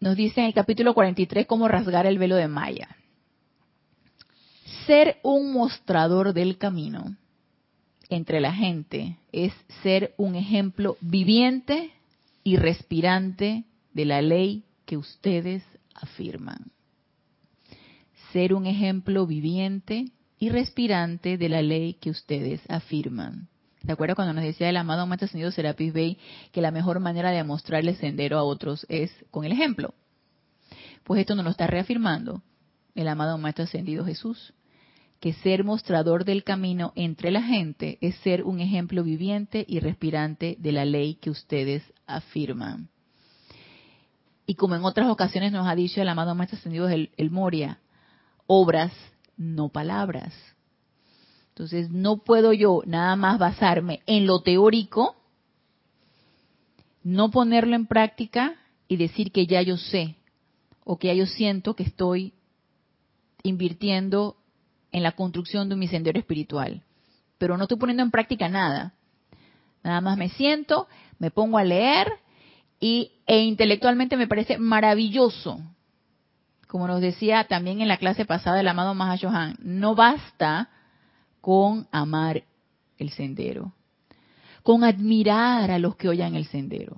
Nos 0.00 0.16
dice 0.16 0.40
en 0.40 0.46
el 0.46 0.54
capítulo 0.54 0.94
43 0.94 1.46
cómo 1.46 1.66
rasgar 1.66 2.06
el 2.06 2.18
velo 2.18 2.36
de 2.36 2.48
Maya. 2.48 2.96
Ser 4.86 5.18
un 5.22 5.52
mostrador 5.52 6.32
del 6.32 6.56
camino 6.56 7.16
entre 8.08 8.40
la 8.40 8.52
gente 8.52 9.16
es 9.32 9.52
ser 9.82 10.14
un 10.16 10.34
ejemplo 10.34 10.96
viviente 11.00 11.90
y 12.44 12.56
respirante 12.56 13.64
de 13.92 14.04
la 14.04 14.22
ley 14.22 14.64
que 14.86 14.96
ustedes 14.96 15.64
afirman. 15.94 16.70
Ser 18.32 18.54
un 18.54 18.66
ejemplo 18.66 19.26
viviente 19.26 20.12
y 20.38 20.50
respirante 20.50 21.38
de 21.38 21.48
la 21.48 21.62
ley 21.62 21.94
que 21.94 22.10
ustedes 22.10 22.60
afirman. 22.68 23.48
¿De 23.82 23.92
acuerdo 23.92 24.16
cuando 24.16 24.34
nos 24.34 24.44
decía 24.44 24.68
el 24.68 24.76
amado 24.76 25.06
Maestro 25.06 25.26
Ascendido 25.26 25.50
Serapis 25.50 25.92
Bey 25.92 26.18
que 26.52 26.60
la 26.60 26.70
mejor 26.70 27.00
manera 27.00 27.30
de 27.30 27.42
mostrarle 27.44 27.94
sendero 27.94 28.38
a 28.38 28.42
otros 28.42 28.86
es 28.88 29.12
con 29.30 29.44
el 29.44 29.52
ejemplo? 29.52 29.94
Pues 31.04 31.20
esto 31.20 31.34
nos 31.34 31.44
lo 31.44 31.50
está 31.50 31.66
reafirmando 31.66 32.42
el 32.94 33.08
amado 33.08 33.38
Maestro 33.38 33.64
Ascendido 33.64 34.04
Jesús 34.04 34.52
que 35.20 35.32
ser 35.32 35.64
mostrador 35.64 36.24
del 36.24 36.44
camino 36.44 36.92
entre 36.94 37.30
la 37.30 37.42
gente 37.42 37.98
es 38.00 38.14
ser 38.16 38.44
un 38.44 38.60
ejemplo 38.60 39.02
viviente 39.02 39.64
y 39.66 39.80
respirante 39.80 40.56
de 40.60 40.72
la 40.72 40.84
ley 40.84 41.14
que 41.14 41.30
ustedes 41.30 41.82
afirman. 42.06 42.88
Y 44.46 44.54
como 44.54 44.76
en 44.76 44.84
otras 44.84 45.08
ocasiones 45.08 45.52
nos 45.52 45.66
ha 45.66 45.74
dicho 45.74 46.00
el 46.00 46.08
amado 46.08 46.34
Maestro 46.34 46.58
Ascendido 46.58 46.88
el, 46.88 47.10
el 47.16 47.30
Moria, 47.30 47.80
obras, 48.46 48.92
no 49.38 49.70
palabras. 49.70 50.34
Entonces 51.50 51.90
no 51.90 52.18
puedo 52.18 52.52
yo 52.52 52.82
nada 52.84 53.16
más 53.16 53.38
basarme 53.38 54.02
en 54.06 54.26
lo 54.26 54.42
teórico, 54.42 55.16
no 57.02 57.30
ponerlo 57.30 57.74
en 57.74 57.86
práctica 57.86 58.56
y 58.86 58.96
decir 58.96 59.32
que 59.32 59.46
ya 59.46 59.62
yo 59.62 59.76
sé 59.76 60.16
o 60.84 60.98
que 60.98 61.08
ya 61.08 61.14
yo 61.14 61.26
siento 61.26 61.74
que 61.74 61.84
estoy 61.84 62.34
invirtiendo 63.42 64.36
en 64.92 65.02
la 65.02 65.12
construcción 65.12 65.68
de 65.68 65.76
mi 65.76 65.88
sendero 65.88 66.18
espiritual. 66.18 66.82
Pero 67.38 67.56
no 67.56 67.64
estoy 67.64 67.78
poniendo 67.78 68.02
en 68.02 68.10
práctica 68.10 68.48
nada. 68.48 68.94
Nada 69.82 70.00
más 70.00 70.18
me 70.18 70.28
siento, 70.30 70.88
me 71.18 71.30
pongo 71.30 71.58
a 71.58 71.64
leer 71.64 72.08
y, 72.80 73.12
e 73.26 73.40
intelectualmente 73.42 74.16
me 74.16 74.26
parece 74.26 74.58
maravilloso 74.58 75.60
como 76.68 76.86
nos 76.86 77.00
decía 77.00 77.44
también 77.44 77.80
en 77.80 77.88
la 77.88 77.96
clase 77.96 78.26
pasada 78.26 78.60
el 78.60 78.68
amado 78.68 78.94
Mahashohan, 78.94 79.56
no 79.60 79.94
basta 79.94 80.68
con 81.40 81.88
amar 81.90 82.44
el 82.98 83.10
sendero, 83.10 83.72
con 84.62 84.84
admirar 84.84 85.70
a 85.70 85.78
los 85.78 85.96
que 85.96 86.08
oyan 86.08 86.36
el 86.36 86.44
sendero. 86.44 86.96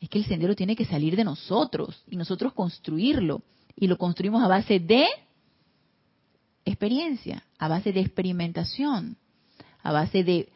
Es 0.00 0.10
que 0.10 0.18
el 0.18 0.26
sendero 0.26 0.54
tiene 0.54 0.76
que 0.76 0.84
salir 0.84 1.16
de 1.16 1.24
nosotros 1.24 2.04
y 2.06 2.16
nosotros 2.16 2.52
construirlo. 2.52 3.42
Y 3.74 3.86
lo 3.86 3.96
construimos 3.96 4.42
a 4.42 4.48
base 4.48 4.78
de 4.78 5.06
experiencia, 6.64 7.44
a 7.58 7.68
base 7.68 7.92
de 7.92 8.00
experimentación, 8.00 9.16
a 9.82 9.92
base 9.92 10.22
de 10.22 10.52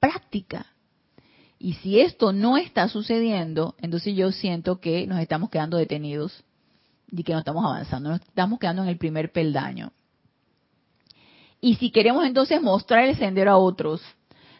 práctica. 0.00 0.66
Y 1.58 1.74
si 1.74 2.00
esto 2.00 2.32
no 2.32 2.56
está 2.56 2.88
sucediendo, 2.88 3.76
entonces 3.78 4.16
yo 4.16 4.32
siento 4.32 4.80
que 4.80 5.06
nos 5.06 5.20
estamos 5.20 5.50
quedando 5.50 5.76
detenidos 5.76 6.44
y 7.12 7.22
que 7.22 7.32
no 7.32 7.40
estamos 7.40 7.64
avanzando, 7.64 8.10
nos 8.10 8.20
estamos 8.20 8.58
quedando 8.58 8.82
en 8.82 8.88
el 8.88 8.96
primer 8.96 9.30
peldaño. 9.30 9.92
Y 11.60 11.76
si 11.76 11.90
queremos 11.90 12.24
entonces 12.24 12.60
mostrar 12.60 13.04
el 13.04 13.16
sendero 13.16 13.52
a 13.52 13.58
otros, 13.58 14.02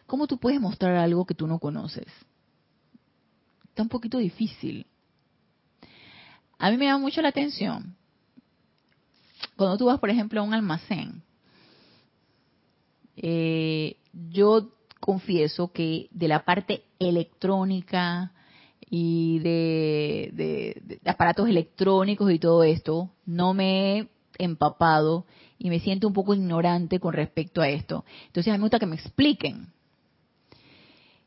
¿cómo 0.06 0.26
tú 0.26 0.38
puedes 0.38 0.60
mostrar 0.60 0.94
algo 0.96 1.24
que 1.24 1.34
tú 1.34 1.46
no 1.46 1.58
conoces? 1.58 2.06
Está 3.64 3.82
un 3.82 3.88
poquito 3.88 4.18
difícil. 4.18 4.86
A 6.58 6.70
mí 6.70 6.76
me 6.76 6.84
llama 6.84 6.98
mucho 6.98 7.22
la 7.22 7.30
atención 7.30 7.96
cuando 9.56 9.78
tú 9.78 9.86
vas, 9.86 9.98
por 9.98 10.10
ejemplo, 10.10 10.40
a 10.40 10.44
un 10.44 10.54
almacén. 10.54 11.22
Eh, 13.16 13.96
yo 14.12 14.70
confieso 15.00 15.72
que 15.72 16.08
de 16.10 16.28
la 16.28 16.44
parte 16.44 16.84
electrónica 16.98 18.32
y 18.94 19.38
de, 19.38 20.30
de, 20.34 21.10
aparatos 21.10 21.48
electrónicos 21.48 22.30
y 22.30 22.38
todo 22.38 22.62
esto, 22.62 23.08
no 23.24 23.54
me 23.54 24.00
he 24.00 24.08
empapado 24.36 25.24
y 25.58 25.70
me 25.70 25.80
siento 25.80 26.06
un 26.06 26.12
poco 26.12 26.34
ignorante 26.34 27.00
con 27.00 27.14
respecto 27.14 27.62
a 27.62 27.70
esto. 27.70 28.04
Entonces 28.26 28.50
a 28.50 28.52
mí 28.52 28.58
me 28.58 28.64
gusta 28.64 28.78
que 28.78 28.84
me 28.84 28.96
expliquen. 28.96 29.68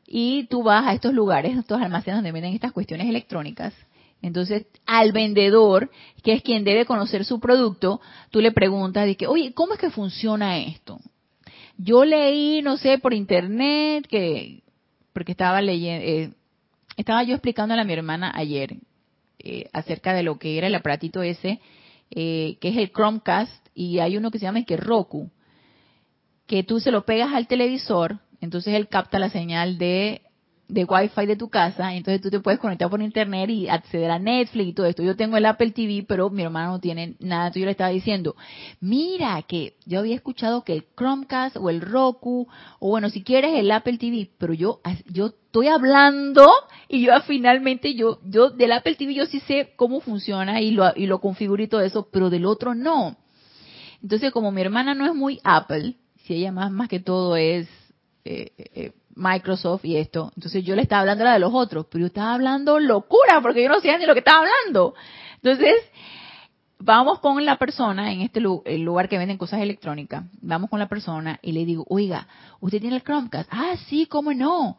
Y 0.06 0.44
tú 0.44 0.62
vas 0.62 0.86
a 0.86 0.92
estos 0.92 1.12
lugares, 1.12 1.56
a 1.56 1.60
estos 1.60 1.82
almacenes 1.82 2.18
donde 2.18 2.30
venden 2.30 2.54
estas 2.54 2.70
cuestiones 2.70 3.08
electrónicas. 3.08 3.74
Entonces, 4.22 4.66
al 4.86 5.10
vendedor, 5.10 5.90
que 6.22 6.34
es 6.34 6.42
quien 6.42 6.62
debe 6.62 6.86
conocer 6.86 7.24
su 7.24 7.40
producto, 7.40 8.00
tú 8.30 8.40
le 8.40 8.52
preguntas 8.52 9.06
de 9.06 9.16
que, 9.16 9.26
oye, 9.26 9.52
¿cómo 9.54 9.74
es 9.74 9.80
que 9.80 9.90
funciona 9.90 10.58
esto? 10.58 11.00
Yo 11.78 12.04
leí, 12.04 12.62
no 12.62 12.76
sé, 12.76 12.98
por 12.98 13.12
internet, 13.12 14.06
que, 14.06 14.62
porque 15.12 15.32
estaba 15.32 15.60
leyendo, 15.60 16.06
eh, 16.06 16.30
estaba 16.96 17.22
yo 17.22 17.34
explicándole 17.34 17.80
a 17.82 17.84
mi 17.84 17.92
hermana 17.92 18.32
ayer 18.34 18.76
eh, 19.38 19.68
acerca 19.72 20.14
de 20.14 20.22
lo 20.22 20.38
que 20.38 20.58
era 20.58 20.66
el 20.66 20.74
aparatito 20.74 21.22
ese, 21.22 21.60
eh, 22.10 22.56
que 22.60 22.68
es 22.68 22.76
el 22.76 22.92
Chromecast, 22.92 23.66
y 23.74 23.98
hay 23.98 24.16
uno 24.16 24.30
que 24.30 24.38
se 24.38 24.46
llama 24.46 24.64
que 24.64 24.76
Roku, 24.76 25.30
que 26.46 26.62
tú 26.62 26.80
se 26.80 26.90
lo 26.90 27.04
pegas 27.04 27.34
al 27.34 27.46
televisor, 27.46 28.20
entonces 28.40 28.74
él 28.74 28.88
capta 28.88 29.18
la 29.18 29.30
señal 29.30 29.78
de 29.78 30.22
de 30.68 30.84
Wi-Fi 30.84 31.26
de 31.26 31.36
tu 31.36 31.48
casa, 31.48 31.94
entonces 31.94 32.20
tú 32.20 32.28
te 32.28 32.40
puedes 32.40 32.58
conectar 32.58 32.90
por 32.90 33.00
internet 33.00 33.50
y 33.50 33.68
acceder 33.68 34.10
a 34.10 34.18
Netflix 34.18 34.68
y 34.68 34.72
todo 34.72 34.86
esto. 34.86 35.02
Yo 35.02 35.14
tengo 35.14 35.36
el 35.36 35.46
Apple 35.46 35.70
TV, 35.70 36.04
pero 36.06 36.28
mi 36.28 36.42
hermano 36.42 36.72
no 36.72 36.80
tiene 36.80 37.14
nada. 37.20 37.46
Entonces 37.46 37.60
yo 37.60 37.66
le 37.66 37.72
estaba 37.72 37.90
diciendo, 37.90 38.34
mira 38.80 39.40
que 39.42 39.76
yo 39.86 40.00
había 40.00 40.16
escuchado 40.16 40.64
que 40.64 40.72
el 40.72 40.84
Chromecast 40.96 41.56
o 41.56 41.70
el 41.70 41.80
Roku, 41.80 42.48
o 42.80 42.88
bueno, 42.88 43.10
si 43.10 43.22
quieres 43.22 43.52
el 43.54 43.70
Apple 43.70 43.98
TV, 43.98 44.30
pero 44.38 44.54
yo, 44.54 44.80
yo 45.06 45.26
estoy 45.26 45.68
hablando 45.68 46.50
y 46.88 47.06
yo 47.06 47.12
finalmente, 47.26 47.94
yo, 47.94 48.18
yo 48.24 48.50
del 48.50 48.72
Apple 48.72 48.96
TV 48.96 49.14
yo 49.14 49.26
sí 49.26 49.40
sé 49.40 49.72
cómo 49.76 50.00
funciona 50.00 50.60
y 50.60 50.72
lo, 50.72 50.92
y 50.96 51.06
lo 51.06 51.20
configuro 51.20 51.62
y 51.62 51.68
todo 51.68 51.82
eso, 51.82 52.08
pero 52.10 52.28
del 52.28 52.44
otro 52.44 52.74
no. 52.74 53.16
Entonces 54.02 54.32
como 54.32 54.50
mi 54.50 54.62
hermana 54.62 54.94
no 54.94 55.06
es 55.06 55.14
muy 55.14 55.40
Apple, 55.44 55.94
si 56.24 56.34
ella 56.34 56.50
más, 56.50 56.72
más 56.72 56.88
que 56.88 56.98
todo 56.98 57.36
es... 57.36 57.68
Eh, 58.24 58.50
eh, 58.58 58.92
Microsoft 59.16 59.84
y 59.84 59.96
esto. 59.96 60.30
Entonces 60.36 60.64
yo 60.64 60.76
le 60.76 60.82
estaba 60.82 61.00
hablando 61.00 61.24
de 61.24 61.38
los 61.38 61.52
otros, 61.52 61.86
pero 61.90 62.02
yo 62.02 62.06
estaba 62.06 62.34
hablando 62.34 62.78
locura 62.78 63.40
porque 63.42 63.62
yo 63.62 63.68
no 63.68 63.76
sabía 63.76 63.98
ni 63.98 64.06
lo 64.06 64.12
que 64.12 64.20
estaba 64.20 64.40
hablando. 64.40 64.94
Entonces, 65.42 65.74
vamos 66.78 67.18
con 67.20 67.44
la 67.44 67.56
persona 67.56 68.12
en 68.12 68.20
este 68.20 68.40
lugar 68.40 69.08
que 69.08 69.18
venden 69.18 69.38
cosas 69.38 69.60
electrónicas. 69.60 70.24
Vamos 70.40 70.70
con 70.70 70.78
la 70.78 70.88
persona 70.88 71.38
y 71.42 71.52
le 71.52 71.64
digo, 71.64 71.84
oiga, 71.88 72.28
¿usted 72.60 72.80
tiene 72.80 72.96
el 72.96 73.02
Chromecast? 73.02 73.48
Ah, 73.52 73.74
sí, 73.88 74.06
¿cómo 74.06 74.32
no? 74.32 74.78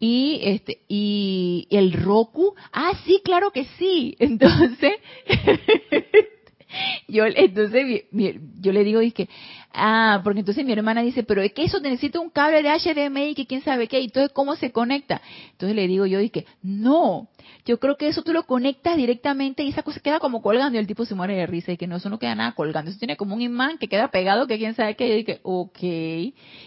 Y 0.00 0.40
este 0.42 0.82
y 0.88 1.66
el 1.70 1.92
Roku, 1.92 2.54
ah 2.72 2.92
sí, 3.04 3.20
claro 3.24 3.50
que 3.50 3.64
sí. 3.78 4.16
Entonces 4.20 4.92
yo 7.08 7.24
entonces 7.24 8.04
yo 8.12 8.72
le 8.72 8.84
digo 8.84 9.00
que 9.14 9.28
ah 9.72 10.20
porque 10.24 10.40
entonces 10.40 10.64
mi 10.64 10.72
hermana 10.72 11.02
dice 11.02 11.22
pero 11.22 11.42
es 11.42 11.52
que 11.52 11.64
eso 11.64 11.80
necesita 11.80 12.20
un 12.20 12.30
cable 12.30 12.62
de 12.62 12.70
HDMI 12.70 13.34
que 13.34 13.46
quién 13.46 13.62
sabe 13.62 13.86
qué 13.86 14.00
y 14.00 14.04
entonces 14.06 14.32
cómo 14.32 14.56
se 14.56 14.72
conecta 14.72 15.20
entonces 15.52 15.76
le 15.76 15.86
digo 15.86 16.06
yo 16.06 16.18
que 16.30 16.46
no 16.62 17.28
yo 17.64 17.78
creo 17.78 17.96
que 17.96 18.08
eso 18.08 18.22
tú 18.22 18.32
lo 18.32 18.44
conectas 18.44 18.96
directamente 18.96 19.62
y 19.62 19.68
esa 19.68 19.82
cosa 19.82 20.00
queda 20.00 20.20
como 20.20 20.42
colgando 20.42 20.76
y 20.76 20.80
el 20.80 20.86
tipo 20.86 21.04
se 21.04 21.14
muere 21.14 21.34
de 21.34 21.46
risa 21.46 21.72
y 21.72 21.76
que 21.76 21.86
no 21.86 21.96
eso 21.96 22.08
no 22.08 22.18
queda 22.18 22.34
nada 22.34 22.52
colgando 22.52 22.90
eso 22.90 22.98
tiene 22.98 23.16
como 23.16 23.34
un 23.34 23.42
imán 23.42 23.78
que 23.78 23.88
queda 23.88 24.08
pegado 24.08 24.46
que 24.46 24.58
quién 24.58 24.74
sabe 24.74 24.96
qué 24.96 25.18
y 25.18 25.24
que 25.24 25.40
ok 25.42 25.78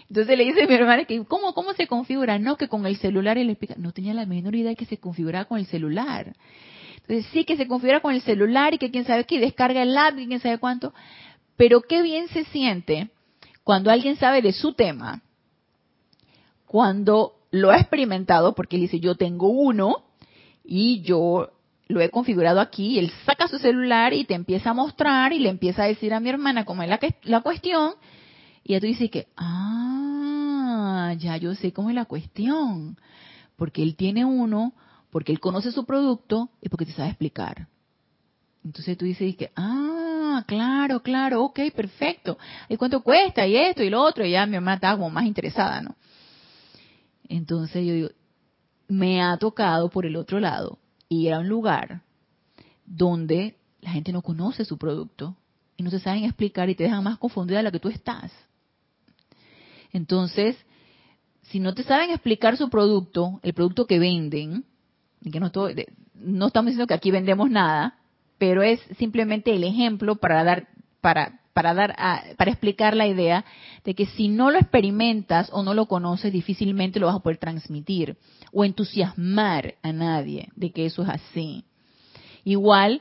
entonces 0.08 0.38
le 0.38 0.44
dice 0.44 0.66
mi 0.66 0.74
hermana 0.74 1.04
que 1.04 1.24
cómo 1.24 1.54
cómo 1.54 1.72
se 1.74 1.86
configura 1.86 2.38
no 2.38 2.56
que 2.56 2.68
con 2.68 2.86
el 2.86 2.96
celular 2.96 3.36
y 3.36 3.44
le 3.44 3.52
explica 3.52 3.74
no 3.76 3.92
tenía 3.92 4.14
la 4.14 4.26
menor 4.26 4.54
idea 4.54 4.70
de 4.70 4.76
que 4.76 4.86
se 4.86 4.98
configuraba 4.98 5.44
con 5.46 5.58
el 5.58 5.66
celular 5.66 6.34
entonces 7.02 7.26
sí 7.32 7.44
que 7.44 7.56
se 7.56 7.66
configura 7.66 8.00
con 8.00 8.14
el 8.14 8.22
celular 8.22 8.74
y 8.74 8.78
que 8.78 8.90
quién 8.90 9.04
sabe 9.04 9.24
qué, 9.24 9.40
descarga 9.40 9.82
el 9.82 9.96
app 9.96 10.18
y 10.18 10.26
quién 10.26 10.40
sabe 10.40 10.58
cuánto. 10.58 10.94
Pero 11.62 11.80
qué 11.82 12.02
bien 12.02 12.26
se 12.26 12.42
siente 12.46 13.12
cuando 13.62 13.92
alguien 13.92 14.16
sabe 14.16 14.42
de 14.42 14.52
su 14.52 14.72
tema, 14.72 15.22
cuando 16.66 17.34
lo 17.52 17.70
ha 17.70 17.76
experimentado, 17.78 18.56
porque 18.56 18.74
él 18.74 18.82
dice, 18.82 18.98
yo 18.98 19.14
tengo 19.14 19.46
uno 19.46 20.02
y 20.64 21.02
yo 21.02 21.52
lo 21.86 22.00
he 22.00 22.10
configurado 22.10 22.58
aquí, 22.58 22.98
él 22.98 23.12
saca 23.24 23.46
su 23.46 23.60
celular 23.60 24.12
y 24.12 24.24
te 24.24 24.34
empieza 24.34 24.70
a 24.70 24.74
mostrar 24.74 25.32
y 25.32 25.38
le 25.38 25.50
empieza 25.50 25.84
a 25.84 25.86
decir 25.86 26.12
a 26.12 26.18
mi 26.18 26.30
hermana 26.30 26.64
cómo 26.64 26.82
es 26.82 26.88
la, 26.88 26.98
la 27.22 27.42
cuestión, 27.42 27.92
y 28.64 28.72
ya 28.72 28.80
tú 28.80 28.86
dices 28.86 29.08
que, 29.08 29.28
ah, 29.36 31.14
ya 31.16 31.36
yo 31.36 31.54
sé 31.54 31.72
cómo 31.72 31.90
es 31.90 31.94
la 31.94 32.06
cuestión, 32.06 32.98
porque 33.54 33.84
él 33.84 33.94
tiene 33.94 34.24
uno 34.24 34.72
porque 35.12 35.30
él 35.30 35.38
conoce 35.38 35.70
su 35.70 35.84
producto 35.84 36.50
y 36.60 36.68
porque 36.70 36.86
te 36.86 36.92
sabe 36.92 37.10
explicar. 37.10 37.68
Entonces 38.64 38.98
tú 38.98 39.04
dices 39.04 39.36
que, 39.36 39.52
ah, 39.54 40.01
claro, 40.44 41.02
claro, 41.02 41.44
ok, 41.44 41.60
perfecto. 41.74 42.38
¿Y 42.68 42.76
cuánto 42.76 43.02
cuesta? 43.02 43.46
Y 43.46 43.56
esto 43.56 43.82
y 43.82 43.90
lo 43.90 44.02
otro. 44.02 44.24
Y 44.24 44.32
ya 44.32 44.46
mi 44.46 44.56
mamá 44.56 44.74
estaba 44.74 44.96
como 44.96 45.10
más 45.10 45.24
interesada, 45.24 45.80
¿no? 45.80 45.96
Entonces 47.28 47.86
yo 47.86 47.94
digo, 47.94 48.08
me 48.88 49.22
ha 49.22 49.36
tocado 49.38 49.88
por 49.88 50.06
el 50.06 50.16
otro 50.16 50.38
lado 50.38 50.78
ir 51.08 51.32
a 51.32 51.38
un 51.38 51.48
lugar 51.48 52.02
donde 52.84 53.56
la 53.80 53.90
gente 53.90 54.12
no 54.12 54.22
conoce 54.22 54.64
su 54.64 54.78
producto 54.78 55.36
y 55.76 55.82
no 55.82 55.90
te 55.90 55.98
saben 55.98 56.24
explicar 56.24 56.68
y 56.68 56.74
te 56.74 56.84
dejan 56.84 57.02
más 57.02 57.18
confundida 57.18 57.58
de 57.58 57.64
la 57.64 57.70
que 57.70 57.80
tú 57.80 57.88
estás. 57.88 58.32
Entonces, 59.92 60.56
si 61.42 61.60
no 61.60 61.74
te 61.74 61.82
saben 61.82 62.10
explicar 62.10 62.56
su 62.56 62.70
producto, 62.70 63.40
el 63.42 63.52
producto 63.54 63.86
que 63.86 63.98
venden, 63.98 64.64
que 65.30 65.40
no, 65.40 65.50
no 66.14 66.46
estamos 66.46 66.66
diciendo 66.66 66.86
que 66.86 66.94
aquí 66.94 67.10
vendemos 67.10 67.50
nada, 67.50 67.98
pero 68.42 68.64
es 68.64 68.80
simplemente 68.98 69.54
el 69.54 69.62
ejemplo 69.62 70.16
para 70.16 70.42
dar, 70.42 70.66
para, 71.00 71.38
para 71.52 71.74
dar, 71.74 71.94
para 72.36 72.50
explicar 72.50 72.96
la 72.96 73.06
idea 73.06 73.44
de 73.84 73.94
que 73.94 74.06
si 74.06 74.26
no 74.26 74.50
lo 74.50 74.58
experimentas 74.58 75.48
o 75.52 75.62
no 75.62 75.74
lo 75.74 75.86
conoces, 75.86 76.32
difícilmente 76.32 76.98
lo 76.98 77.06
vas 77.06 77.14
a 77.14 77.20
poder 77.20 77.38
transmitir 77.38 78.16
o 78.52 78.64
entusiasmar 78.64 79.76
a 79.80 79.92
nadie 79.92 80.48
de 80.56 80.72
que 80.72 80.86
eso 80.86 81.04
es 81.04 81.10
así. 81.10 81.62
Igual 82.42 83.00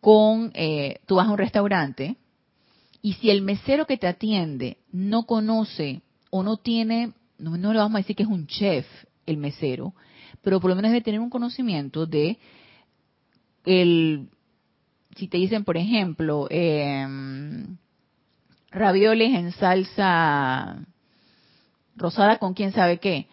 con, 0.00 0.50
eh, 0.54 0.98
tú 1.06 1.14
vas 1.14 1.28
a 1.28 1.30
un 1.30 1.38
restaurante 1.38 2.16
y 3.02 3.12
si 3.12 3.30
el 3.30 3.42
mesero 3.42 3.86
que 3.86 3.96
te 3.96 4.08
atiende 4.08 4.78
no 4.90 5.22
conoce 5.22 6.02
o 6.30 6.42
no 6.42 6.56
tiene, 6.56 7.12
no, 7.38 7.56
no 7.56 7.72
le 7.72 7.78
vamos 7.78 7.94
a 7.94 7.98
decir 7.98 8.16
que 8.16 8.24
es 8.24 8.28
un 8.28 8.48
chef 8.48 8.88
el 9.24 9.36
mesero, 9.36 9.94
pero 10.42 10.58
por 10.60 10.70
lo 10.70 10.74
menos 10.74 10.90
debe 10.90 11.04
tener 11.04 11.20
un 11.20 11.30
conocimiento 11.30 12.06
de 12.06 12.40
el, 13.66 14.28
si 15.16 15.28
te 15.28 15.36
dicen, 15.36 15.64
por 15.64 15.76
ejemplo, 15.76 16.46
eh, 16.50 17.06
ravioles 18.70 19.34
en 19.34 19.52
salsa 19.52 20.78
rosada 21.96 22.38
con 22.38 22.54
quién 22.54 22.72
sabe 22.72 22.98
qué. 22.98 23.26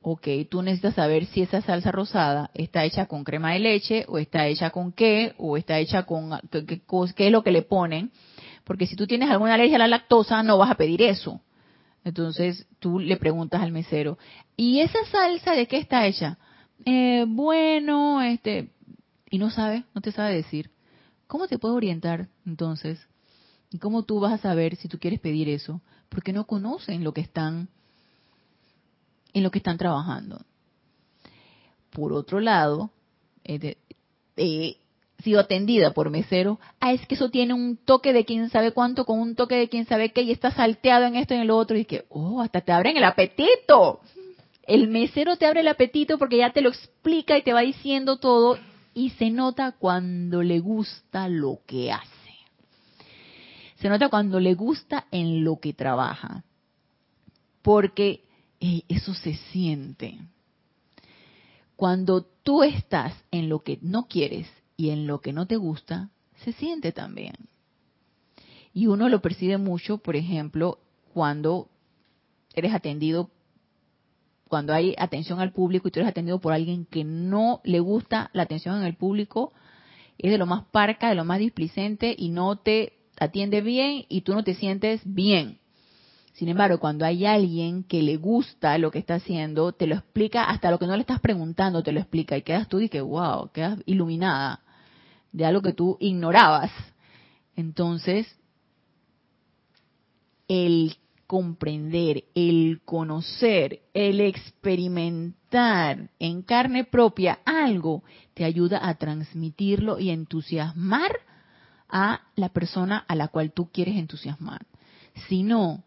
Ok, 0.00 0.28
tú 0.48 0.62
necesitas 0.62 0.94
saber 0.94 1.26
si 1.26 1.42
esa 1.42 1.60
salsa 1.60 1.90
rosada 1.90 2.50
está 2.54 2.84
hecha 2.84 3.06
con 3.06 3.24
crema 3.24 3.52
de 3.52 3.58
leche 3.58 4.04
o 4.08 4.18
está 4.18 4.46
hecha 4.46 4.70
con 4.70 4.92
qué 4.92 5.34
o 5.38 5.56
está 5.56 5.78
hecha 5.78 6.04
con 6.04 6.38
qué, 6.50 7.26
es 7.26 7.32
lo 7.32 7.42
que 7.42 7.52
le 7.52 7.62
ponen. 7.62 8.10
Porque 8.64 8.86
si 8.86 8.96
tú 8.96 9.06
tienes 9.06 9.30
alguna 9.30 9.54
alergia 9.54 9.76
a 9.76 9.80
la 9.80 9.88
lactosa, 9.88 10.42
no 10.42 10.58
vas 10.58 10.70
a 10.70 10.76
pedir 10.76 11.02
eso. 11.02 11.40
Entonces 12.04 12.66
tú 12.78 13.00
le 13.00 13.16
preguntas 13.16 13.60
al 13.60 13.72
mesero, 13.72 14.18
¿y 14.56 14.80
esa 14.80 15.04
salsa 15.10 15.52
de 15.52 15.66
qué 15.66 15.78
está 15.78 16.06
hecha? 16.06 16.38
Eh, 16.86 17.24
bueno, 17.28 18.22
este, 18.22 18.70
y 19.30 19.38
no 19.38 19.50
sabe, 19.50 19.84
no 19.94 20.00
te 20.00 20.12
sabe 20.12 20.34
decir. 20.34 20.70
¿Cómo 21.26 21.46
te 21.46 21.58
puedes 21.58 21.76
orientar 21.76 22.28
entonces? 22.46 22.98
¿Y 23.70 23.78
cómo 23.78 24.02
tú 24.04 24.20
vas 24.20 24.32
a 24.32 24.38
saber 24.38 24.76
si 24.76 24.88
tú 24.88 24.98
quieres 24.98 25.20
pedir 25.20 25.48
eso? 25.48 25.82
Porque 26.08 26.32
no 26.32 26.46
conocen 26.46 27.04
lo 27.04 27.12
que 27.12 27.20
están 27.20 27.68
en 29.34 29.42
lo 29.42 29.50
que 29.50 29.58
están 29.58 29.76
trabajando. 29.76 30.40
Por 31.90 32.12
otro 32.12 32.40
lado, 32.40 32.90
he 33.44 34.76
sido 35.22 35.40
atendida 35.40 35.92
por 35.92 36.10
mesero, 36.10 36.58
ah, 36.80 36.92
es 36.92 37.06
que 37.06 37.14
eso 37.14 37.30
tiene 37.30 37.52
un 37.52 37.76
toque 37.76 38.12
de 38.12 38.24
quién 38.24 38.48
sabe 38.50 38.72
cuánto, 38.72 39.04
con 39.04 39.18
un 39.18 39.34
toque 39.34 39.56
de 39.56 39.68
quién 39.68 39.86
sabe 39.86 40.12
qué, 40.12 40.22
y 40.22 40.30
está 40.30 40.50
salteado 40.50 41.06
en 41.06 41.16
esto 41.16 41.34
y 41.34 41.38
en 41.38 41.46
lo 41.46 41.56
otro, 41.56 41.76
y 41.76 41.84
que, 41.84 42.04
oh, 42.08 42.40
hasta 42.40 42.60
te 42.60 42.72
abren 42.72 42.96
el 42.96 43.04
apetito. 43.04 44.00
El 44.62 44.88
mesero 44.88 45.36
te 45.36 45.46
abre 45.46 45.60
el 45.60 45.68
apetito 45.68 46.18
porque 46.18 46.38
ya 46.38 46.52
te 46.52 46.60
lo 46.60 46.68
explica 46.68 47.36
y 47.36 47.42
te 47.42 47.52
va 47.52 47.60
diciendo 47.60 48.18
todo, 48.18 48.58
y 48.98 49.10
se 49.10 49.30
nota 49.30 49.76
cuando 49.78 50.42
le 50.42 50.58
gusta 50.58 51.28
lo 51.28 51.60
que 51.68 51.92
hace. 51.92 52.34
Se 53.76 53.88
nota 53.88 54.08
cuando 54.08 54.40
le 54.40 54.54
gusta 54.54 55.06
en 55.12 55.44
lo 55.44 55.60
que 55.60 55.72
trabaja. 55.72 56.42
Porque 57.62 58.24
eso 58.58 59.14
se 59.14 59.34
siente. 59.52 60.18
Cuando 61.76 62.22
tú 62.22 62.64
estás 62.64 63.14
en 63.30 63.48
lo 63.48 63.60
que 63.60 63.78
no 63.82 64.08
quieres 64.08 64.48
y 64.76 64.90
en 64.90 65.06
lo 65.06 65.20
que 65.20 65.32
no 65.32 65.46
te 65.46 65.54
gusta, 65.54 66.10
se 66.42 66.52
siente 66.52 66.90
también. 66.90 67.36
Y 68.74 68.88
uno 68.88 69.08
lo 69.08 69.22
percibe 69.22 69.58
mucho, 69.58 69.98
por 69.98 70.16
ejemplo, 70.16 70.80
cuando 71.14 71.68
eres 72.52 72.74
atendido, 72.74 73.30
cuando 74.48 74.72
hay 74.72 74.94
atención 74.98 75.40
al 75.40 75.52
público 75.52 75.88
y 75.88 75.90
tú 75.90 76.00
eres 76.00 76.10
atendido 76.10 76.40
por 76.40 76.52
alguien 76.52 76.86
que 76.86 77.04
no 77.04 77.60
le 77.64 77.80
gusta 77.80 78.30
la 78.32 78.42
atención 78.42 78.78
en 78.78 78.84
el 78.84 78.96
público, 78.96 79.52
es 80.18 80.30
de 80.30 80.38
lo 80.38 80.46
más 80.46 80.64
parca, 80.72 81.08
de 81.08 81.14
lo 81.14 81.24
más 81.24 81.38
displicente 81.38 82.14
y 82.16 82.30
no 82.30 82.56
te 82.56 82.94
atiende 83.20 83.60
bien 83.60 84.04
y 84.08 84.22
tú 84.22 84.34
no 84.34 84.42
te 84.42 84.54
sientes 84.54 85.00
bien. 85.04 85.58
Sin 86.32 86.48
embargo, 86.48 86.78
cuando 86.78 87.04
hay 87.04 87.26
alguien 87.26 87.82
que 87.82 88.02
le 88.02 88.16
gusta 88.16 88.78
lo 88.78 88.90
que 88.90 89.00
está 89.00 89.16
haciendo, 89.16 89.72
te 89.72 89.88
lo 89.88 89.96
explica 89.96 90.44
hasta 90.44 90.70
lo 90.70 90.78
que 90.78 90.86
no 90.86 90.94
le 90.94 91.00
estás 91.00 91.20
preguntando, 91.20 91.82
te 91.82 91.90
lo 91.92 91.98
explica 91.98 92.36
y 92.36 92.42
quedas 92.42 92.68
tú 92.68 92.78
y 92.80 92.88
que 92.88 93.00
wow, 93.00 93.50
quedas 93.52 93.80
iluminada 93.86 94.60
de 95.32 95.44
algo 95.44 95.62
que 95.62 95.72
tú 95.72 95.96
ignorabas. 96.00 96.70
Entonces, 97.56 98.38
el 100.46 100.96
comprender, 101.28 102.24
el 102.34 102.80
conocer, 102.86 103.82
el 103.92 104.22
experimentar 104.22 106.08
en 106.18 106.40
carne 106.40 106.84
propia 106.84 107.40
algo, 107.44 108.02
te 108.32 108.44
ayuda 108.44 108.88
a 108.88 108.94
transmitirlo 108.94 110.00
y 110.00 110.08
entusiasmar 110.08 111.12
a 111.86 112.22
la 112.34 112.48
persona 112.48 113.04
a 113.06 113.14
la 113.14 113.28
cual 113.28 113.52
tú 113.52 113.70
quieres 113.70 113.96
entusiasmar. 113.96 114.66
Si 115.28 115.42
no, 115.42 115.84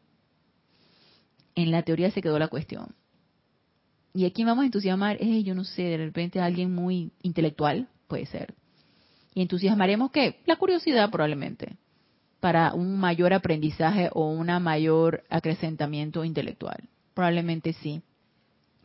en 1.56 1.72
la 1.72 1.82
teoría 1.82 2.12
se 2.12 2.22
quedó 2.22 2.38
la 2.38 2.48
cuestión. 2.48 2.94
¿Y 4.14 4.26
a 4.26 4.32
quién 4.32 4.46
vamos 4.46 4.62
a 4.62 4.66
entusiasmar? 4.68 5.18
Eh, 5.20 5.42
yo 5.42 5.56
no 5.56 5.64
sé, 5.64 5.82
de 5.82 5.98
repente 5.98 6.40
a 6.40 6.46
alguien 6.46 6.72
muy 6.74 7.14
intelectual, 7.24 7.88
puede 8.08 8.28
ser. 8.28 8.54
¿Y 9.34 9.42
entusiasmaremos 9.42 10.12
qué? 10.12 10.42
La 10.46 10.58
curiosidad 10.58 11.10
probablemente, 11.10 11.78
para 12.42 12.74
un 12.74 13.00
mayor 13.00 13.34
aprendizaje 13.34 14.10
o 14.12 14.28
un 14.28 14.48
mayor 14.62 15.24
acrecentamiento 15.30 16.26
intelectual. 16.26 16.90
Probablemente 17.14 17.72
sí, 17.74 18.02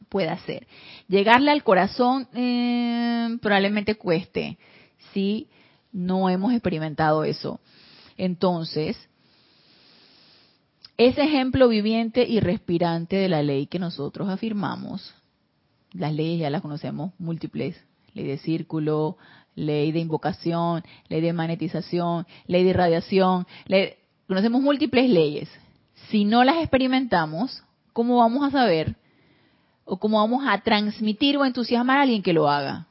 pueda 0.09 0.37
ser. 0.45 0.69
Llegarle 1.09 1.51
al 1.51 1.65
corazón 1.65 2.29
eh, 2.35 3.37
probablemente 3.41 3.97
cueste, 3.97 4.59
si 5.13 5.49
no 5.91 6.29
hemos 6.29 6.53
experimentado 6.53 7.25
eso. 7.25 7.59
Entonces, 8.19 8.97
ese 10.99 11.23
ejemplo 11.23 11.69
viviente 11.69 12.27
y 12.29 12.41
respirante 12.41 13.17
de 13.17 13.29
la 13.29 13.43
ley 13.43 13.67
que 13.67 13.79
nosotros 13.79 14.29
afirmamos, 14.29 15.15
las 15.93 16.13
leyes 16.13 16.41
ya 16.41 16.51
las 16.51 16.63
conocemos 16.63 17.13
múltiples, 17.19 17.77
ley 18.13 18.27
de 18.27 18.39
círculo, 18.39 19.17
ley 19.57 19.91
de 19.91 19.99
invocación, 19.99 20.85
ley 21.09 21.21
de 21.21 21.33
magnetización, 21.33 22.27
ley 22.47 22.63
de 22.63 22.71
irradiación, 22.71 23.47
conocemos 24.29 24.63
múltiples 24.63 25.11
leyes. 25.11 25.51
Si 26.11 26.25
no 26.25 26.45
las 26.45 26.59
experimentamos, 26.59 27.65
¿cómo 27.93 28.19
vamos 28.19 28.47
a 28.47 28.51
saber 28.53 28.95
o 29.85 29.97
cómo 29.97 30.19
vamos 30.19 30.45
a 30.47 30.61
transmitir 30.61 31.37
o 31.37 31.45
entusiasmar 31.45 31.99
a 31.99 32.03
alguien 32.03 32.23
que 32.23 32.33
lo 32.33 32.49
haga? 32.49 32.87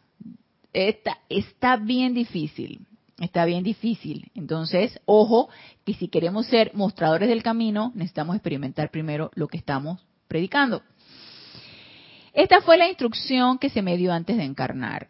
Está, 0.74 1.20
está 1.30 1.78
bien 1.78 2.14
difícil 2.14 2.86
está 3.20 3.46
bien 3.46 3.64
difícil. 3.64 4.32
Entonces, 4.36 5.00
ojo, 5.06 5.50
que 5.86 5.94
si 5.94 6.08
queremos 6.08 6.48
ser 6.48 6.72
mostradores 6.74 7.30
del 7.30 7.44
camino, 7.44 7.92
necesitamos 7.96 8.36
experimentar 8.36 8.92
primero 8.92 9.32
lo 9.36 9.48
que 9.48 9.58
estamos 9.58 10.02
predicando. 10.28 10.82
Esta 12.34 12.62
fue 12.62 12.78
la 12.78 12.90
instrucción 12.90 13.58
que 13.58 13.70
se 13.70 13.82
me 13.82 13.98
dio 13.98 14.12
antes 14.12 14.36
de 14.36 14.44
encarnar 14.44 15.08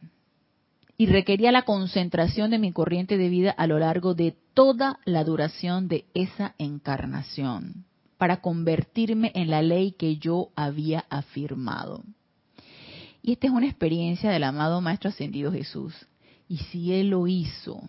y 0.97 1.07
requería 1.07 1.51
la 1.51 1.63
concentración 1.63 2.51
de 2.51 2.59
mi 2.59 2.71
corriente 2.71 3.17
de 3.17 3.29
vida 3.29 3.51
a 3.51 3.67
lo 3.67 3.79
largo 3.79 4.13
de 4.13 4.35
toda 4.53 4.99
la 5.05 5.23
duración 5.23 5.87
de 5.87 6.05
esa 6.13 6.55
encarnación 6.57 7.85
para 8.17 8.41
convertirme 8.41 9.31
en 9.35 9.49
la 9.49 9.61
ley 9.61 9.91
que 9.91 10.17
yo 10.17 10.49
había 10.55 11.05
afirmado. 11.09 12.03
Y 13.21 13.33
esta 13.33 13.47
es 13.47 13.53
una 13.53 13.65
experiencia 13.65 14.29
del 14.29 14.43
amado 14.43 14.79
Maestro 14.81 15.09
Ascendido 15.09 15.51
Jesús. 15.51 15.93
Y 16.47 16.57
si 16.57 16.93
Él 16.93 17.09
lo 17.09 17.27
hizo 17.27 17.81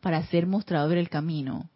para 0.00 0.26
ser 0.26 0.46
mostrador 0.46 0.96
del 0.96 1.08
camino, 1.08 1.70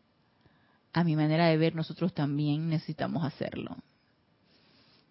a 0.92 1.04
mi 1.04 1.16
manera 1.16 1.46
de 1.46 1.56
ver, 1.56 1.74
nosotros 1.74 2.12
también 2.12 2.68
necesitamos 2.68 3.24
hacerlo. 3.24 3.76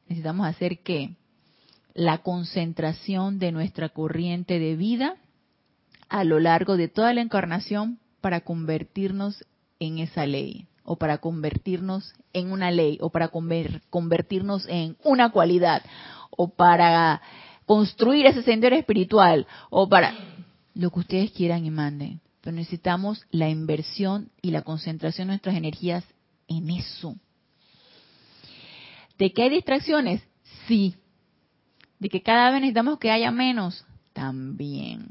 Necesitamos 0.07 0.45
hacer 0.45 0.83
que 0.83 1.15
la 1.93 2.19
concentración 2.19 3.39
de 3.39 3.51
nuestra 3.51 3.89
corriente 3.89 4.59
de 4.59 4.75
vida 4.75 5.15
a 6.09 6.23
lo 6.23 6.39
largo 6.39 6.77
de 6.77 6.87
toda 6.87 7.13
la 7.13 7.21
encarnación 7.21 7.99
para 8.19 8.41
convertirnos 8.41 9.45
en 9.79 9.97
esa 9.99 10.25
ley, 10.25 10.67
o 10.83 10.97
para 10.97 11.19
convertirnos 11.19 12.13
en 12.33 12.51
una 12.51 12.69
ley, 12.71 12.97
o 13.01 13.09
para 13.09 13.29
convertirnos 13.29 14.67
en 14.67 14.97
una 15.03 15.31
cualidad, 15.31 15.83
o 16.29 16.49
para 16.49 17.21
construir 17.65 18.25
ese 18.25 18.43
sendero 18.43 18.75
espiritual 18.75 19.47
o 19.69 19.87
para 19.87 20.13
lo 20.73 20.89
que 20.89 20.99
ustedes 20.99 21.31
quieran 21.31 21.65
y 21.65 21.71
manden. 21.71 22.19
Pero 22.41 22.55
necesitamos 22.55 23.25
la 23.29 23.49
inversión 23.49 24.29
y 24.41 24.51
la 24.51 24.63
concentración 24.63 25.27
de 25.27 25.33
nuestras 25.33 25.55
energías 25.55 26.03
en 26.47 26.69
eso. 26.69 27.15
¿De 29.17 29.31
que 29.31 29.43
hay 29.43 29.49
distracciones? 29.49 30.21
Sí. 30.67 30.95
¿De 32.01 32.09
que 32.09 32.23
cada 32.23 32.49
vez 32.49 32.61
necesitamos 32.61 32.97
que 32.97 33.11
haya 33.11 33.29
menos? 33.29 33.85
También. 34.13 35.09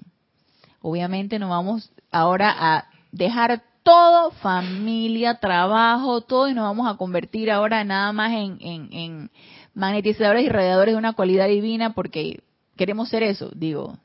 Obviamente 0.83 1.39
no 1.39 1.49
vamos 1.49 1.93
ahora 2.11 2.53
a 2.59 2.89
dejar 3.13 3.63
todo, 3.85 4.33
familia, 4.33 5.39
trabajo, 5.39 6.21
todo, 6.23 6.49
y 6.49 6.55
nos 6.55 6.65
vamos 6.65 6.93
a 6.93 6.97
convertir 6.97 7.49
ahora 7.49 7.85
nada 7.85 8.13
más 8.13 8.33
en, 8.33 8.59
en 8.61 9.31
magnetizadores 9.73 10.45
y 10.45 10.49
radiadores 10.49 10.95
de 10.95 10.99
una 10.99 11.13
cualidad 11.13 11.47
divina 11.47 11.93
porque 11.93 12.43
queremos 12.77 13.09
ser 13.09 13.23
eso, 13.23 13.53
digo, 13.55 13.97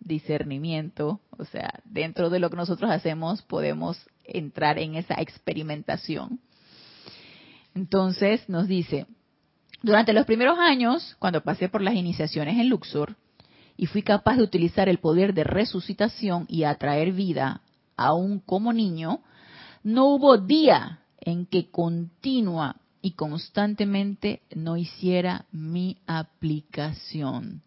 discernimiento, 0.00 1.20
o 1.38 1.46
sea, 1.46 1.80
dentro 1.86 2.28
de 2.28 2.40
lo 2.40 2.50
que 2.50 2.56
nosotros 2.56 2.90
hacemos 2.90 3.40
podemos 3.40 4.06
entrar 4.22 4.78
en 4.78 4.96
esa 4.96 5.14
experimentación. 5.14 6.40
Entonces 7.74 8.46
nos 8.50 8.68
dice, 8.68 9.06
durante 9.84 10.14
los 10.14 10.24
primeros 10.24 10.58
años, 10.58 11.14
cuando 11.18 11.42
pasé 11.42 11.68
por 11.68 11.82
las 11.82 11.94
iniciaciones 11.94 12.58
en 12.58 12.70
Luxor 12.70 13.16
y 13.76 13.84
fui 13.84 14.02
capaz 14.02 14.36
de 14.36 14.42
utilizar 14.42 14.88
el 14.88 14.98
poder 14.98 15.34
de 15.34 15.44
resucitación 15.44 16.46
y 16.48 16.64
atraer 16.64 17.12
vida 17.12 17.60
aún 17.94 18.40
como 18.40 18.72
niño, 18.72 19.20
no 19.82 20.06
hubo 20.06 20.38
día 20.38 21.00
en 21.20 21.44
que 21.44 21.70
continua 21.70 22.76
y 23.02 23.10
constantemente 23.10 24.40
no 24.54 24.78
hiciera 24.78 25.44
mi 25.52 25.98
aplicación. 26.06 27.60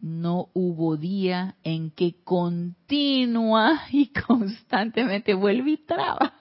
No 0.00 0.50
hubo 0.54 0.96
día 0.96 1.56
en 1.64 1.90
que 1.90 2.14
continua 2.22 3.82
y 3.90 4.12
constantemente 4.12 5.34
vuelve 5.34 5.72
y 5.72 5.76
traba. 5.78 6.34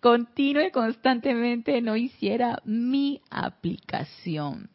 Continua 0.00 0.66
y 0.66 0.70
constantemente 0.70 1.80
no 1.82 1.96
hiciera 1.96 2.60
mi 2.64 3.20
aplicación. 3.30 4.70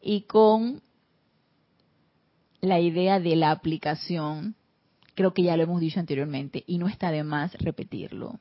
Y 0.00 0.22
con 0.22 0.82
la 2.60 2.80
idea 2.80 3.20
de 3.20 3.36
la 3.36 3.50
aplicación, 3.50 4.54
creo 5.14 5.32
que 5.32 5.42
ya 5.42 5.56
lo 5.56 5.64
hemos 5.64 5.80
dicho 5.80 6.00
anteriormente 6.00 6.64
y 6.66 6.78
no 6.78 6.88
está 6.88 7.10
de 7.10 7.24
más 7.24 7.54
repetirlo. 7.54 8.38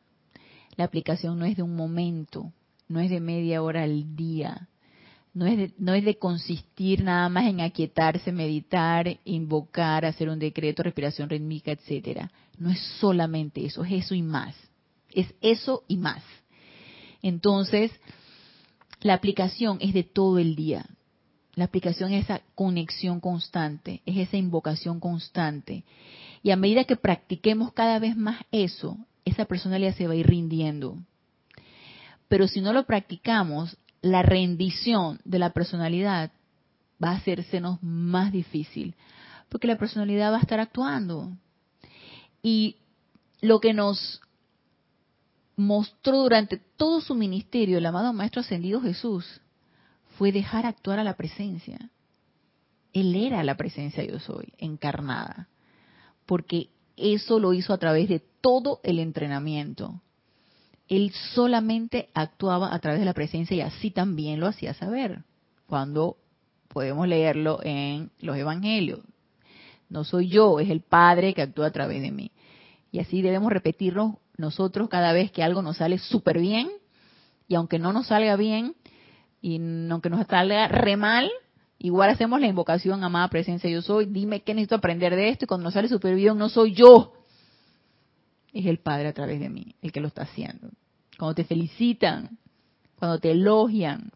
La 0.75 0.85
aplicación 0.85 1.39
no 1.39 1.45
es 1.45 1.55
de 1.55 1.63
un 1.63 1.75
momento, 1.75 2.51
no 2.87 2.99
es 2.99 3.09
de 3.09 3.19
media 3.19 3.61
hora 3.61 3.83
al 3.83 4.15
día. 4.15 4.67
no 5.33 5.45
es, 5.45 5.57
de, 5.57 5.73
no 5.77 5.93
es 5.93 6.05
de 6.05 6.17
consistir 6.17 7.03
nada 7.03 7.27
más 7.29 7.47
en 7.47 7.59
aquietarse, 7.59 8.31
meditar, 8.31 9.19
invocar, 9.25 10.05
hacer 10.05 10.29
un 10.29 10.39
decreto, 10.39 10.81
respiración 10.83 11.29
rítmica, 11.29 11.71
etcétera. 11.71 12.31
No 12.57 12.69
es 12.69 12.79
solamente 12.99 13.65
eso, 13.65 13.83
es 13.83 14.05
eso 14.05 14.15
y 14.15 14.21
más. 14.21 14.55
Es 15.15 15.33
eso 15.41 15.83
y 15.87 15.97
más. 15.97 16.23
Entonces, 17.21 17.91
la 19.01 19.15
aplicación 19.15 19.77
es 19.81 19.93
de 19.93 20.03
todo 20.03 20.37
el 20.37 20.55
día. 20.55 20.85
La 21.55 21.65
aplicación 21.65 22.11
es 22.11 22.25
esa 22.25 22.41
conexión 22.53 23.19
constante, 23.19 24.01
es 24.05 24.17
esa 24.17 24.37
invocación 24.37 24.99
constante. 24.99 25.85
Y 26.43 26.51
a 26.51 26.57
medida 26.57 26.83
que 26.83 26.97
practiquemos 26.97 27.71
cada 27.73 27.97
vez 27.97 28.17
más 28.17 28.43
eso, 28.51 28.97
esa 29.23 29.45
personalidad 29.45 29.95
se 29.95 30.05
va 30.05 30.13
a 30.13 30.17
ir 30.17 30.27
rindiendo. 30.27 30.97
Pero 32.27 32.47
si 32.47 32.61
no 32.61 32.73
lo 32.73 32.85
practicamos, 32.85 33.77
la 34.01 34.21
rendición 34.21 35.19
de 35.23 35.39
la 35.39 35.51
personalidad 35.51 36.31
va 37.03 37.11
a 37.11 37.15
hacérsenos 37.15 37.81
más 37.81 38.31
difícil, 38.31 38.95
porque 39.49 39.67
la 39.67 39.77
personalidad 39.77 40.31
va 40.31 40.37
a 40.37 40.41
estar 40.41 40.59
actuando. 40.59 41.31
Y 42.43 42.77
lo 43.41 43.59
que 43.59 43.73
nos 43.73 44.21
mostró 45.55 46.23
durante 46.23 46.57
todo 46.57 47.01
su 47.01 47.15
ministerio 47.15 47.77
el 47.77 47.85
amado 47.85 48.13
Maestro 48.13 48.41
Ascendido 48.41 48.81
Jesús 48.81 49.41
fue 50.17 50.31
dejar 50.31 50.65
actuar 50.65 50.99
a 50.99 51.03
la 51.03 51.15
presencia. 51.15 51.89
Él 52.93 53.15
era 53.15 53.43
la 53.43 53.57
presencia 53.57 54.03
yo 54.03 54.19
soy, 54.19 54.53
encarnada, 54.57 55.49
porque 56.25 56.69
eso 56.95 57.39
lo 57.39 57.53
hizo 57.53 57.73
a 57.73 57.77
través 57.77 58.07
de 58.07 58.21
todo 58.41 58.79
el 58.83 58.99
entrenamiento 58.99 60.01
él 60.87 61.11
solamente 61.33 62.09
actuaba 62.13 62.73
a 62.73 62.79
través 62.79 62.99
de 62.99 63.05
la 63.05 63.13
presencia 63.13 63.55
y 63.55 63.61
así 63.61 63.91
también 63.91 64.39
lo 64.39 64.47
hacía 64.47 64.73
saber. 64.73 65.23
Cuando 65.67 66.17
podemos 66.67 67.07
leerlo 67.07 67.59
en 67.63 68.11
los 68.19 68.37
evangelios. 68.37 68.99
No 69.89 70.03
soy 70.03 70.29
yo, 70.29 70.59
es 70.59 70.69
el 70.69 70.81
Padre 70.81 71.33
que 71.33 71.41
actúa 71.41 71.67
a 71.67 71.71
través 71.71 72.01
de 72.01 72.11
mí. 72.11 72.31
Y 72.91 72.99
así 72.99 73.21
debemos 73.21 73.51
repetirlo 73.51 74.19
nosotros 74.37 74.89
cada 74.89 75.13
vez 75.13 75.31
que 75.31 75.43
algo 75.43 75.61
nos 75.61 75.77
sale 75.77 75.97
súper 75.97 76.39
bien. 76.39 76.69
Y 77.47 77.55
aunque 77.55 77.79
no 77.79 77.93
nos 77.93 78.07
salga 78.07 78.35
bien, 78.35 78.75
y 79.41 79.59
aunque 79.89 80.09
nos 80.09 80.25
salga 80.25 80.67
re 80.67 80.97
mal, 80.97 81.29
igual 81.77 82.09
hacemos 82.09 82.41
la 82.41 82.47
invocación, 82.47 83.03
amada 83.03 83.27
presencia 83.27 83.69
yo 83.69 83.81
soy. 83.81 84.07
Dime 84.07 84.41
qué 84.41 84.53
necesito 84.55 84.75
aprender 84.75 85.15
de 85.15 85.29
esto. 85.29 85.45
Y 85.45 85.47
cuando 85.47 85.65
nos 85.65 85.73
sale 85.75 85.87
súper 85.87 86.15
bien, 86.15 86.37
no 86.37 86.49
soy 86.49 86.73
yo, 86.73 87.13
es 88.55 88.65
el 88.65 88.79
Padre 88.79 89.09
a 89.09 89.13
través 89.13 89.39
de 89.39 89.49
mí 89.49 89.75
el 89.81 89.91
que 89.91 89.99
lo 89.99 90.07
está 90.07 90.23
haciendo. 90.23 90.69
Cuando 91.19 91.35
te 91.35 91.43
felicitan, 91.43 92.37
cuando 92.97 93.19
te 93.19 93.31
elogian, 93.31 94.11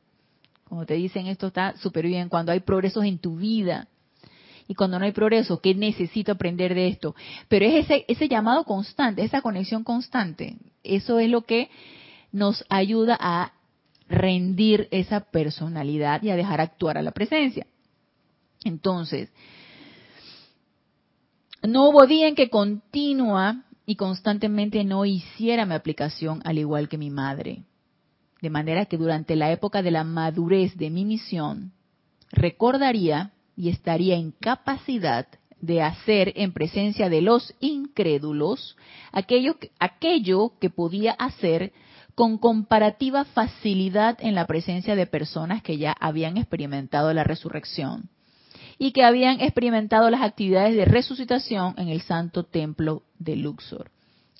cuando 0.67 0.85
te 0.85 0.95
dicen 0.95 1.27
esto 1.27 1.47
está 1.47 1.75
súper 1.77 2.07
bien, 2.07 2.29
cuando 2.29 2.51
hay 2.51 2.61
progresos 2.61 3.03
en 3.03 3.19
tu 3.19 3.35
vida. 3.35 3.87
Y 4.69 4.75
cuando 4.75 4.99
no 4.99 5.05
hay 5.05 5.13
progreso, 5.13 5.59
¿qué 5.61 5.73
necesito 5.73 6.31
aprender 6.31 6.75
de 6.75 6.89
esto? 6.89 7.15
Pero 7.47 7.65
es 7.65 7.85
ese, 7.85 8.05
ese 8.07 8.29
llamado 8.29 8.65
constante, 8.65 9.23
esa 9.23 9.41
conexión 9.41 9.83
constante. 9.83 10.57
Eso 10.83 11.17
es 11.17 11.27
lo 11.27 11.41
que 11.41 11.71
nos 12.31 12.63
ayuda 12.69 13.17
a 13.19 13.53
rendir 14.07 14.87
esa 14.91 15.21
personalidad 15.21 16.21
y 16.21 16.29
a 16.29 16.35
dejar 16.35 16.61
actuar 16.61 16.99
a 16.99 17.01
la 17.01 17.09
presencia. 17.09 17.65
Entonces, 18.63 19.31
no 21.63 21.89
hubo 21.89 22.05
día 22.05 22.27
en 22.27 22.35
que 22.35 22.51
continúa 22.51 23.63
y 23.87 23.95
constantemente 23.95 24.83
no 24.83 25.03
hiciera 25.03 25.65
mi 25.65 25.73
aplicación 25.73 26.41
al 26.45 26.59
igual 26.59 26.89
que 26.89 26.99
mi 26.99 27.09
madre. 27.09 27.63
De 28.39 28.51
manera 28.51 28.85
que 28.85 28.97
durante 28.97 29.35
la 29.35 29.51
época 29.51 29.81
de 29.81 29.89
la 29.89 30.03
madurez 30.03 30.77
de 30.77 30.91
mi 30.91 31.05
misión, 31.05 31.73
recordaría 32.31 33.33
y 33.59 33.67
estaría 33.67 34.15
en 34.15 34.31
capacidad 34.31 35.27
de 35.59 35.81
hacer 35.81 36.31
en 36.37 36.53
presencia 36.53 37.09
de 37.09 37.21
los 37.21 37.53
incrédulos 37.59 38.77
aquello, 39.11 39.57
aquello 39.79 40.53
que 40.61 40.69
podía 40.69 41.11
hacer 41.11 41.73
con 42.15 42.37
comparativa 42.37 43.25
facilidad 43.25 44.17
en 44.21 44.33
la 44.33 44.47
presencia 44.47 44.95
de 44.95 45.07
personas 45.07 45.61
que 45.61 45.77
ya 45.77 45.91
habían 45.99 46.37
experimentado 46.37 47.11
la 47.13 47.25
resurrección 47.25 48.07
y 48.77 48.93
que 48.93 49.03
habían 49.03 49.41
experimentado 49.41 50.09
las 50.09 50.21
actividades 50.21 50.77
de 50.77 50.85
resucitación 50.85 51.73
en 51.77 51.89
el 51.89 51.99
santo 51.99 52.45
templo 52.45 53.03
de 53.17 53.35
Luxor. 53.35 53.91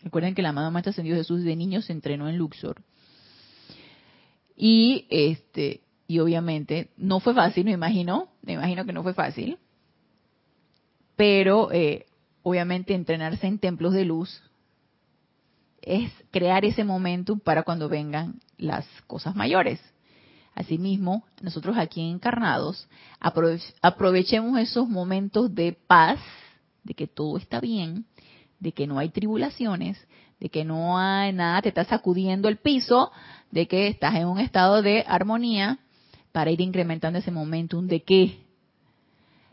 Recuerden 0.01 0.33
que 0.33 0.41
la 0.41 0.49
amada 0.49 0.71
Maestra 0.71 0.91
Ascendido 0.91 1.17
Jesús 1.17 1.43
de 1.43 1.57
niño 1.57 1.81
se 1.81 1.91
entrenó 1.91 2.29
en 2.29 2.37
Luxor. 2.37 2.81
Y 4.55 5.07
este 5.09 5.81
y 6.09 6.17
obviamente 6.17 6.89
no 6.97 7.19
fue 7.19 7.35
fácil, 7.35 7.65
me 7.65 7.71
imagino, 7.71 8.29
me 8.41 8.53
imagino 8.53 8.83
que 8.83 8.93
no 8.93 9.03
fue 9.03 9.13
fácil, 9.13 9.59
pero 11.15 11.71
eh, 11.71 12.07
obviamente 12.41 12.95
entrenarse 12.95 13.45
en 13.45 13.59
templos 13.59 13.93
de 13.93 14.05
luz 14.05 14.41
es 15.83 16.11
crear 16.31 16.65
ese 16.65 16.83
momento 16.83 17.37
para 17.37 17.61
cuando 17.61 17.89
vengan 17.89 18.39
las 18.57 18.87
cosas 19.05 19.35
mayores. 19.35 19.79
Asimismo, 20.55 21.25
nosotros 21.43 21.77
aquí 21.77 22.01
encarnados 22.01 22.89
aprovechemos 23.19 24.59
esos 24.59 24.89
momentos 24.89 25.53
de 25.53 25.73
paz, 25.73 26.19
de 26.83 26.95
que 26.95 27.05
todo 27.05 27.37
está 27.37 27.59
bien, 27.59 28.07
de 28.59 28.71
que 28.71 28.87
no 28.87 28.97
hay 28.97 29.09
tribulaciones, 29.09 30.03
de 30.39 30.49
que 30.49 30.65
no 30.65 30.97
hay 30.97 31.33
nada, 31.33 31.61
te 31.61 31.69
está 31.69 31.85
sacudiendo 31.85 32.49
el 32.49 32.57
piso, 32.57 33.11
de 33.51 33.67
que 33.67 33.89
estás 33.89 34.15
en 34.15 34.25
un 34.25 34.39
estado 34.39 34.81
de 34.81 35.05
armonía, 35.07 35.77
para 36.31 36.51
ir 36.51 36.61
incrementando 36.61 37.19
ese 37.19 37.31
momentum 37.31 37.87
de 37.87 38.03
qué? 38.03 38.39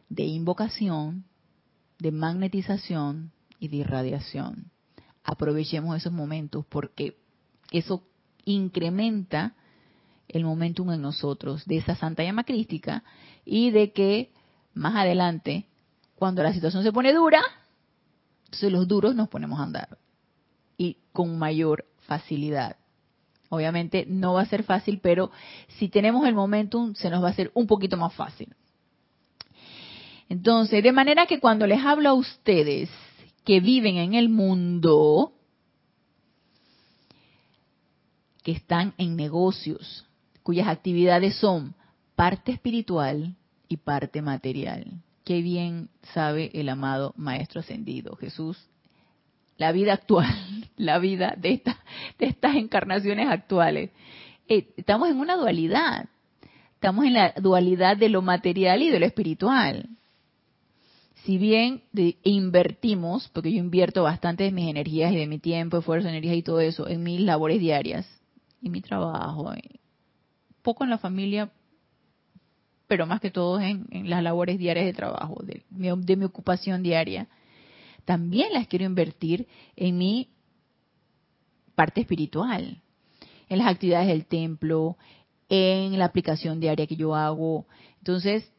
De 0.08 0.24
invocación, 0.24 1.24
de 1.98 2.12
magnetización 2.12 3.32
y 3.58 3.68
de 3.68 3.76
irradiación. 3.78 4.70
Aprovechemos 5.24 5.96
esos 5.96 6.12
momentos 6.12 6.64
porque 6.68 7.16
eso 7.72 8.02
incrementa 8.44 9.54
el 10.28 10.44
momentum 10.44 10.92
en 10.92 11.02
nosotros 11.02 11.64
de 11.66 11.78
esa 11.78 11.96
santa 11.96 12.22
llama 12.22 12.44
crística 12.44 13.02
y 13.44 13.70
de 13.70 13.92
que 13.92 14.32
más 14.74 14.94
adelante, 14.96 15.66
cuando 16.14 16.42
la 16.42 16.52
situación 16.52 16.82
se 16.82 16.92
pone 16.92 17.12
dura, 17.12 17.42
entonces 18.44 18.70
los 18.70 18.86
duros 18.86 19.14
nos 19.14 19.28
ponemos 19.28 19.58
a 19.58 19.64
andar 19.64 19.98
y 20.76 20.98
con 21.12 21.38
mayor 21.38 21.86
facilidad. 22.00 22.76
Obviamente 23.48 24.04
no 24.08 24.34
va 24.34 24.42
a 24.42 24.46
ser 24.46 24.62
fácil, 24.62 25.00
pero 25.02 25.30
si 25.78 25.88
tenemos 25.88 26.26
el 26.26 26.34
momentum 26.34 26.94
se 26.94 27.10
nos 27.10 27.22
va 27.22 27.28
a 27.28 27.30
hacer 27.30 27.50
un 27.54 27.66
poquito 27.66 27.96
más 27.96 28.12
fácil. 28.14 28.54
Entonces, 30.28 30.82
de 30.82 30.92
manera 30.92 31.26
que 31.26 31.38
cuando 31.38 31.66
les 31.66 31.84
hablo 31.84 32.08
a 32.08 32.14
ustedes 32.14 32.90
que 33.44 33.60
viven 33.60 33.96
en 33.96 34.14
el 34.14 34.28
mundo, 34.28 35.32
que 38.42 38.52
están 38.52 38.94
en 38.98 39.16
negocios, 39.16 40.04
cuyas 40.42 40.68
actividades 40.68 41.36
son 41.36 41.74
parte 42.16 42.52
espiritual 42.52 43.36
y 43.68 43.76
parte 43.76 44.22
material. 44.22 45.02
Qué 45.24 45.42
bien 45.42 45.90
sabe 46.14 46.50
el 46.54 46.68
amado 46.68 47.12
Maestro 47.16 47.60
Ascendido 47.60 48.16
Jesús 48.16 48.56
la 49.58 49.72
vida 49.72 49.94
actual, 49.94 50.28
la 50.76 50.98
vida 50.98 51.34
de, 51.36 51.62
de 52.18 52.26
estas 52.26 52.56
encarnaciones 52.56 53.28
actuales. 53.28 53.90
Eh, 54.48 54.68
estamos 54.76 55.08
en 55.08 55.18
una 55.18 55.36
dualidad, 55.36 56.08
estamos 56.74 57.04
en 57.04 57.14
la 57.14 57.32
dualidad 57.36 57.96
de 57.96 58.08
lo 58.08 58.22
material 58.22 58.82
y 58.82 58.90
de 58.90 59.00
lo 59.00 59.06
espiritual. 59.06 59.88
Si 61.24 61.38
bien 61.38 61.82
invertimos, 62.22 63.28
porque 63.32 63.50
yo 63.50 63.58
invierto 63.58 64.04
bastante 64.04 64.44
de 64.44 64.52
mis 64.52 64.70
energías 64.70 65.12
y 65.12 65.16
de 65.16 65.26
mi 65.26 65.40
tiempo, 65.40 65.78
esfuerzo, 65.78 66.08
energía 66.08 66.34
y 66.34 66.42
todo 66.42 66.60
eso 66.60 66.86
en 66.86 67.02
mis 67.02 67.20
labores 67.20 67.58
diarias 67.58 68.06
y 68.62 68.70
mi 68.70 68.80
trabajo, 68.80 69.52
poco 70.62 70.84
en 70.84 70.90
la 70.90 70.98
familia, 70.98 71.50
pero 72.86 73.06
más 73.06 73.20
que 73.20 73.32
todo 73.32 73.60
en, 73.60 73.88
las 74.08 74.22
labores 74.22 74.56
diarias 74.56 74.86
de 74.86 74.92
trabajo, 74.92 75.42
de, 75.42 75.64
mi 75.70 76.24
ocupación 76.24 76.84
diaria. 76.84 77.26
También 78.06 78.52
las 78.52 78.68
quiero 78.68 78.86
invertir 78.86 79.46
en 79.74 79.98
mi 79.98 80.30
parte 81.74 82.00
espiritual, 82.00 82.80
en 83.48 83.58
las 83.58 83.68
actividades 83.68 84.08
del 84.08 84.24
templo, 84.24 84.96
en 85.48 85.98
la 85.98 86.06
aplicación 86.06 86.58
diaria 86.60 86.86
que 86.86 86.96
yo 86.96 87.14
hago. 87.14 87.66
Entonces, 87.98 88.50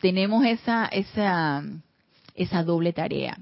tenemos 0.00 0.44
esa, 0.44 0.86
esa, 0.86 1.64
esa 2.34 2.62
doble 2.64 2.92
tarea. 2.92 3.38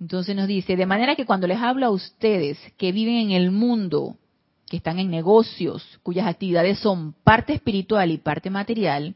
Entonces 0.00 0.34
nos 0.34 0.48
dice, 0.48 0.74
de 0.74 0.86
manera 0.86 1.16
que 1.16 1.26
cuando 1.26 1.46
les 1.46 1.58
hablo 1.58 1.86
a 1.86 1.90
ustedes 1.90 2.58
que 2.76 2.92
viven 2.92 3.16
en 3.16 3.30
el 3.32 3.50
mundo 3.50 4.16
que 4.68 4.78
están 4.78 4.98
en 4.98 5.10
negocios, 5.10 6.00
cuyas 6.02 6.26
actividades 6.26 6.78
son 6.78 7.12
parte 7.12 7.52
espiritual 7.52 8.10
y 8.10 8.18
parte 8.18 8.50
material, 8.50 9.14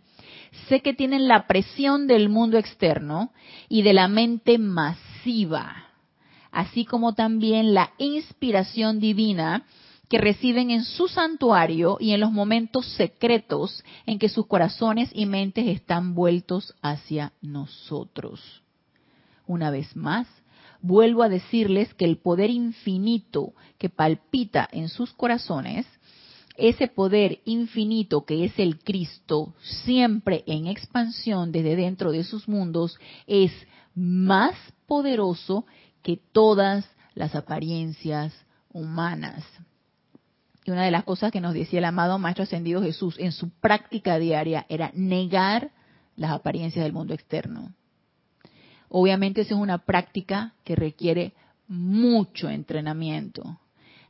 sé 0.69 0.81
que 0.81 0.95
tienen 0.95 1.29
la 1.29 1.47
presión 1.47 2.07
del 2.07 2.29
mundo 2.29 2.57
externo 2.57 3.33
y 3.69 3.83
de 3.83 3.93
la 3.93 4.07
mente 4.07 4.59
masiva, 4.59 5.10
así 6.51 6.85
como 6.85 7.15
también 7.15 7.75
la 7.75 7.93
inspiración 7.99 9.01
divina 9.01 9.65
que 10.09 10.19
reciben 10.19 10.73
en 10.73 10.85
su 10.85 11.07
santuario 11.07 11.97
y 12.01 12.11
en 12.11 12.21
los 12.21 12.33
momentos 12.33 12.85
secretos 12.95 13.85
en 14.07 14.19
que 14.19 14.29
sus 14.29 14.47
corazones 14.47 15.09
y 15.15 15.25
mentes 15.27 15.69
están 15.69 16.15
vueltos 16.15 16.75
hacia 16.83 17.33
nosotros. 17.41 18.63
Una 19.47 19.71
vez 19.71 19.95
más, 19.95 20.27
vuelvo 20.83 21.23
a 21.23 21.29
decirles 21.29 21.95
que 21.95 22.05
el 22.05 22.17
poder 22.17 22.51
infinito 22.51 23.53
que 23.79 23.89
palpita 23.89 24.69
en 24.73 24.89
sus 24.89 25.13
corazones, 25.13 25.87
ese 26.57 26.89
poder 26.89 27.41
infinito 27.45 28.25
que 28.25 28.45
es 28.45 28.59
el 28.59 28.81
Cristo, 28.81 29.55
siempre 29.63 30.43
en 30.47 30.67
expansión 30.67 31.53
desde 31.53 31.77
dentro 31.77 32.11
de 32.11 32.25
sus 32.25 32.49
mundos, 32.49 32.99
es 33.29 33.53
más 34.01 34.55
poderoso 34.87 35.67
que 36.03 36.19
todas 36.33 36.89
las 37.15 37.35
apariencias 37.35 38.33
humanas. 38.73 39.45
Y 40.65 40.71
una 40.71 40.85
de 40.85 40.91
las 40.91 41.05
cosas 41.05 41.31
que 41.31 41.41
nos 41.41 41.55
decía 41.55 41.79
el 41.81 41.85
amado 41.85 42.19
Maestro 42.19 42.45
Ascendido 42.45 42.83
Jesús 42.83 43.17
en 43.19 43.33
su 43.33 43.51
práctica 43.51 44.19
diaria 44.19 44.67
era 44.69 44.91
negar 44.95 45.71
las 46.17 46.31
apariencias 46.33 46.83
del 46.83 46.93
mundo 46.93 47.15
externo. 47.15 47.73
Obviamente 48.89 49.43
esa 49.43 49.55
es 49.55 49.61
una 49.61 49.79
práctica 49.79 50.55
que 50.65 50.77
requiere 50.77 51.35
mucho 51.69 52.49
entrenamiento. 52.49 53.59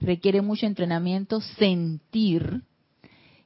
Requiere 0.00 0.40
mucho 0.40 0.66
entrenamiento 0.66 1.40
sentir 1.40 2.62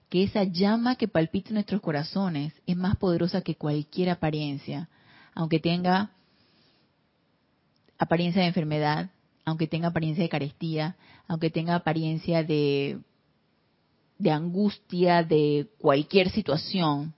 que 0.09 0.23
esa 0.23 0.45
llama 0.45 0.97
que 0.97 1.09
palpita 1.09 1.49
en 1.49 1.55
nuestros 1.55 1.81
corazones 1.81 2.53
es 2.67 2.77
más 2.77 2.97
poderosa 2.97 3.41
que 3.41 3.57
cualquier 3.57 4.11
apariencia, 4.11 4.89
aunque 5.35 5.59
tenga 5.59 6.11
apariencia 7.99 8.43
de 8.43 8.49
enfermedad, 8.49 9.11
aunque 9.45 9.67
tenga 9.67 9.89
apariencia 9.89 10.23
de 10.25 10.29
carestía, 10.29 10.97
aunque 11.27 11.51
tenga 11.51 11.75
apariencia 11.75 12.43
de, 12.43 12.99
de 14.19 14.31
angustia, 14.31 15.23
de 15.23 15.69
cualquier 15.79 16.31
situación, 16.31 17.15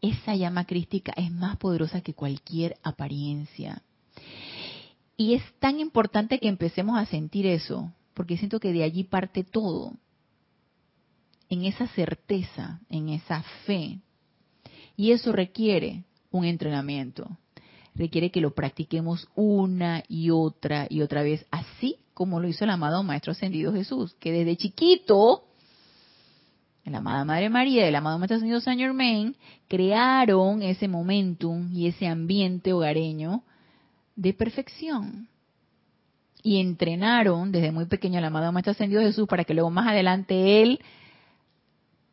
esa 0.00 0.34
llama 0.34 0.66
crística 0.66 1.12
es 1.16 1.30
más 1.30 1.56
poderosa 1.56 2.00
que 2.00 2.14
cualquier 2.14 2.76
apariencia. 2.82 3.82
Y 5.16 5.34
es 5.34 5.42
tan 5.60 5.80
importante 5.80 6.38
que 6.38 6.48
empecemos 6.48 6.98
a 6.98 7.06
sentir 7.06 7.46
eso, 7.46 7.92
porque 8.14 8.36
siento 8.36 8.60
que 8.60 8.72
de 8.72 8.82
allí 8.82 9.04
parte 9.04 9.44
todo, 9.44 9.92
en 11.48 11.64
esa 11.64 11.86
certeza, 11.88 12.80
en 12.88 13.08
esa 13.08 13.42
fe. 13.64 14.00
Y 14.96 15.12
eso 15.12 15.32
requiere 15.32 16.04
un 16.30 16.44
entrenamiento 16.44 17.38
requiere 17.94 18.30
que 18.30 18.40
lo 18.40 18.54
practiquemos 18.54 19.28
una 19.34 20.02
y 20.08 20.30
otra 20.30 20.86
y 20.88 21.02
otra 21.02 21.22
vez, 21.22 21.46
así 21.50 21.98
como 22.12 22.40
lo 22.40 22.48
hizo 22.48 22.64
el 22.64 22.70
amado 22.70 23.02
Maestro 23.02 23.32
Ascendido 23.32 23.72
Jesús, 23.72 24.14
que 24.20 24.32
desde 24.32 24.56
chiquito, 24.56 25.44
la 26.84 26.98
amada 26.98 27.24
Madre 27.24 27.48
María 27.48 27.84
y 27.84 27.88
el 27.88 27.96
amado 27.96 28.18
Maestro 28.18 28.36
Ascendido 28.36 28.60
Saint 28.60 28.80
Germain 28.80 29.36
crearon 29.68 30.62
ese 30.62 30.86
momentum 30.86 31.72
y 31.72 31.88
ese 31.88 32.06
ambiente 32.06 32.72
hogareño 32.72 33.42
de 34.16 34.32
perfección. 34.32 35.28
Y 36.42 36.60
entrenaron 36.60 37.52
desde 37.52 37.72
muy 37.72 37.86
pequeño 37.86 38.18
al 38.18 38.24
amado 38.26 38.52
Maestro 38.52 38.72
Ascendido 38.72 39.00
Jesús 39.00 39.26
para 39.26 39.44
que 39.44 39.54
luego 39.54 39.70
más 39.70 39.88
adelante 39.88 40.62
él 40.62 40.80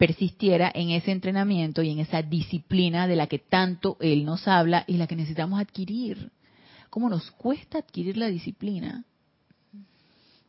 persistiera 0.01 0.71
en 0.73 0.89
ese 0.89 1.11
entrenamiento 1.11 1.83
y 1.83 1.91
en 1.91 1.99
esa 1.99 2.23
disciplina 2.23 3.05
de 3.05 3.15
la 3.15 3.27
que 3.27 3.37
tanto 3.37 3.97
Él 3.99 4.25
nos 4.25 4.47
habla 4.47 4.83
y 4.87 4.97
la 4.97 5.05
que 5.05 5.15
necesitamos 5.15 5.61
adquirir. 5.61 6.31
¿Cómo 6.89 7.07
nos 7.07 7.29
cuesta 7.29 7.77
adquirir 7.77 8.17
la 8.17 8.25
disciplina? 8.25 9.05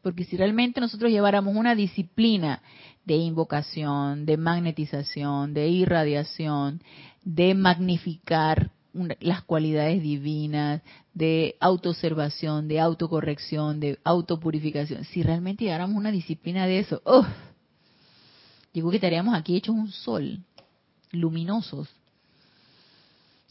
Porque 0.00 0.24
si 0.24 0.38
realmente 0.38 0.80
nosotros 0.80 1.11
lleváramos 1.11 1.55
una 1.55 1.74
disciplina 1.74 2.62
de 3.05 3.16
invocación, 3.16 4.24
de 4.24 4.38
magnetización, 4.38 5.53
de 5.53 5.68
irradiación, 5.68 6.80
de 7.22 7.55
magnificar 7.55 8.70
las 9.20 9.42
cualidades 9.42 10.00
divinas, 10.00 10.80
de 11.12 11.57
autoobservación, 11.61 12.68
de 12.68 12.80
autocorrección, 12.80 13.80
de 13.80 13.98
autopurificación, 14.03 15.05
si 15.05 15.22
realmente 15.22 15.64
lleváramos 15.64 15.98
una 15.98 16.11
disciplina 16.11 16.66
de 16.66 16.78
eso, 16.78 17.03
¡oh! 17.05 17.26
Digo 18.73 18.91
que 18.91 18.97
estaríamos 18.97 19.35
aquí 19.35 19.57
hechos 19.57 19.75
un 19.75 19.91
sol, 19.91 20.39
luminosos. 21.11 21.89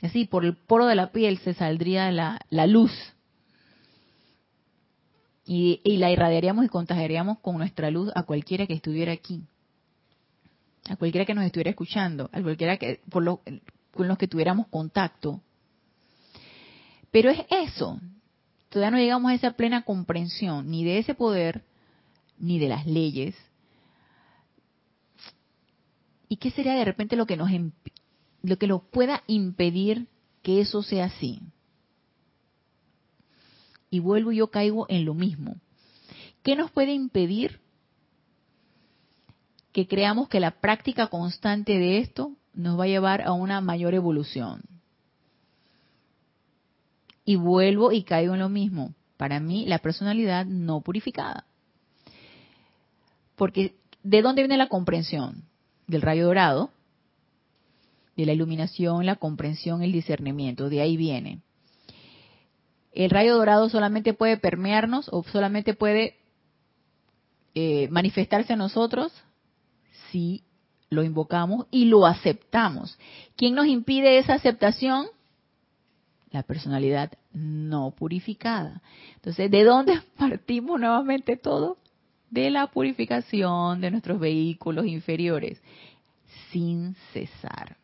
Así, 0.01 0.25
por 0.25 0.45
el 0.45 0.55
poro 0.55 0.87
de 0.87 0.95
la 0.95 1.11
piel 1.11 1.37
se 1.39 1.53
saldría 1.53 2.11
la, 2.11 2.67
luz. 2.67 2.91
Y, 5.45 5.79
la 5.97 6.11
irradiaríamos 6.11 6.65
y 6.65 6.69
contagiaríamos 6.69 7.39
con 7.39 7.57
nuestra 7.57 7.91
luz 7.91 8.11
a 8.15 8.23
cualquiera 8.23 8.65
que 8.65 8.73
estuviera 8.73 9.11
aquí. 9.11 9.43
A 10.89 10.95
cualquiera 10.95 11.25
que 11.25 11.35
nos 11.35 11.45
estuviera 11.45 11.69
escuchando, 11.69 12.29
a 12.33 12.41
cualquiera 12.41 12.77
que, 12.77 12.99
por 13.09 13.21
lo, 13.21 13.41
con 13.93 14.07
los 14.07 14.17
que 14.17 14.27
tuviéramos 14.27 14.67
contacto. 14.67 15.39
Pero 17.11 17.29
es 17.29 17.45
eso. 17.49 17.99
Todavía 18.69 18.91
no 18.91 18.97
llegamos 18.97 19.31
a 19.31 19.35
esa 19.35 19.51
plena 19.51 19.83
comprensión 19.83 20.71
ni 20.71 20.83
de 20.83 20.97
ese 20.97 21.13
poder, 21.13 21.63
ni 22.39 22.57
de 22.57 22.69
las 22.69 22.87
leyes, 22.87 23.35
¿Y 26.31 26.37
qué 26.37 26.49
sería 26.49 26.75
de 26.75 26.85
repente 26.85 27.17
lo 27.17 27.25
que 27.25 27.35
nos 27.35 27.49
lo 28.41 28.57
que 28.57 28.65
lo 28.65 28.79
pueda 28.79 29.21
impedir 29.27 30.07
que 30.43 30.61
eso 30.61 30.81
sea 30.81 31.07
así? 31.07 31.41
Y 33.89 33.99
vuelvo 33.99 34.31
y 34.31 34.37
yo 34.37 34.47
caigo 34.49 34.85
en 34.87 35.03
lo 35.03 35.13
mismo. 35.13 35.57
¿Qué 36.41 36.55
nos 36.55 36.71
puede 36.71 36.93
impedir 36.93 37.59
que 39.73 39.89
creamos 39.89 40.29
que 40.29 40.39
la 40.39 40.51
práctica 40.61 41.07
constante 41.07 41.77
de 41.77 41.97
esto 41.97 42.31
nos 42.53 42.79
va 42.79 42.85
a 42.85 42.87
llevar 42.87 43.23
a 43.23 43.33
una 43.33 43.59
mayor 43.59 43.93
evolución? 43.93 44.61
Y 47.25 47.35
vuelvo 47.35 47.91
y 47.91 48.03
caigo 48.03 48.35
en 48.35 48.39
lo 48.39 48.47
mismo. 48.47 48.93
Para 49.17 49.41
mí, 49.41 49.65
la 49.65 49.79
personalidad 49.79 50.45
no 50.45 50.79
purificada. 50.79 51.43
Porque, 53.35 53.75
¿de 54.01 54.21
dónde 54.21 54.43
viene 54.43 54.55
la 54.55 54.69
comprensión? 54.69 55.50
Del 55.91 56.01
rayo 56.01 56.25
dorado, 56.25 56.71
de 58.17 58.25
la 58.25 58.33
iluminación, 58.33 59.05
la 59.05 59.17
comprensión, 59.17 59.83
el 59.83 59.91
discernimiento, 59.91 60.69
de 60.69 60.81
ahí 60.81 60.97
viene. 60.97 61.41
El 62.91 63.09
rayo 63.09 63.35
dorado 63.35 63.69
solamente 63.69 64.13
puede 64.13 64.37
permearnos 64.37 65.07
o 65.11 65.23
solamente 65.23 65.73
puede 65.73 66.17
eh, 67.53 67.87
manifestarse 67.89 68.53
a 68.53 68.57
nosotros 68.57 69.13
si 70.11 70.43
lo 70.89 71.03
invocamos 71.03 71.67
y 71.71 71.85
lo 71.85 72.05
aceptamos. 72.05 72.97
¿Quién 73.37 73.55
nos 73.55 73.67
impide 73.67 74.17
esa 74.17 74.33
aceptación? 74.33 75.07
La 76.31 76.43
personalidad 76.43 77.11
no 77.33 77.91
purificada. 77.91 78.81
Entonces, 79.15 79.49
¿de 79.49 79.63
dónde 79.63 80.01
partimos 80.17 80.79
nuevamente 80.79 81.37
todo? 81.37 81.77
De 82.31 82.49
la 82.49 82.67
purificación 82.67 83.81
de 83.81 83.91
nuestros 83.91 84.19
vehículos 84.19 84.87
inferiores, 84.87 85.61
sin 86.51 86.95
cesar. 87.13 87.77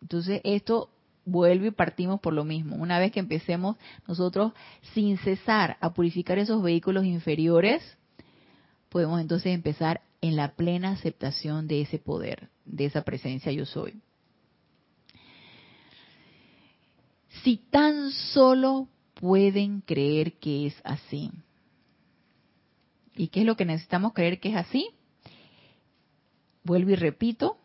Entonces, 0.00 0.40
esto 0.44 0.90
vuelve 1.24 1.68
y 1.68 1.72
partimos 1.72 2.20
por 2.20 2.34
lo 2.34 2.44
mismo. 2.44 2.76
Una 2.76 2.98
vez 2.98 3.10
que 3.10 3.20
empecemos 3.20 3.76
nosotros 4.06 4.52
sin 4.94 5.18
cesar 5.18 5.78
a 5.80 5.92
purificar 5.92 6.38
esos 6.38 6.62
vehículos 6.62 7.04
inferiores, 7.04 7.82
podemos 8.90 9.20
entonces 9.20 9.52
empezar 9.52 10.02
en 10.20 10.36
la 10.36 10.52
plena 10.52 10.90
aceptación 10.90 11.66
de 11.66 11.80
ese 11.80 11.98
poder, 11.98 12.48
de 12.64 12.84
esa 12.84 13.02
presencia 13.02 13.50
yo 13.50 13.64
soy. 13.64 14.00
Si 17.42 17.56
tan 17.56 18.10
solo 18.10 18.88
pueden 19.14 19.80
creer 19.80 20.34
que 20.34 20.66
es 20.66 20.74
así, 20.84 21.30
¿Y 23.16 23.28
qué 23.28 23.40
es 23.40 23.46
lo 23.46 23.56
que 23.56 23.64
necesitamos 23.64 24.12
creer 24.12 24.38
que 24.40 24.50
es 24.50 24.56
así? 24.56 24.90
Vuelvo 26.62 26.90
y 26.90 26.96
repito. 26.96 27.56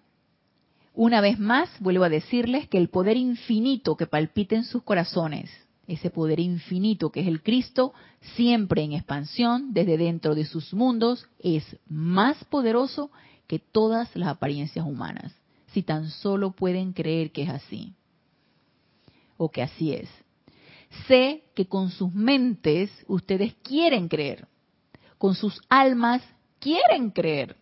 Una 0.93 1.21
vez 1.21 1.39
más, 1.39 1.69
vuelvo 1.79 2.03
a 2.03 2.09
decirles 2.09 2.67
que 2.67 2.77
el 2.77 2.89
poder 2.89 3.17
infinito 3.17 3.95
que 3.95 4.07
palpita 4.07 4.55
en 4.55 4.63
sus 4.63 4.83
corazones, 4.83 5.49
ese 5.87 6.09
poder 6.09 6.39
infinito 6.39 7.11
que 7.11 7.21
es 7.21 7.27
el 7.27 7.41
Cristo, 7.41 7.93
siempre 8.35 8.83
en 8.83 8.93
expansión 8.93 9.73
desde 9.73 9.97
dentro 9.97 10.35
de 10.35 10.45
sus 10.45 10.73
mundos, 10.73 11.27
es 11.39 11.63
más 11.87 12.43
poderoso 12.45 13.11
que 13.47 13.59
todas 13.59 14.15
las 14.15 14.29
apariencias 14.29 14.85
humanas, 14.85 15.33
si 15.67 15.81
tan 15.83 16.09
solo 16.09 16.51
pueden 16.51 16.93
creer 16.93 17.31
que 17.31 17.43
es 17.43 17.49
así, 17.49 17.93
o 19.37 19.49
que 19.49 19.61
así 19.61 19.93
es. 19.93 20.09
Sé 21.07 21.43
que 21.55 21.65
con 21.67 21.89
sus 21.89 22.13
mentes 22.13 22.91
ustedes 23.07 23.53
quieren 23.63 24.07
creer, 24.07 24.47
con 25.21 25.35
sus 25.35 25.61
almas 25.69 26.23
quieren 26.59 27.11
creer, 27.11 27.55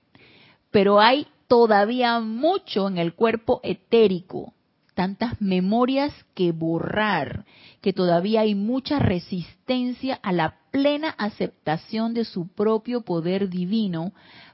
pero 0.71 1.01
hay 1.01 1.27
todavía 1.49 2.21
mucho 2.21 2.87
en 2.87 2.97
el 2.97 3.15
cuerpo 3.15 3.59
etérico, 3.63 4.53
tantas 4.93 5.41
memorias 5.41 6.13
que 6.35 6.53
borrar, 6.53 7.43
que 7.81 7.91
todavía 7.91 8.41
hay 8.41 8.55
mucha 8.55 8.99
resistencia 8.99 10.17
a 10.23 10.31
la 10.31 10.55
plena 10.71 11.09
aceptación 11.09 12.13
de 12.13 12.23
su 12.23 12.47
propio 12.47 13.01
poder 13.01 13.49
divino 13.49 14.13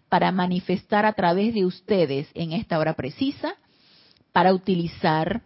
para 0.10 0.32
manifestar 0.32 1.06
a 1.06 1.14
través 1.14 1.53
de 1.53 1.64
ustedes 1.64 2.28
en 2.34 2.53
esta 2.53 2.80
hora 2.80 2.95
precisa, 2.95 3.53
para 4.32 4.51
utilizar, 4.51 5.43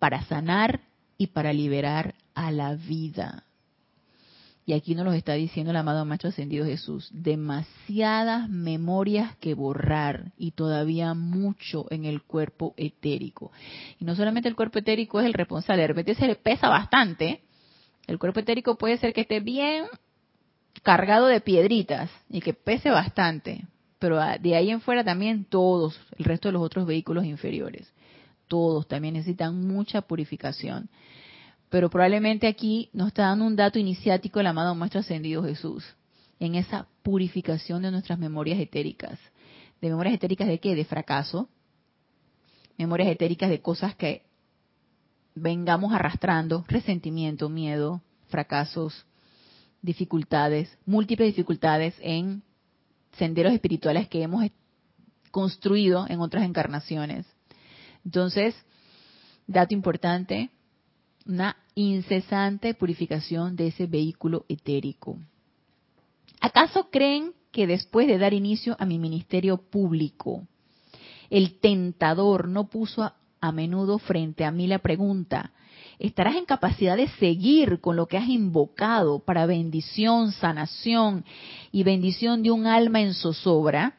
para 0.00 0.24
sanar 0.24 0.80
y 1.18 1.28
para 1.28 1.52
liberar 1.52 2.16
a 2.34 2.50
la 2.50 2.74
vida. 2.74 3.44
Y 4.66 4.72
aquí 4.72 4.94
nos 4.94 5.04
lo 5.04 5.12
está 5.12 5.34
diciendo 5.34 5.72
el 5.72 5.76
amado 5.76 6.04
Maestro 6.06 6.30
Ascendido 6.30 6.64
Jesús. 6.64 7.10
Demasiadas 7.12 8.48
memorias 8.48 9.36
que 9.36 9.52
borrar 9.52 10.32
y 10.38 10.52
todavía 10.52 11.12
mucho 11.12 11.86
en 11.90 12.06
el 12.06 12.22
cuerpo 12.22 12.72
etérico. 12.78 13.52
Y 14.00 14.06
no 14.06 14.16
solamente 14.16 14.48
el 14.48 14.56
cuerpo 14.56 14.78
etérico 14.78 15.20
es 15.20 15.26
el 15.26 15.34
responsable, 15.34 15.82
de 15.82 15.88
repente 15.88 16.14
se 16.14 16.26
le 16.26 16.36
pesa 16.36 16.68
bastante. 16.68 17.42
El 18.06 18.18
cuerpo 18.18 18.40
etérico 18.40 18.76
puede 18.76 18.96
ser 18.96 19.12
que 19.12 19.22
esté 19.22 19.40
bien 19.40 19.84
cargado 20.82 21.26
de 21.26 21.40
piedritas 21.40 22.10
y 22.30 22.40
que 22.40 22.54
pese 22.54 22.88
bastante. 22.88 23.66
Pero 23.98 24.18
de 24.40 24.56
ahí 24.56 24.70
en 24.70 24.80
fuera 24.80 25.04
también 25.04 25.44
todos, 25.44 26.00
el 26.18 26.24
resto 26.24 26.48
de 26.48 26.52
los 26.52 26.62
otros 26.62 26.86
vehículos 26.86 27.24
inferiores, 27.26 27.92
todos 28.48 28.88
también 28.88 29.14
necesitan 29.14 29.66
mucha 29.66 30.02
purificación 30.02 30.88
pero 31.70 31.90
probablemente 31.90 32.46
aquí 32.46 32.90
nos 32.92 33.08
está 33.08 33.24
dando 33.24 33.46
un 33.46 33.56
dato 33.56 33.78
iniciático 33.78 34.40
el 34.40 34.46
amado 34.46 34.74
Maestro 34.74 35.00
Ascendido 35.00 35.42
Jesús, 35.42 35.84
en 36.38 36.54
esa 36.54 36.86
purificación 37.02 37.82
de 37.82 37.90
nuestras 37.90 38.18
memorias 38.18 38.58
etéricas. 38.58 39.18
¿De 39.80 39.88
memorias 39.88 40.14
etéricas 40.14 40.48
de 40.48 40.60
qué? 40.60 40.74
De 40.74 40.84
fracaso. 40.84 41.48
Memorias 42.78 43.08
etéricas 43.08 43.50
de 43.50 43.60
cosas 43.60 43.94
que 43.94 44.22
vengamos 45.34 45.92
arrastrando, 45.92 46.64
resentimiento, 46.68 47.48
miedo, 47.48 48.02
fracasos, 48.28 49.04
dificultades, 49.82 50.76
múltiples 50.86 51.28
dificultades 51.28 51.94
en 52.00 52.42
senderos 53.18 53.52
espirituales 53.52 54.08
que 54.08 54.22
hemos 54.22 54.44
construido 55.30 56.06
en 56.08 56.20
otras 56.20 56.44
encarnaciones. 56.44 57.26
Entonces, 58.04 58.54
dato 59.46 59.74
importante, 59.74 60.50
una 61.26 61.56
incesante 61.74 62.74
purificación 62.74 63.56
de 63.56 63.68
ese 63.68 63.86
vehículo 63.86 64.44
etérico. 64.48 65.18
¿Acaso 66.40 66.90
creen 66.90 67.32
que 67.50 67.66
después 67.66 68.06
de 68.06 68.18
dar 68.18 68.34
inicio 68.34 68.76
a 68.78 68.84
mi 68.84 68.98
ministerio 68.98 69.56
público, 69.56 70.46
el 71.30 71.58
tentador 71.60 72.48
no 72.48 72.68
puso 72.68 73.02
a, 73.02 73.16
a, 73.40 73.52
menudo 73.52 73.98
frente 73.98 74.44
a 74.44 74.50
mí 74.50 74.66
la 74.66 74.78
pregunta, 74.78 75.52
¿estarás 75.98 76.36
en 76.36 76.44
capacidad 76.44 76.96
de 76.96 77.08
seguir 77.08 77.80
con 77.80 77.96
lo 77.96 78.06
que 78.06 78.18
has 78.18 78.28
invocado 78.28 79.20
para 79.20 79.46
bendición, 79.46 80.32
sanación 80.32 81.24
y 81.72 81.82
bendición 81.82 82.42
de 82.42 82.50
un 82.50 82.66
alma 82.66 83.00
en 83.00 83.14
zozobra? 83.14 83.96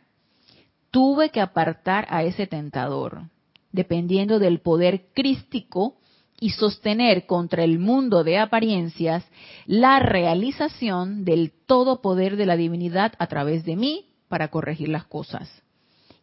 Tuve 0.92 1.30
que 1.30 1.42
apartar 1.42 2.06
a 2.10 2.24
ese 2.24 2.48
tentador, 2.48 3.24
dependiendo 3.72 4.40
del 4.40 4.60
poder 4.60 5.08
crístico 5.14 5.98
y 6.40 6.52
sostener 6.52 7.26
contra 7.26 7.64
el 7.64 7.80
mundo 7.80 8.24
de 8.24 8.38
apariencias 8.38 9.24
la 9.66 10.00
realización 10.00 11.24
del 11.24 11.52
todo 11.66 12.02
poder 12.02 12.36
de 12.36 12.46
la 12.46 12.58
divinidad 12.58 13.14
a 13.20 13.28
través 13.28 13.64
de 13.66 13.76
mí 13.76 14.06
para 14.28 14.50
corregir 14.50 14.90
las 14.90 15.06
cosas. 15.06 15.50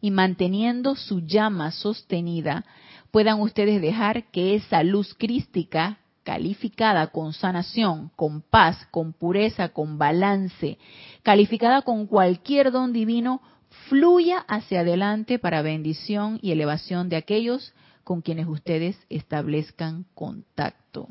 Y 0.01 0.11
manteniendo 0.11 0.95
su 0.95 1.21
llama 1.21 1.71
sostenida, 1.71 2.65
puedan 3.11 3.39
ustedes 3.39 3.81
dejar 3.81 4.29
que 4.31 4.55
esa 4.55 4.83
luz 4.83 5.15
crística, 5.15 5.99
calificada 6.23 7.07
con 7.07 7.33
sanación, 7.33 8.11
con 8.15 8.41
paz, 8.41 8.87
con 8.91 9.13
pureza, 9.13 9.69
con 9.69 9.97
balance, 9.97 10.77
calificada 11.23 11.81
con 11.81 12.05
cualquier 12.05 12.71
don 12.71 12.93
divino, 12.93 13.41
fluya 13.89 14.39
hacia 14.47 14.81
adelante 14.81 15.39
para 15.39 15.61
bendición 15.61 16.39
y 16.41 16.51
elevación 16.51 17.09
de 17.09 17.15
aquellos 17.15 17.73
con 18.03 18.21
quienes 18.21 18.47
ustedes 18.47 18.97
establezcan 19.09 20.05
contacto. 20.13 21.07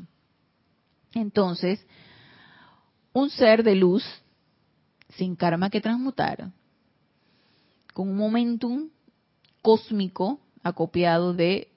Entonces, 1.13 1.85
un 3.13 3.29
ser 3.29 3.63
de 3.63 3.75
luz 3.75 4.03
sin 5.09 5.35
karma 5.35 5.69
que 5.69 5.81
transmutar, 5.81 6.51
con 7.93 8.09
un 8.09 8.17
momentum 8.17 8.89
cósmico 9.61 10.39
acopiado 10.63 11.33
de 11.33 11.69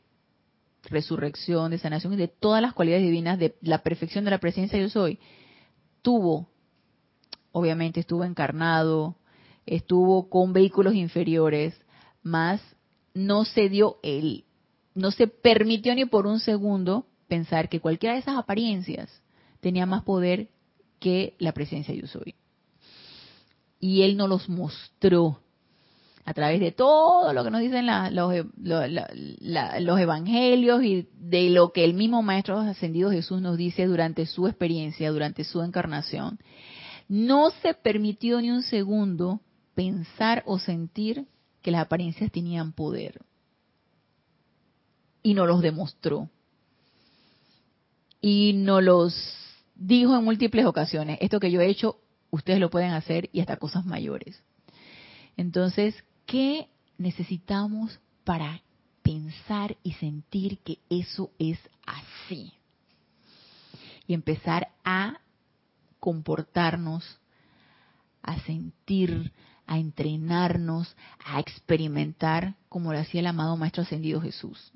resurrección, 0.85 1.71
de 1.71 1.79
sanación 1.79 2.15
y 2.15 2.17
de 2.17 2.29
todas 2.29 2.63
las 2.63 2.73
cualidades 2.73 3.05
divinas 3.05 3.39
de 3.39 3.57
la 3.61 3.83
perfección 3.83 4.25
de 4.25 4.31
la 4.31 4.39
presencia 4.39 4.79
yo 4.79 4.89
soy, 4.89 5.19
tuvo, 6.01 6.49
obviamente 7.53 8.01
estuvo 8.01 8.25
encarnado, 8.25 9.17
estuvo 9.67 10.31
con 10.31 10.53
vehículos 10.53 10.95
inferiores, 10.95 11.79
más 12.23 12.63
no 13.13 13.45
se 13.45 13.69
dio 13.69 13.99
el 14.03 14.45
no 14.97 15.11
se 15.11 15.29
permitió 15.29 15.95
ni 15.95 16.07
por 16.07 16.27
un 16.27 16.41
segundo 16.41 17.07
pensar 17.29 17.69
que 17.69 17.81
cualquiera 17.81 18.15
de 18.15 18.21
esas 18.21 18.39
apariencias 18.39 19.23
tenía 19.61 19.85
más 19.85 20.03
poder 20.03 20.49
que 20.99 21.35
la 21.39 21.53
presencia 21.53 21.95
yo 21.95 22.07
soy. 22.07 22.35
Y 23.79 24.03
él 24.03 24.17
nos 24.17 24.29
los 24.29 24.49
mostró 24.49 25.39
a 26.25 26.33
través 26.33 26.61
de 26.61 26.73
todo 26.73 27.33
lo 27.35 27.45
que 27.45 27.51
nos 27.51 27.61
dicen 27.61 27.87
los, 27.87 28.33
los, 28.57 30.01
evangelios 30.01 30.83
y 30.83 31.07
de 31.21 31.51
lo 31.51 31.73
que 31.73 31.85
el 31.85 31.93
mismo 31.93 32.23
Maestro 32.23 32.59
Ascendido 32.59 33.11
Jesús 33.11 33.43
nos 33.43 33.59
dice 33.59 33.85
durante 33.85 34.25
su 34.25 34.49
experiencia, 34.49 35.13
durante 35.13 35.45
su 35.45 35.63
encarnación. 35.63 36.39
No 37.07 37.51
se 37.63 37.75
permitió 37.75 38.41
ni 38.41 38.51
un 38.51 38.63
segundo 38.63 39.41
pensar 39.75 40.43
o 40.47 40.59
sentir 40.59 41.27
que 41.61 41.71
las 41.71 41.83
apariencias 41.83 42.33
tenían 42.33 42.73
poder 42.73 43.26
y 45.27 45.35
nos 45.35 45.49
los 45.49 45.61
demostró. 45.61 46.31
Y 48.21 48.53
nos 48.53 48.81
los 48.81 49.35
dijo 49.75 50.17
en 50.17 50.23
múltiples 50.23 50.65
ocasiones, 50.67 51.19
esto 51.21 51.41
que 51.41 51.51
yo 51.51 51.61
he 51.61 51.67
hecho, 51.67 51.99
ustedes 52.31 52.61
lo 52.61 52.71
pueden 52.71 52.93
hacer 52.93 53.29
y 53.33 53.41
hasta 53.41 53.57
cosas 53.57 53.85
mayores. 53.85 54.41
Entonces, 55.37 55.97
¿qué 56.27 56.69
necesitamos 56.97 57.99
para 58.23 58.63
pensar 59.03 59.77
y 59.83 59.95
sentir 59.95 60.59
que 60.59 60.79
eso 60.91 61.33
es 61.41 61.59
así? 61.85 62.53
Y 64.07 64.15
empezar 64.15 64.69
a 64.85 65.19
comportarnos, 65.99 67.19
a 68.23 68.39
sentir, 68.43 69.33
a 69.67 69.81
entrenarnos, 69.81 70.97
a 71.19 71.41
experimentar 71.41 72.55
como 72.69 72.93
lo 72.93 73.01
hacía 73.01 73.23
el 73.23 73.27
amado 73.27 73.57
Maestro 73.57 73.83
Ascendido 73.83 74.21
Jesús. 74.21 74.73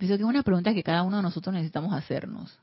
Pienso 0.00 0.16
que 0.16 0.22
es 0.22 0.28
una 0.30 0.42
pregunta 0.42 0.72
que 0.72 0.82
cada 0.82 1.02
uno 1.02 1.18
de 1.18 1.22
nosotros 1.22 1.52
necesitamos 1.52 1.92
hacernos. 1.92 2.58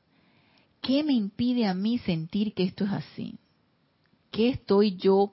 ¿Qué 0.82 1.04
me 1.04 1.12
impide 1.12 1.66
a 1.66 1.74
mí 1.74 1.98
sentir 1.98 2.52
que 2.52 2.64
esto 2.64 2.84
es 2.84 2.90
así? 2.90 3.38
¿Qué 4.32 4.48
estoy 4.48 4.96
yo, 4.96 5.32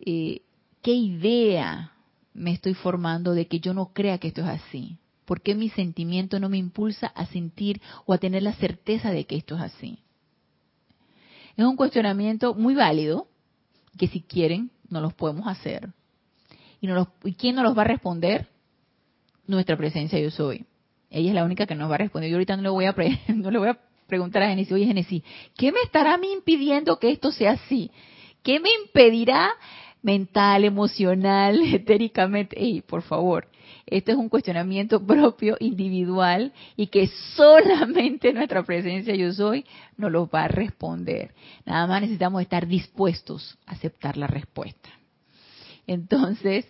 eh, 0.00 0.42
qué 0.82 0.94
idea 0.94 1.92
me 2.34 2.50
estoy 2.50 2.74
formando 2.74 3.34
de 3.34 3.46
que 3.46 3.60
yo 3.60 3.72
no 3.72 3.92
crea 3.92 4.18
que 4.18 4.26
esto 4.26 4.40
es 4.40 4.48
así? 4.48 4.98
¿Por 5.26 5.42
qué 5.42 5.54
mi 5.54 5.68
sentimiento 5.68 6.40
no 6.40 6.48
me 6.48 6.58
impulsa 6.58 7.06
a 7.06 7.26
sentir 7.26 7.80
o 8.04 8.12
a 8.12 8.18
tener 8.18 8.42
la 8.42 8.54
certeza 8.54 9.12
de 9.12 9.26
que 9.26 9.36
esto 9.36 9.54
es 9.54 9.62
así? 9.62 10.00
Es 11.56 11.64
un 11.64 11.76
cuestionamiento 11.76 12.52
muy 12.52 12.74
válido, 12.74 13.28
que 13.96 14.08
si 14.08 14.22
quieren, 14.22 14.72
no 14.90 15.00
los 15.00 15.14
podemos 15.14 15.46
hacer. 15.46 15.92
¿Y, 16.80 16.88
¿Y 17.22 17.34
quién 17.34 17.54
nos 17.54 17.62
los 17.62 17.78
va 17.78 17.82
a 17.82 17.86
responder? 17.92 18.48
Nuestra 19.46 19.76
presencia 19.76 20.18
yo 20.18 20.32
soy. 20.32 20.66
Ella 21.10 21.30
es 21.30 21.34
la 21.34 21.44
única 21.44 21.66
que 21.66 21.74
nos 21.74 21.90
va 21.90 21.94
a 21.94 21.98
responder. 21.98 22.30
Yo 22.30 22.36
ahorita 22.36 22.56
no 22.56 22.62
le 22.62 22.68
voy 22.70 22.84
a, 22.86 22.94
no 23.34 23.50
le 23.50 23.58
voy 23.58 23.68
a 23.68 23.78
preguntar 24.06 24.42
a 24.42 24.48
Genesis, 24.48 24.72
oye 24.72 24.86
Genesis, 24.86 25.22
¿qué 25.56 25.72
me 25.72 25.80
estará 25.84 26.18
impidiendo 26.22 26.98
que 26.98 27.10
esto 27.10 27.32
sea 27.32 27.52
así? 27.52 27.90
¿Qué 28.42 28.60
me 28.60 28.68
impedirá 28.84 29.50
mental, 30.02 30.64
emocional, 30.64 31.60
etéricamente? 31.74 32.60
Ey, 32.60 32.80
por 32.82 33.02
favor, 33.02 33.48
esto 33.86 34.12
es 34.12 34.18
un 34.18 34.28
cuestionamiento 34.28 35.04
propio, 35.04 35.56
individual, 35.60 36.52
y 36.76 36.88
que 36.88 37.08
solamente 37.34 38.32
nuestra 38.34 38.62
presencia 38.62 39.14
yo 39.14 39.32
soy 39.32 39.64
nos 39.96 40.12
lo 40.12 40.28
va 40.28 40.44
a 40.44 40.48
responder. 40.48 41.34
Nada 41.64 41.86
más 41.86 42.00
necesitamos 42.00 42.42
estar 42.42 42.66
dispuestos 42.66 43.58
a 43.66 43.72
aceptar 43.72 44.16
la 44.16 44.26
respuesta. 44.26 44.90
Entonces, 45.86 46.66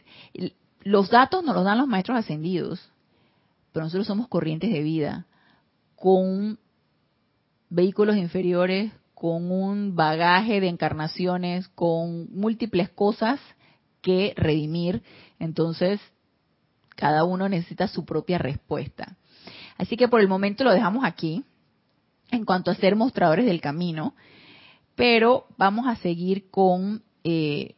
los 0.83 1.11
datos 1.11 1.43
nos 1.43 1.55
los 1.55 1.65
dan 1.65 1.79
los 1.79 1.89
maestros 1.89 2.19
ascendidos 2.19 2.91
pero 3.77 3.85
nosotros 3.85 4.07
somos 4.07 4.29
corrientes 4.29 4.73
de 4.73 4.81
vida 4.81 5.27
con 5.97 6.59
vehículos 7.69 8.17
inferiores, 8.17 8.91
con 9.13 9.53
un 9.53 9.95
bagaje 9.95 10.63
de 10.63 10.69
encarnaciones, 10.69 11.69
con 11.69 12.35
múltiples 12.35 12.89
cosas 12.89 13.39
que 14.01 14.33
redimir. 14.35 15.03
Entonces, 15.39 16.01
cada 16.89 17.25
uno 17.25 17.51
necesita 17.51 17.87
su 17.87 18.07
propia 18.07 18.39
respuesta. 18.39 19.19
Así 19.77 19.99
que 19.99 20.09
por 20.09 20.23
el 20.23 20.29
momento 20.29 20.65
lo 20.65 20.73
dejamos 20.73 21.05
aquí 21.05 21.45
en 22.31 22.47
cuanto 22.47 22.71
a 22.71 22.77
ser 22.77 22.97
mostradores 22.97 23.45
del 23.45 23.61
camino, 23.61 24.15
pero 24.95 25.49
vamos 25.59 25.87
a 25.87 25.97
seguir 25.97 26.49
con 26.49 27.03
eh, 27.25 27.75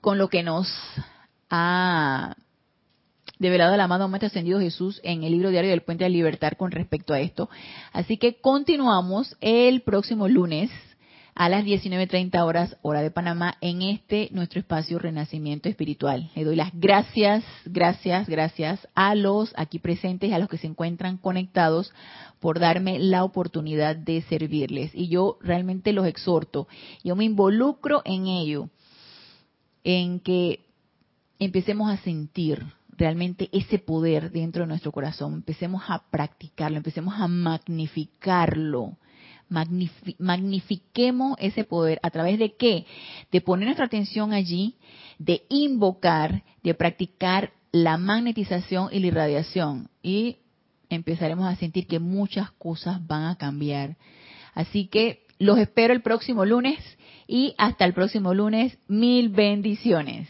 con 0.00 0.16
lo 0.16 0.28
que 0.28 0.42
nos 0.42 0.72
ha 1.50 2.34
develado 3.38 3.74
el 3.74 3.80
amado 3.80 4.08
Maestro 4.08 4.28
Ascendido 4.28 4.60
Jesús 4.60 5.00
en 5.04 5.22
el 5.24 5.32
libro 5.32 5.50
diario 5.50 5.70
del 5.70 5.82
Puente 5.82 6.04
de 6.04 6.10
Libertad 6.10 6.52
con 6.56 6.70
respecto 6.70 7.14
a 7.14 7.20
esto. 7.20 7.48
Así 7.92 8.16
que 8.16 8.40
continuamos 8.40 9.36
el 9.40 9.82
próximo 9.82 10.28
lunes 10.28 10.70
a 11.38 11.48
las 11.48 11.64
19.30 11.64 12.44
horas, 12.44 12.76
hora 12.82 13.00
de 13.00 13.12
Panamá, 13.12 13.56
en 13.60 13.82
este 13.82 14.28
nuestro 14.32 14.58
espacio 14.58 14.98
Renacimiento 14.98 15.68
Espiritual. 15.68 16.30
Le 16.34 16.42
doy 16.42 16.56
las 16.56 16.72
gracias, 16.74 17.44
gracias, 17.64 18.28
gracias 18.28 18.88
a 18.96 19.14
los 19.14 19.54
aquí 19.56 19.78
presentes 19.78 20.30
y 20.30 20.32
a 20.32 20.40
los 20.40 20.48
que 20.48 20.58
se 20.58 20.66
encuentran 20.66 21.16
conectados 21.16 21.92
por 22.40 22.58
darme 22.58 22.98
la 22.98 23.22
oportunidad 23.22 23.94
de 23.94 24.22
servirles. 24.22 24.90
Y 24.94 25.06
yo 25.06 25.38
realmente 25.40 25.92
los 25.92 26.08
exhorto, 26.08 26.66
yo 27.04 27.14
me 27.14 27.24
involucro 27.24 28.02
en 28.04 28.26
ello, 28.26 28.68
en 29.84 30.18
que 30.18 30.64
empecemos 31.38 31.88
a 31.88 31.98
sentir 31.98 32.66
realmente 32.98 33.48
ese 33.52 33.78
poder 33.78 34.30
dentro 34.30 34.62
de 34.62 34.68
nuestro 34.68 34.92
corazón, 34.92 35.34
empecemos 35.34 35.84
a 35.88 36.02
practicarlo, 36.10 36.76
empecemos 36.76 37.14
a 37.14 37.28
magnificarlo 37.28 38.96
magnifiquemos 40.18 41.36
ese 41.38 41.64
poder 41.64 41.98
a 42.02 42.10
través 42.10 42.38
de 42.38 42.54
qué? 42.54 42.84
De 43.32 43.40
poner 43.40 43.66
nuestra 43.66 43.86
atención 43.86 44.32
allí, 44.32 44.76
de 45.18 45.42
invocar, 45.48 46.42
de 46.62 46.74
practicar 46.74 47.52
la 47.72 47.96
magnetización 47.96 48.88
y 48.92 49.00
la 49.00 49.06
irradiación. 49.06 49.88
Y 50.02 50.36
empezaremos 50.90 51.46
a 51.46 51.56
sentir 51.56 51.86
que 51.86 51.98
muchas 51.98 52.50
cosas 52.52 53.06
van 53.06 53.24
a 53.24 53.36
cambiar. 53.36 53.96
Así 54.54 54.86
que 54.86 55.26
los 55.38 55.58
espero 55.58 55.94
el 55.94 56.02
próximo 56.02 56.44
lunes 56.44 56.78
y 57.26 57.54
hasta 57.58 57.84
el 57.84 57.94
próximo 57.94 58.34
lunes, 58.34 58.78
mil 58.88 59.28
bendiciones. 59.28 60.28